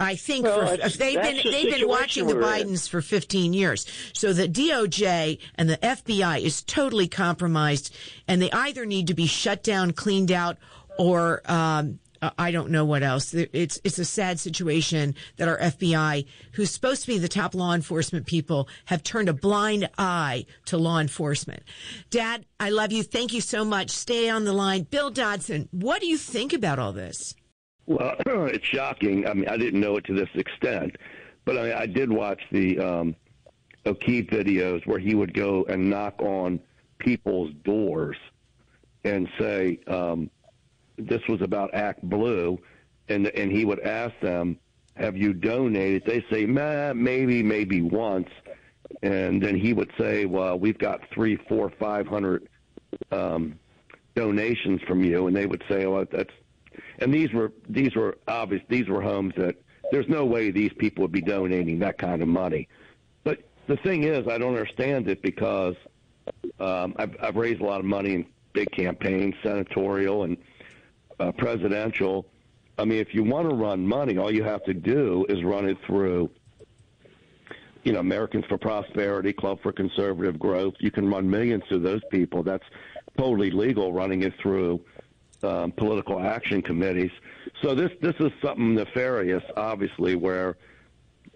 I 0.00 0.16
think 0.16 0.44
Well, 0.44 0.76
for, 0.76 0.88
they've 0.88 1.20
been 1.20 1.36
the 1.36 1.50
they've 1.50 1.74
been 1.74 1.88
watching 1.88 2.26
the 2.26 2.34
we're 2.34 2.42
in. 2.42 2.68
Bidens 2.68 2.88
for 2.88 3.00
15 3.00 3.52
years. 3.52 3.86
So 4.12 4.32
the 4.32 4.48
DOJ 4.48 5.38
and 5.54 5.68
the 5.68 5.78
FBI 5.78 6.40
is 6.40 6.62
totally 6.62 7.08
compromised, 7.08 7.94
and 8.26 8.42
they 8.42 8.50
either 8.50 8.86
need 8.86 9.06
to 9.08 9.14
be 9.14 9.26
shut 9.26 9.62
down, 9.62 9.92
cleaned 9.92 10.32
out, 10.32 10.58
or 10.98 11.42
um, 11.50 11.98
uh, 12.24 12.30
I 12.38 12.52
don't 12.52 12.70
know 12.70 12.84
what 12.84 13.02
else. 13.02 13.34
It's 13.34 13.78
it's 13.84 13.98
a 13.98 14.04
sad 14.04 14.40
situation 14.40 15.14
that 15.36 15.48
our 15.48 15.58
FBI, 15.58 16.26
who's 16.52 16.70
supposed 16.70 17.02
to 17.02 17.08
be 17.08 17.18
the 17.18 17.28
top 17.28 17.54
law 17.54 17.74
enforcement 17.74 18.26
people, 18.26 18.68
have 18.86 19.02
turned 19.02 19.28
a 19.28 19.34
blind 19.34 19.90
eye 19.98 20.46
to 20.66 20.78
law 20.78 21.00
enforcement. 21.00 21.62
Dad, 22.10 22.46
I 22.58 22.70
love 22.70 22.92
you. 22.92 23.02
Thank 23.02 23.34
you 23.34 23.42
so 23.42 23.64
much. 23.64 23.90
Stay 23.90 24.30
on 24.30 24.44
the 24.44 24.52
line. 24.54 24.84
Bill 24.84 25.12
Dotson, 25.12 25.68
what 25.70 26.00
do 26.00 26.06
you 26.06 26.16
think 26.16 26.52
about 26.52 26.78
all 26.78 26.92
this? 26.92 27.34
Well, 27.86 28.16
it's 28.26 28.66
shocking. 28.66 29.26
I 29.26 29.34
mean, 29.34 29.48
I 29.48 29.56
didn't 29.56 29.80
know 29.80 29.96
it 29.96 30.04
to 30.04 30.14
this 30.14 30.28
extent, 30.34 30.96
but 31.44 31.58
I, 31.58 31.62
mean, 31.62 31.72
I 31.72 31.86
did 31.86 32.10
watch 32.10 32.40
the 32.50 32.78
um, 32.78 33.16
O'Keefe 33.86 34.28
videos 34.28 34.86
where 34.86 34.98
he 34.98 35.14
would 35.14 35.34
go 35.34 35.64
and 35.68 35.90
knock 35.90 36.20
on 36.20 36.60
people's 36.98 37.52
doors 37.64 38.16
and 39.04 39.28
say, 39.38 39.78
um, 39.86 40.30
this 40.96 41.20
was 41.28 41.42
about 41.42 41.74
Act 41.74 42.02
Blue, 42.02 42.58
and 43.08 43.26
and 43.26 43.50
he 43.50 43.64
would 43.64 43.80
ask 43.80 44.14
them, 44.20 44.58
"Have 44.94 45.16
you 45.16 45.32
donated?" 45.32 46.04
They 46.06 46.24
say, 46.30 46.46
maybe, 46.46 47.42
maybe 47.42 47.82
once, 47.82 48.28
and 49.02 49.42
then 49.42 49.56
he 49.56 49.72
would 49.72 49.90
say, 49.98 50.24
"Well, 50.24 50.58
we've 50.58 50.78
got 50.78 51.00
three, 51.12 51.36
four, 51.48 51.70
five 51.78 52.06
hundred 52.06 52.48
um, 53.10 53.58
donations 54.14 54.80
from 54.82 55.02
you," 55.02 55.26
and 55.26 55.36
they 55.36 55.46
would 55.46 55.64
say, 55.68 55.84
"Oh, 55.84 56.04
that's," 56.10 56.32
and 57.04 57.12
these 57.12 57.32
were 57.34 57.52
these 57.68 57.94
were 57.94 58.16
obvious. 58.26 58.62
These 58.70 58.88
were 58.88 59.02
homes 59.02 59.34
that 59.36 59.56
there's 59.92 60.08
no 60.08 60.24
way 60.24 60.50
these 60.50 60.72
people 60.72 61.02
would 61.02 61.12
be 61.12 61.20
donating 61.20 61.78
that 61.80 61.98
kind 61.98 62.22
of 62.22 62.28
money. 62.28 62.66
But 63.24 63.40
the 63.66 63.76
thing 63.76 64.04
is, 64.04 64.26
I 64.26 64.38
don't 64.38 64.56
understand 64.56 65.06
it 65.08 65.20
because 65.20 65.74
um, 66.58 66.94
I've, 66.96 67.14
I've 67.22 67.36
raised 67.36 67.60
a 67.60 67.64
lot 67.64 67.80
of 67.80 67.84
money 67.84 68.14
in 68.14 68.26
big 68.54 68.70
campaigns, 68.70 69.34
senatorial 69.42 70.24
and 70.24 70.38
uh, 71.20 71.30
presidential. 71.32 72.26
I 72.78 72.86
mean, 72.86 73.00
if 73.00 73.14
you 73.14 73.22
want 73.22 73.50
to 73.50 73.54
run 73.54 73.86
money, 73.86 74.16
all 74.16 74.32
you 74.32 74.42
have 74.42 74.64
to 74.64 74.72
do 74.72 75.26
is 75.28 75.44
run 75.44 75.68
it 75.68 75.76
through, 75.86 76.30
you 77.82 77.92
know, 77.92 78.00
Americans 78.00 78.46
for 78.48 78.56
Prosperity, 78.56 79.34
Club 79.34 79.60
for 79.62 79.72
Conservative 79.72 80.38
Growth. 80.38 80.74
You 80.80 80.90
can 80.90 81.06
run 81.10 81.28
millions 81.28 81.64
through 81.68 81.80
those 81.80 82.02
people. 82.10 82.42
That's 82.42 82.64
totally 83.18 83.50
legal. 83.50 83.92
Running 83.92 84.22
it 84.22 84.32
through 84.40 84.80
um, 85.44 85.72
political 85.72 86.20
action 86.20 86.62
committees. 86.62 87.10
So 87.62 87.74
this 87.74 87.90
this 88.00 88.14
is 88.20 88.32
something 88.42 88.74
nefarious, 88.74 89.42
obviously, 89.56 90.16
where 90.16 90.56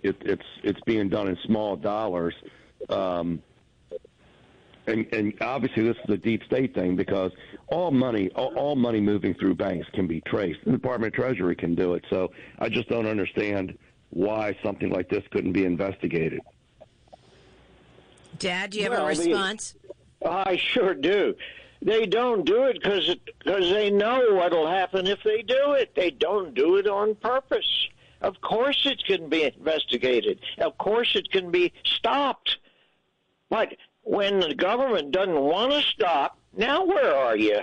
it, 0.02 0.16
it's 0.20 0.42
it's 0.62 0.80
being 0.86 1.09
done 1.09 1.28
in 1.28 1.36
small 1.44 1.76
dollars. 1.76 2.34
Um, 2.88 3.42
and, 4.86 5.06
and 5.12 5.34
obviously 5.42 5.82
this 5.82 5.96
is 6.04 6.14
a 6.14 6.16
deep 6.16 6.42
state 6.44 6.74
thing 6.74 6.96
because 6.96 7.30
all 7.66 7.90
money, 7.90 8.30
all, 8.34 8.54
all 8.56 8.74
money 8.74 9.00
moving 9.00 9.34
through 9.34 9.54
banks 9.54 9.86
can 9.92 10.06
be 10.06 10.22
traced. 10.22 10.61
The 10.64 10.72
Department 10.72 11.14
of 11.14 11.20
Treasury 11.20 11.54
can 11.54 11.74
do 11.74 11.92
it. 11.94 12.04
So 12.09 12.30
I 12.59 12.70
just 12.70 12.88
don't 12.88 13.06
understand 13.06 13.76
why 14.11 14.56
something 14.62 14.88
like 14.90 15.11
this 15.11 15.22
couldn't 15.30 15.52
be 15.52 15.66
investigated. 15.66 16.40
Dad, 18.38 18.70
do 18.70 18.78
you 18.78 18.84
have 18.84 18.92
well, 18.92 19.04
a 19.04 19.09
response? 19.09 19.74
The, 20.22 20.28
I 20.30 20.56
sure 20.56 20.94
do. 20.94 21.34
They 21.81 22.07
don't 22.07 22.45
do 22.45 22.64
it 22.64 22.83
because 22.83 23.14
because 23.39 23.70
they 23.70 23.91
know 23.91 24.35
what'll 24.35 24.66
happen 24.66 25.07
if 25.07 25.22
they 25.22 25.43
do 25.43 25.72
it. 25.72 25.95
They 25.95 26.11
don't 26.11 26.55
do 26.55 26.76
it 26.76 26.89
on 26.89 27.14
purpose. 27.14 27.89
Of 28.20 28.41
course, 28.41 28.83
it 28.85 29.03
can 29.05 29.29
be 29.29 29.45
investigated. 29.45 30.41
Of 30.59 30.76
course, 30.79 31.14
it 31.14 31.31
can 31.31 31.51
be 31.53 31.72
stopped. 31.85 32.57
But 33.49 33.74
when 34.03 34.41
the 34.41 34.55
government 34.55 35.12
doesn't 35.12 35.41
want 35.41 35.72
to 35.72 35.83
stop, 35.83 36.37
now 36.57 36.85
where 36.85 37.14
are 37.14 37.37
you? 37.37 37.61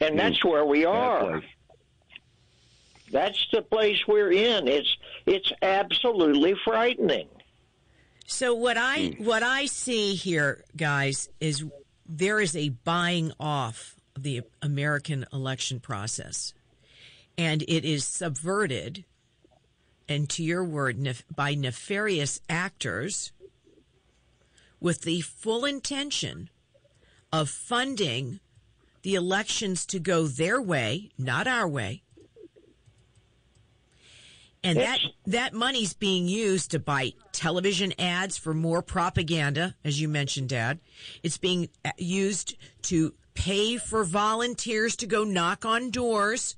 And 0.00 0.18
that's 0.18 0.44
where 0.44 0.64
we 0.64 0.84
are. 0.84 1.42
That's 3.10 3.46
the 3.52 3.62
place 3.62 3.98
we're 4.06 4.32
in. 4.32 4.68
It's 4.68 4.96
it's 5.26 5.52
absolutely 5.62 6.54
frightening. 6.64 7.28
So 8.26 8.54
what 8.54 8.76
I 8.76 9.08
hmm. 9.08 9.24
what 9.24 9.42
I 9.42 9.66
see 9.66 10.14
here, 10.14 10.64
guys, 10.76 11.28
is 11.40 11.64
there 12.10 12.40
is 12.40 12.56
a 12.56 12.70
buying 12.70 13.32
off 13.38 13.94
of 14.16 14.24
the 14.24 14.42
American 14.60 15.24
election 15.32 15.78
process, 15.78 16.52
and 17.38 17.62
it 17.62 17.84
is 17.84 18.04
subverted, 18.04 19.04
and 20.08 20.28
to 20.30 20.42
your 20.42 20.64
word, 20.64 20.98
nef- 20.98 21.22
by 21.34 21.54
nefarious 21.54 22.40
actors 22.48 23.30
with 24.80 25.02
the 25.02 25.20
full 25.20 25.64
intention 25.64 26.50
of 27.32 27.48
funding 27.48 28.40
the 29.02 29.14
elections 29.14 29.86
to 29.86 30.00
go 30.00 30.26
their 30.26 30.60
way, 30.60 31.10
not 31.16 31.46
our 31.46 31.68
way. 31.68 32.02
And 34.62 34.78
that 34.78 34.98
that 35.26 35.54
money's 35.54 35.94
being 35.94 36.28
used 36.28 36.72
to 36.72 36.78
buy 36.78 37.14
television 37.32 37.94
ads 37.98 38.36
for 38.36 38.52
more 38.52 38.82
propaganda, 38.82 39.74
as 39.84 40.00
you 40.00 40.08
mentioned, 40.08 40.50
Dad. 40.50 40.80
It's 41.22 41.38
being 41.38 41.70
uh, 41.84 41.92
used 41.96 42.56
to 42.82 43.14
pay 43.32 43.78
for 43.78 44.04
volunteers 44.04 44.96
to 44.96 45.06
go 45.06 45.24
knock 45.24 45.64
on 45.64 45.90
doors. 45.90 46.56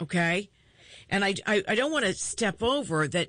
Okay, 0.00 0.50
and 1.10 1.24
I 1.24 1.34
I, 1.46 1.64
I 1.66 1.74
don't 1.74 1.92
want 1.92 2.04
to 2.04 2.14
step 2.14 2.62
over 2.62 3.08
that. 3.08 3.28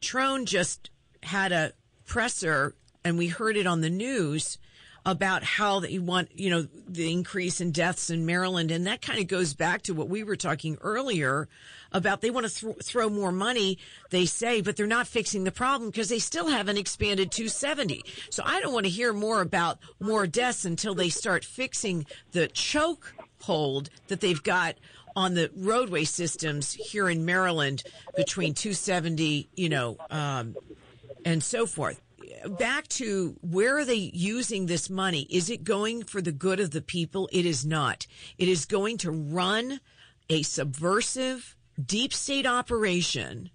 Trone 0.00 0.46
just 0.46 0.90
had 1.22 1.52
a 1.52 1.72
presser, 2.06 2.74
and 3.04 3.18
we 3.18 3.28
heard 3.28 3.56
it 3.56 3.66
on 3.66 3.80
the 3.82 3.90
news 3.90 4.58
about 5.06 5.44
how 5.44 5.78
they 5.78 6.00
want, 6.00 6.28
you 6.34 6.50
know, 6.50 6.66
the 6.88 7.12
increase 7.12 7.60
in 7.60 7.70
deaths 7.70 8.10
in 8.10 8.26
Maryland. 8.26 8.72
And 8.72 8.88
that 8.88 9.00
kind 9.00 9.20
of 9.20 9.28
goes 9.28 9.54
back 9.54 9.82
to 9.82 9.94
what 9.94 10.08
we 10.08 10.24
were 10.24 10.34
talking 10.34 10.76
earlier 10.82 11.48
about 11.92 12.20
they 12.20 12.30
want 12.30 12.48
to 12.48 12.52
th- 12.52 12.84
throw 12.84 13.08
more 13.08 13.30
money, 13.30 13.78
they 14.10 14.26
say, 14.26 14.60
but 14.60 14.76
they're 14.76 14.84
not 14.84 15.06
fixing 15.06 15.44
the 15.44 15.52
problem 15.52 15.90
because 15.90 16.08
they 16.08 16.18
still 16.18 16.48
haven't 16.48 16.76
expanded 16.76 17.30
270. 17.30 18.02
So 18.30 18.42
I 18.44 18.60
don't 18.60 18.72
want 18.72 18.84
to 18.84 18.90
hear 18.90 19.12
more 19.12 19.40
about 19.42 19.78
more 20.00 20.26
deaths 20.26 20.64
until 20.64 20.96
they 20.96 21.08
start 21.08 21.44
fixing 21.44 22.04
the 22.32 22.48
choke 22.48 23.14
hold 23.42 23.90
that 24.08 24.20
they've 24.20 24.42
got 24.42 24.74
on 25.14 25.34
the 25.34 25.52
roadway 25.54 26.02
systems 26.02 26.72
here 26.72 27.08
in 27.08 27.24
Maryland 27.24 27.84
between 28.16 28.54
270, 28.54 29.48
you 29.54 29.68
know, 29.68 29.96
um, 30.10 30.56
and 31.24 31.44
so 31.44 31.64
forth. 31.64 32.00
Back 32.46 32.88
to 32.88 33.36
where 33.40 33.78
are 33.78 33.84
they 33.84 34.10
using 34.12 34.66
this 34.66 34.90
money? 34.90 35.26
Is 35.30 35.50
it 35.50 35.64
going 35.64 36.04
for 36.04 36.20
the 36.20 36.32
good 36.32 36.60
of 36.60 36.70
the 36.70 36.80
people? 36.80 37.28
It 37.32 37.46
is 37.46 37.64
not. 37.64 38.06
It 38.38 38.48
is 38.48 38.64
going 38.64 38.98
to 38.98 39.10
run 39.10 39.80
a 40.28 40.42
subversive 40.42 41.56
deep 41.84 42.12
state 42.12 42.46
operation 42.46 43.50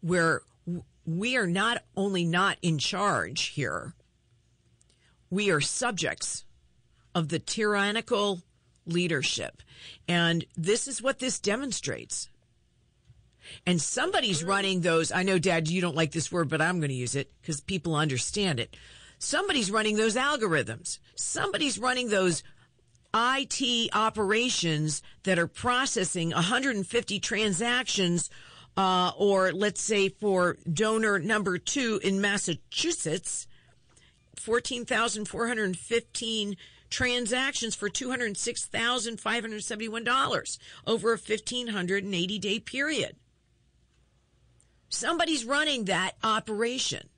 where 0.00 0.42
we 1.06 1.36
are 1.36 1.46
not 1.46 1.82
only 1.96 2.24
not 2.24 2.58
in 2.62 2.78
charge 2.78 3.48
here, 3.48 3.94
we 5.30 5.50
are 5.50 5.60
subjects 5.60 6.44
of 7.14 7.28
the 7.28 7.38
tyrannical 7.38 8.42
leadership. 8.86 9.62
And 10.08 10.44
this 10.56 10.88
is 10.88 11.02
what 11.02 11.18
this 11.18 11.38
demonstrates. 11.38 12.28
And 13.66 13.80
somebody's 13.80 14.44
running 14.44 14.80
those. 14.80 15.12
I 15.12 15.22
know, 15.22 15.38
Dad, 15.38 15.68
you 15.68 15.80
don't 15.80 15.96
like 15.96 16.12
this 16.12 16.32
word, 16.32 16.48
but 16.48 16.60
I'm 16.60 16.80
going 16.80 16.90
to 16.90 16.94
use 16.94 17.14
it 17.14 17.32
because 17.40 17.60
people 17.60 17.94
understand 17.94 18.60
it. 18.60 18.76
Somebody's 19.18 19.70
running 19.70 19.96
those 19.96 20.16
algorithms. 20.16 20.98
Somebody's 21.14 21.78
running 21.78 22.08
those 22.08 22.42
IT 23.14 23.90
operations 23.94 25.02
that 25.22 25.38
are 25.38 25.46
processing 25.46 26.30
150 26.30 27.20
transactions, 27.20 28.28
uh, 28.76 29.12
or 29.16 29.52
let's 29.52 29.80
say 29.80 30.08
for 30.08 30.58
donor 30.70 31.20
number 31.20 31.56
two 31.58 32.00
in 32.02 32.20
Massachusetts, 32.20 33.46
14,415 34.36 36.56
transactions 36.90 37.74
for 37.74 37.88
$206,571 37.88 40.58
over 40.86 41.12
a 41.12 41.16
1,580 41.16 42.38
day 42.38 42.60
period. 42.60 43.16
Somebody's 44.94 45.44
running 45.44 45.86
that 45.86 46.12
operation. 46.22 47.08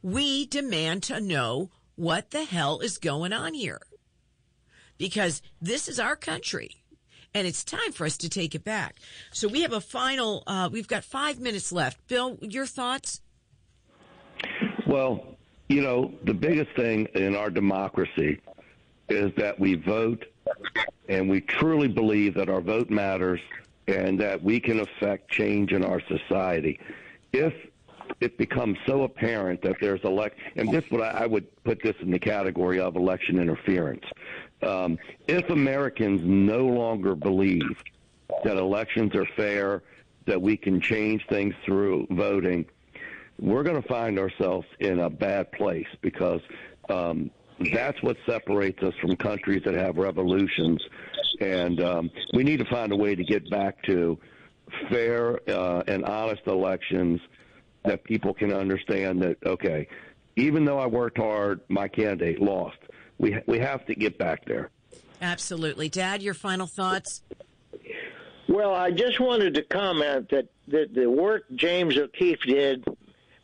We 0.00 0.46
demand 0.46 1.02
to 1.04 1.20
know 1.20 1.70
what 1.96 2.30
the 2.30 2.44
hell 2.44 2.80
is 2.80 2.96
going 2.96 3.34
on 3.34 3.52
here. 3.52 3.82
Because 4.96 5.42
this 5.60 5.86
is 5.86 6.00
our 6.00 6.16
country 6.16 6.82
and 7.34 7.46
it's 7.46 7.62
time 7.62 7.92
for 7.92 8.06
us 8.06 8.16
to 8.18 8.30
take 8.30 8.54
it 8.54 8.64
back. 8.64 8.96
So 9.32 9.48
we 9.48 9.60
have 9.60 9.74
a 9.74 9.82
final, 9.82 10.44
uh, 10.46 10.70
we've 10.72 10.88
got 10.88 11.04
five 11.04 11.38
minutes 11.38 11.72
left. 11.72 12.06
Bill, 12.08 12.38
your 12.40 12.64
thoughts? 12.64 13.20
Well, 14.86 15.36
you 15.68 15.82
know, 15.82 16.14
the 16.24 16.34
biggest 16.34 16.74
thing 16.74 17.06
in 17.14 17.36
our 17.36 17.50
democracy 17.50 18.40
is 19.10 19.30
that 19.36 19.60
we 19.60 19.74
vote 19.74 20.24
and 21.08 21.28
we 21.28 21.42
truly 21.42 21.88
believe 21.88 22.32
that 22.34 22.48
our 22.48 22.62
vote 22.62 22.88
matters 22.88 23.40
and 23.88 24.18
that 24.20 24.42
we 24.42 24.60
can 24.60 24.80
affect 24.80 25.30
change 25.30 25.72
in 25.72 25.84
our 25.84 26.00
society. 26.08 26.78
If 27.32 27.54
it 28.20 28.36
becomes 28.38 28.78
so 28.86 29.02
apparent 29.02 29.62
that 29.62 29.76
there's 29.80 30.02
elect, 30.04 30.38
and 30.56 30.70
this 30.70 30.84
what 30.90 31.02
I, 31.02 31.22
I 31.22 31.26
would 31.26 31.46
put 31.64 31.82
this 31.82 31.96
in 32.00 32.10
the 32.10 32.18
category 32.18 32.78
of 32.78 32.96
election 32.96 33.38
interference. 33.38 34.04
Um, 34.62 34.98
if 35.26 35.48
Americans 35.50 36.20
no 36.24 36.66
longer 36.66 37.14
believe 37.14 37.82
that 38.44 38.56
elections 38.56 39.14
are 39.14 39.26
fair, 39.36 39.82
that 40.26 40.40
we 40.40 40.56
can 40.56 40.80
change 40.80 41.26
things 41.28 41.54
through 41.64 42.06
voting, 42.10 42.64
we're 43.40 43.62
going 43.62 43.80
to 43.80 43.88
find 43.88 44.18
ourselves 44.18 44.66
in 44.78 45.00
a 45.00 45.10
bad 45.10 45.50
place 45.52 45.88
because 46.00 46.40
um, 46.88 47.30
that's 47.72 48.02
what 48.02 48.16
separates 48.26 48.82
us 48.82 48.94
from 49.00 49.16
countries 49.16 49.62
that 49.64 49.74
have 49.74 49.96
revolutions. 49.96 50.82
And 51.40 51.80
um, 51.80 52.10
we 52.34 52.44
need 52.44 52.58
to 52.58 52.64
find 52.66 52.92
a 52.92 52.96
way 52.96 53.14
to 53.14 53.24
get 53.24 53.48
back 53.50 53.82
to 53.84 54.18
fair 54.90 55.40
uh, 55.48 55.82
and 55.86 56.04
honest 56.04 56.42
elections 56.46 57.20
that 57.84 58.04
people 58.04 58.32
can 58.32 58.52
understand 58.52 59.22
that, 59.22 59.36
okay, 59.44 59.88
even 60.36 60.64
though 60.64 60.78
I 60.78 60.86
worked 60.86 61.18
hard, 61.18 61.60
my 61.68 61.88
candidate 61.88 62.40
lost. 62.40 62.78
We, 63.18 63.38
we 63.46 63.58
have 63.58 63.84
to 63.86 63.94
get 63.94 64.18
back 64.18 64.44
there. 64.46 64.70
Absolutely. 65.20 65.88
Dad, 65.88 66.22
your 66.22 66.34
final 66.34 66.66
thoughts? 66.66 67.22
Well, 68.48 68.74
I 68.74 68.90
just 68.90 69.20
wanted 69.20 69.54
to 69.54 69.62
comment 69.62 70.30
that, 70.30 70.48
that 70.68 70.94
the 70.94 71.08
work 71.08 71.44
James 71.54 71.96
O'Keefe 71.96 72.40
did 72.40 72.84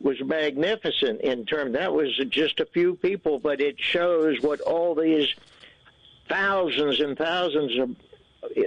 was 0.01 0.21
magnificent 0.23 1.21
in 1.21 1.45
terms 1.45 1.73
that 1.73 1.93
was 1.93 2.15
just 2.29 2.59
a 2.59 2.65
few 2.65 2.95
people, 2.95 3.39
but 3.39 3.59
it 3.59 3.79
shows 3.79 4.41
what 4.41 4.61
all 4.61 4.95
these 4.95 5.27
thousands 6.29 6.99
and 6.99 7.17
thousands 7.17 7.77
of 7.77 7.95
uh, 8.43 8.61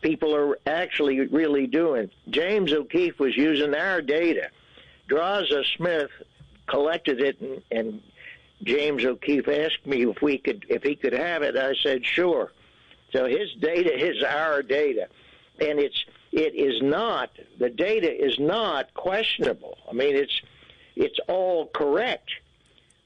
people 0.00 0.34
are 0.34 0.58
actually 0.66 1.20
really 1.26 1.66
doing. 1.66 2.10
James 2.30 2.72
O'Keefe 2.72 3.18
was 3.18 3.36
using 3.36 3.74
our 3.74 4.00
data. 4.00 4.48
Draza 5.10 5.64
Smith 5.76 6.10
collected 6.66 7.20
it, 7.20 7.40
and, 7.40 7.62
and 7.70 8.02
James 8.62 9.04
O'Keefe 9.04 9.48
asked 9.48 9.86
me 9.86 10.06
if 10.06 10.22
we 10.22 10.38
could 10.38 10.64
if 10.68 10.82
he 10.82 10.94
could 10.94 11.12
have 11.12 11.42
it. 11.42 11.56
I 11.56 11.74
said 11.82 12.04
sure. 12.04 12.52
So 13.12 13.26
his 13.26 13.52
data 13.54 13.94
is 13.94 14.22
our 14.22 14.62
data, 14.62 15.08
and 15.60 15.78
it's 15.78 16.04
it 16.32 16.54
is 16.54 16.82
not 16.82 17.30
the 17.58 17.70
data 17.70 18.10
is 18.10 18.38
not 18.38 18.92
questionable. 18.94 19.78
I 19.88 19.94
mean 19.94 20.14
it's 20.14 20.40
it's 20.98 21.18
all 21.28 21.66
correct, 21.66 22.30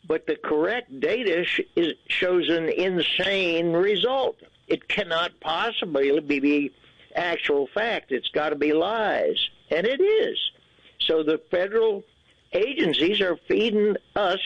but 0.07 0.27
the 0.27 0.37
correct 0.37 0.99
data 0.99 1.45
sh- 1.45 1.61
is, 1.77 1.95
shows 2.09 2.49
an 2.49 2.69
insane 2.69 3.73
result. 3.73 4.37
It 4.67 4.89
cannot 4.89 5.39
possibly 5.41 6.19
be 6.21 6.73
actual 7.15 7.69
fact. 7.69 8.11
It's 8.11 8.29
got 8.29 8.49
to 8.51 8.57
be 8.57 8.73
lies, 8.73 9.37
and 9.71 9.87
it 9.87 10.01
is. 10.01 10.39
So 11.01 11.23
the 11.23 11.39
federal 11.51 12.03
agencies 12.53 13.21
are 13.21 13.37
feeding 13.49 13.97
us 14.17 14.41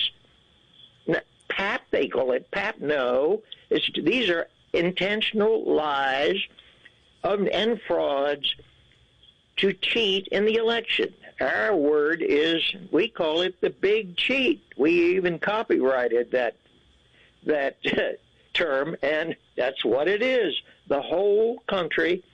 pap. 1.49 1.82
They 1.90 2.09
call 2.09 2.32
it 2.32 2.51
pap. 2.51 2.80
No, 2.80 3.42
it's, 3.70 3.88
these 3.94 4.28
are 4.28 4.49
intentional 4.72 5.64
lies 5.64 6.36
um, 7.24 7.49
and 7.53 7.80
frauds 7.86 8.55
to 9.59 9.72
cheat 9.72 10.28
in 10.28 10.44
the 10.44 10.57
election. 10.57 11.14
Our 11.41 11.76
word 11.76 12.22
is 12.22 12.62
we 12.91 13.09
call 13.09 13.43
it 13.43 13.61
the 13.61 13.70
big 13.70 14.16
cheat. 14.16 14.62
We 14.76 15.16
even 15.16 15.39
copyrighted 15.39 16.30
that 16.32 16.57
that 17.45 17.76
term, 18.55 18.97
and 19.03 19.37
that's 19.57 19.84
what 19.84 20.09
it 20.09 20.22
is. 20.22 20.55
The 20.89 21.03
whole 21.03 21.59
country 21.68 22.24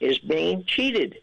is 0.00 0.18
being 0.18 0.64
cheated. 0.64 1.18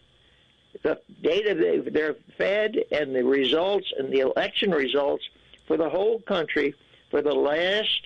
The 0.84 1.00
data 1.24 1.84
they're 1.92 2.16
fed 2.38 2.78
and 2.92 3.16
the 3.16 3.24
results 3.24 3.92
and 3.98 4.12
the 4.12 4.20
election 4.20 4.72
results 4.72 5.24
for 5.68 5.78
the 5.78 5.90
whole 5.90 6.20
country 6.20 6.76
for 7.10 7.22
the 7.22 7.34
last, 7.34 8.02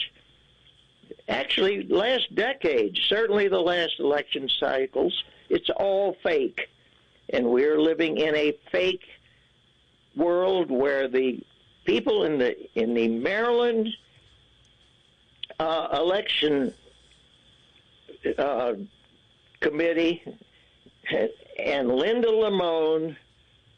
actually, 1.27 1.83
last 1.83 2.33
decade, 2.35 2.97
certainly 3.07 3.47
the 3.47 3.59
last 3.59 3.99
election 3.99 4.49
cycles, 4.59 5.23
it's 5.49 5.69
all 5.75 6.15
fake. 6.23 6.69
And 7.31 7.47
we're 7.47 7.79
living 7.79 8.17
in 8.17 8.35
a 8.35 8.57
fake 8.71 9.05
world 10.15 10.71
where 10.71 11.07
the 11.07 11.41
people 11.85 12.23
in 12.23 12.37
the 12.37 12.55
in 12.79 12.93
the 12.93 13.07
Maryland 13.07 13.89
uh, 15.59 15.89
election 15.93 16.73
uh, 18.37 18.73
committee 19.59 20.23
and 21.57 21.89
Linda 21.89 22.29
Lamone, 22.29 23.15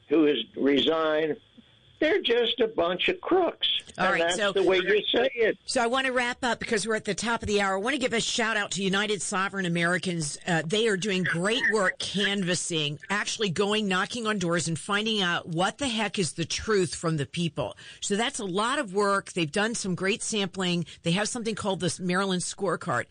who 0.09 0.25
has 0.25 0.37
resigned, 0.55 1.37
they're 1.99 2.21
just 2.21 2.59
a 2.59 2.67
bunch 2.67 3.09
of 3.09 3.21
crooks. 3.21 3.80
All 3.97 4.05
and 4.05 4.13
right, 4.13 4.21
that's 4.23 4.35
so 4.37 4.51
the 4.51 4.63
way 4.63 4.77
you 4.77 5.01
say 5.13 5.29
it. 5.35 5.57
So 5.65 5.81
I 5.81 5.87
want 5.87 6.07
to 6.07 6.13
wrap 6.13 6.43
up 6.43 6.59
because 6.59 6.87
we're 6.87 6.95
at 6.95 7.05
the 7.05 7.15
top 7.15 7.41
of 7.41 7.47
the 7.47 7.61
hour. 7.61 7.75
I 7.75 7.79
want 7.79 7.93
to 7.93 7.99
give 7.99 8.13
a 8.13 8.19
shout 8.19 8.57
out 8.57 8.71
to 8.71 8.83
United 8.83 9.21
Sovereign 9.21 9.65
Americans. 9.65 10.37
Uh, 10.47 10.61
they 10.65 10.87
are 10.87 10.97
doing 10.97 11.23
great 11.23 11.63
work 11.71 11.99
canvassing, 11.99 12.99
actually 13.09 13.49
going 13.49 13.87
knocking 13.87 14.27
on 14.27 14.39
doors 14.39 14.67
and 14.67 14.77
finding 14.77 15.21
out 15.21 15.47
what 15.47 15.77
the 15.77 15.87
heck 15.87 16.19
is 16.19 16.33
the 16.33 16.45
truth 16.45 16.95
from 16.95 17.17
the 17.17 17.25
people. 17.25 17.77
So 17.99 18.15
that's 18.15 18.39
a 18.39 18.45
lot 18.45 18.79
of 18.79 18.93
work. 18.93 19.33
They've 19.33 19.51
done 19.51 19.75
some 19.75 19.95
great 19.95 20.23
sampling. 20.23 20.85
They 21.03 21.11
have 21.11 21.27
something 21.27 21.55
called 21.55 21.79
the 21.79 21.97
Maryland 22.01 22.41
Scorecard. 22.41 23.05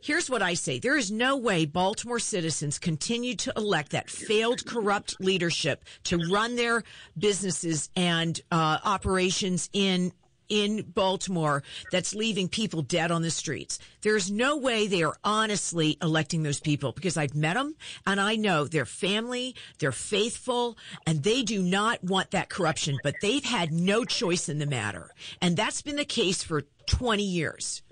Here's 0.00 0.30
what 0.30 0.42
I 0.42 0.54
say: 0.54 0.78
there 0.78 0.96
is 0.96 1.10
no 1.10 1.36
way 1.36 1.64
Baltimore 1.64 2.18
citizens 2.18 2.78
continue 2.78 3.34
to 3.36 3.52
elect 3.56 3.92
that 3.92 4.10
failed, 4.10 4.64
corrupt 4.66 5.16
leadership 5.20 5.84
to 6.04 6.18
run 6.30 6.56
their 6.56 6.82
businesses 7.18 7.90
and 7.96 8.40
uh, 8.50 8.78
operations 8.84 9.68
in 9.72 10.12
in 10.48 10.82
Baltimore 10.82 11.62
that's 11.90 12.14
leaving 12.14 12.48
people 12.48 12.82
dead 12.82 13.10
on 13.10 13.22
the 13.22 13.30
streets. 13.30 13.78
There's 14.02 14.30
no 14.30 14.56
way 14.56 14.86
they 14.86 15.02
are 15.02 15.16
honestly 15.24 15.98
electing 16.02 16.42
those 16.42 16.60
people 16.60 16.92
because 16.92 17.16
I've 17.16 17.34
met 17.34 17.54
them 17.54 17.74
and 18.06 18.20
I 18.20 18.36
know 18.36 18.64
they're 18.64 18.84
family, 18.84 19.54
they're 19.78 19.92
faithful, 19.92 20.76
and 21.06 21.22
they 21.22 21.42
do 21.42 21.62
not 21.62 22.02
want 22.02 22.30
that 22.30 22.48
corruption, 22.48 22.98
but 23.02 23.14
they've 23.22 23.44
had 23.44 23.72
no 23.72 24.04
choice 24.04 24.48
in 24.48 24.58
the 24.58 24.66
matter. 24.66 25.10
And 25.40 25.56
that's 25.56 25.82
been 25.82 25.96
the 25.96 26.04
case 26.04 26.42
for 26.42 26.62
20 26.86 27.22
years. 27.22 27.82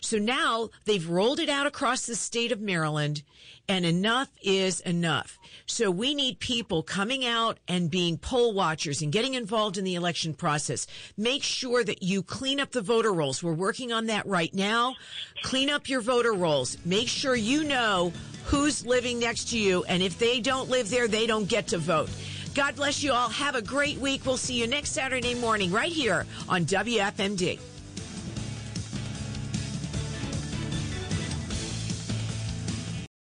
So 0.00 0.18
now 0.18 0.70
they've 0.84 1.08
rolled 1.08 1.40
it 1.40 1.48
out 1.48 1.66
across 1.66 2.06
the 2.06 2.16
state 2.16 2.52
of 2.52 2.60
Maryland 2.60 3.22
and 3.70 3.86
enough 3.86 4.28
is 4.42 4.80
enough. 4.80 5.38
So 5.64 5.92
we 5.92 6.12
need 6.12 6.40
people 6.40 6.82
coming 6.82 7.24
out 7.24 7.58
and 7.68 7.88
being 7.88 8.18
poll 8.18 8.52
watchers 8.52 9.00
and 9.00 9.12
getting 9.12 9.34
involved 9.34 9.78
in 9.78 9.84
the 9.84 9.94
election 9.94 10.34
process. 10.34 10.88
Make 11.16 11.44
sure 11.44 11.84
that 11.84 12.02
you 12.02 12.24
clean 12.24 12.58
up 12.58 12.72
the 12.72 12.82
voter 12.82 13.12
rolls. 13.12 13.44
We're 13.44 13.52
working 13.52 13.92
on 13.92 14.06
that 14.06 14.26
right 14.26 14.52
now. 14.52 14.96
Clean 15.44 15.70
up 15.70 15.88
your 15.88 16.00
voter 16.00 16.32
rolls. 16.32 16.78
Make 16.84 17.06
sure 17.06 17.36
you 17.36 17.62
know 17.62 18.12
who's 18.46 18.84
living 18.84 19.20
next 19.20 19.50
to 19.50 19.58
you. 19.58 19.84
And 19.84 20.02
if 20.02 20.18
they 20.18 20.40
don't 20.40 20.68
live 20.68 20.90
there, 20.90 21.06
they 21.06 21.28
don't 21.28 21.48
get 21.48 21.68
to 21.68 21.78
vote. 21.78 22.10
God 22.56 22.74
bless 22.74 23.04
you 23.04 23.12
all. 23.12 23.28
Have 23.28 23.54
a 23.54 23.62
great 23.62 23.98
week. 23.98 24.26
We'll 24.26 24.36
see 24.36 24.54
you 24.54 24.66
next 24.66 24.90
Saturday 24.90 25.34
morning 25.34 25.70
right 25.70 25.92
here 25.92 26.26
on 26.48 26.64
WFMD. 26.64 27.60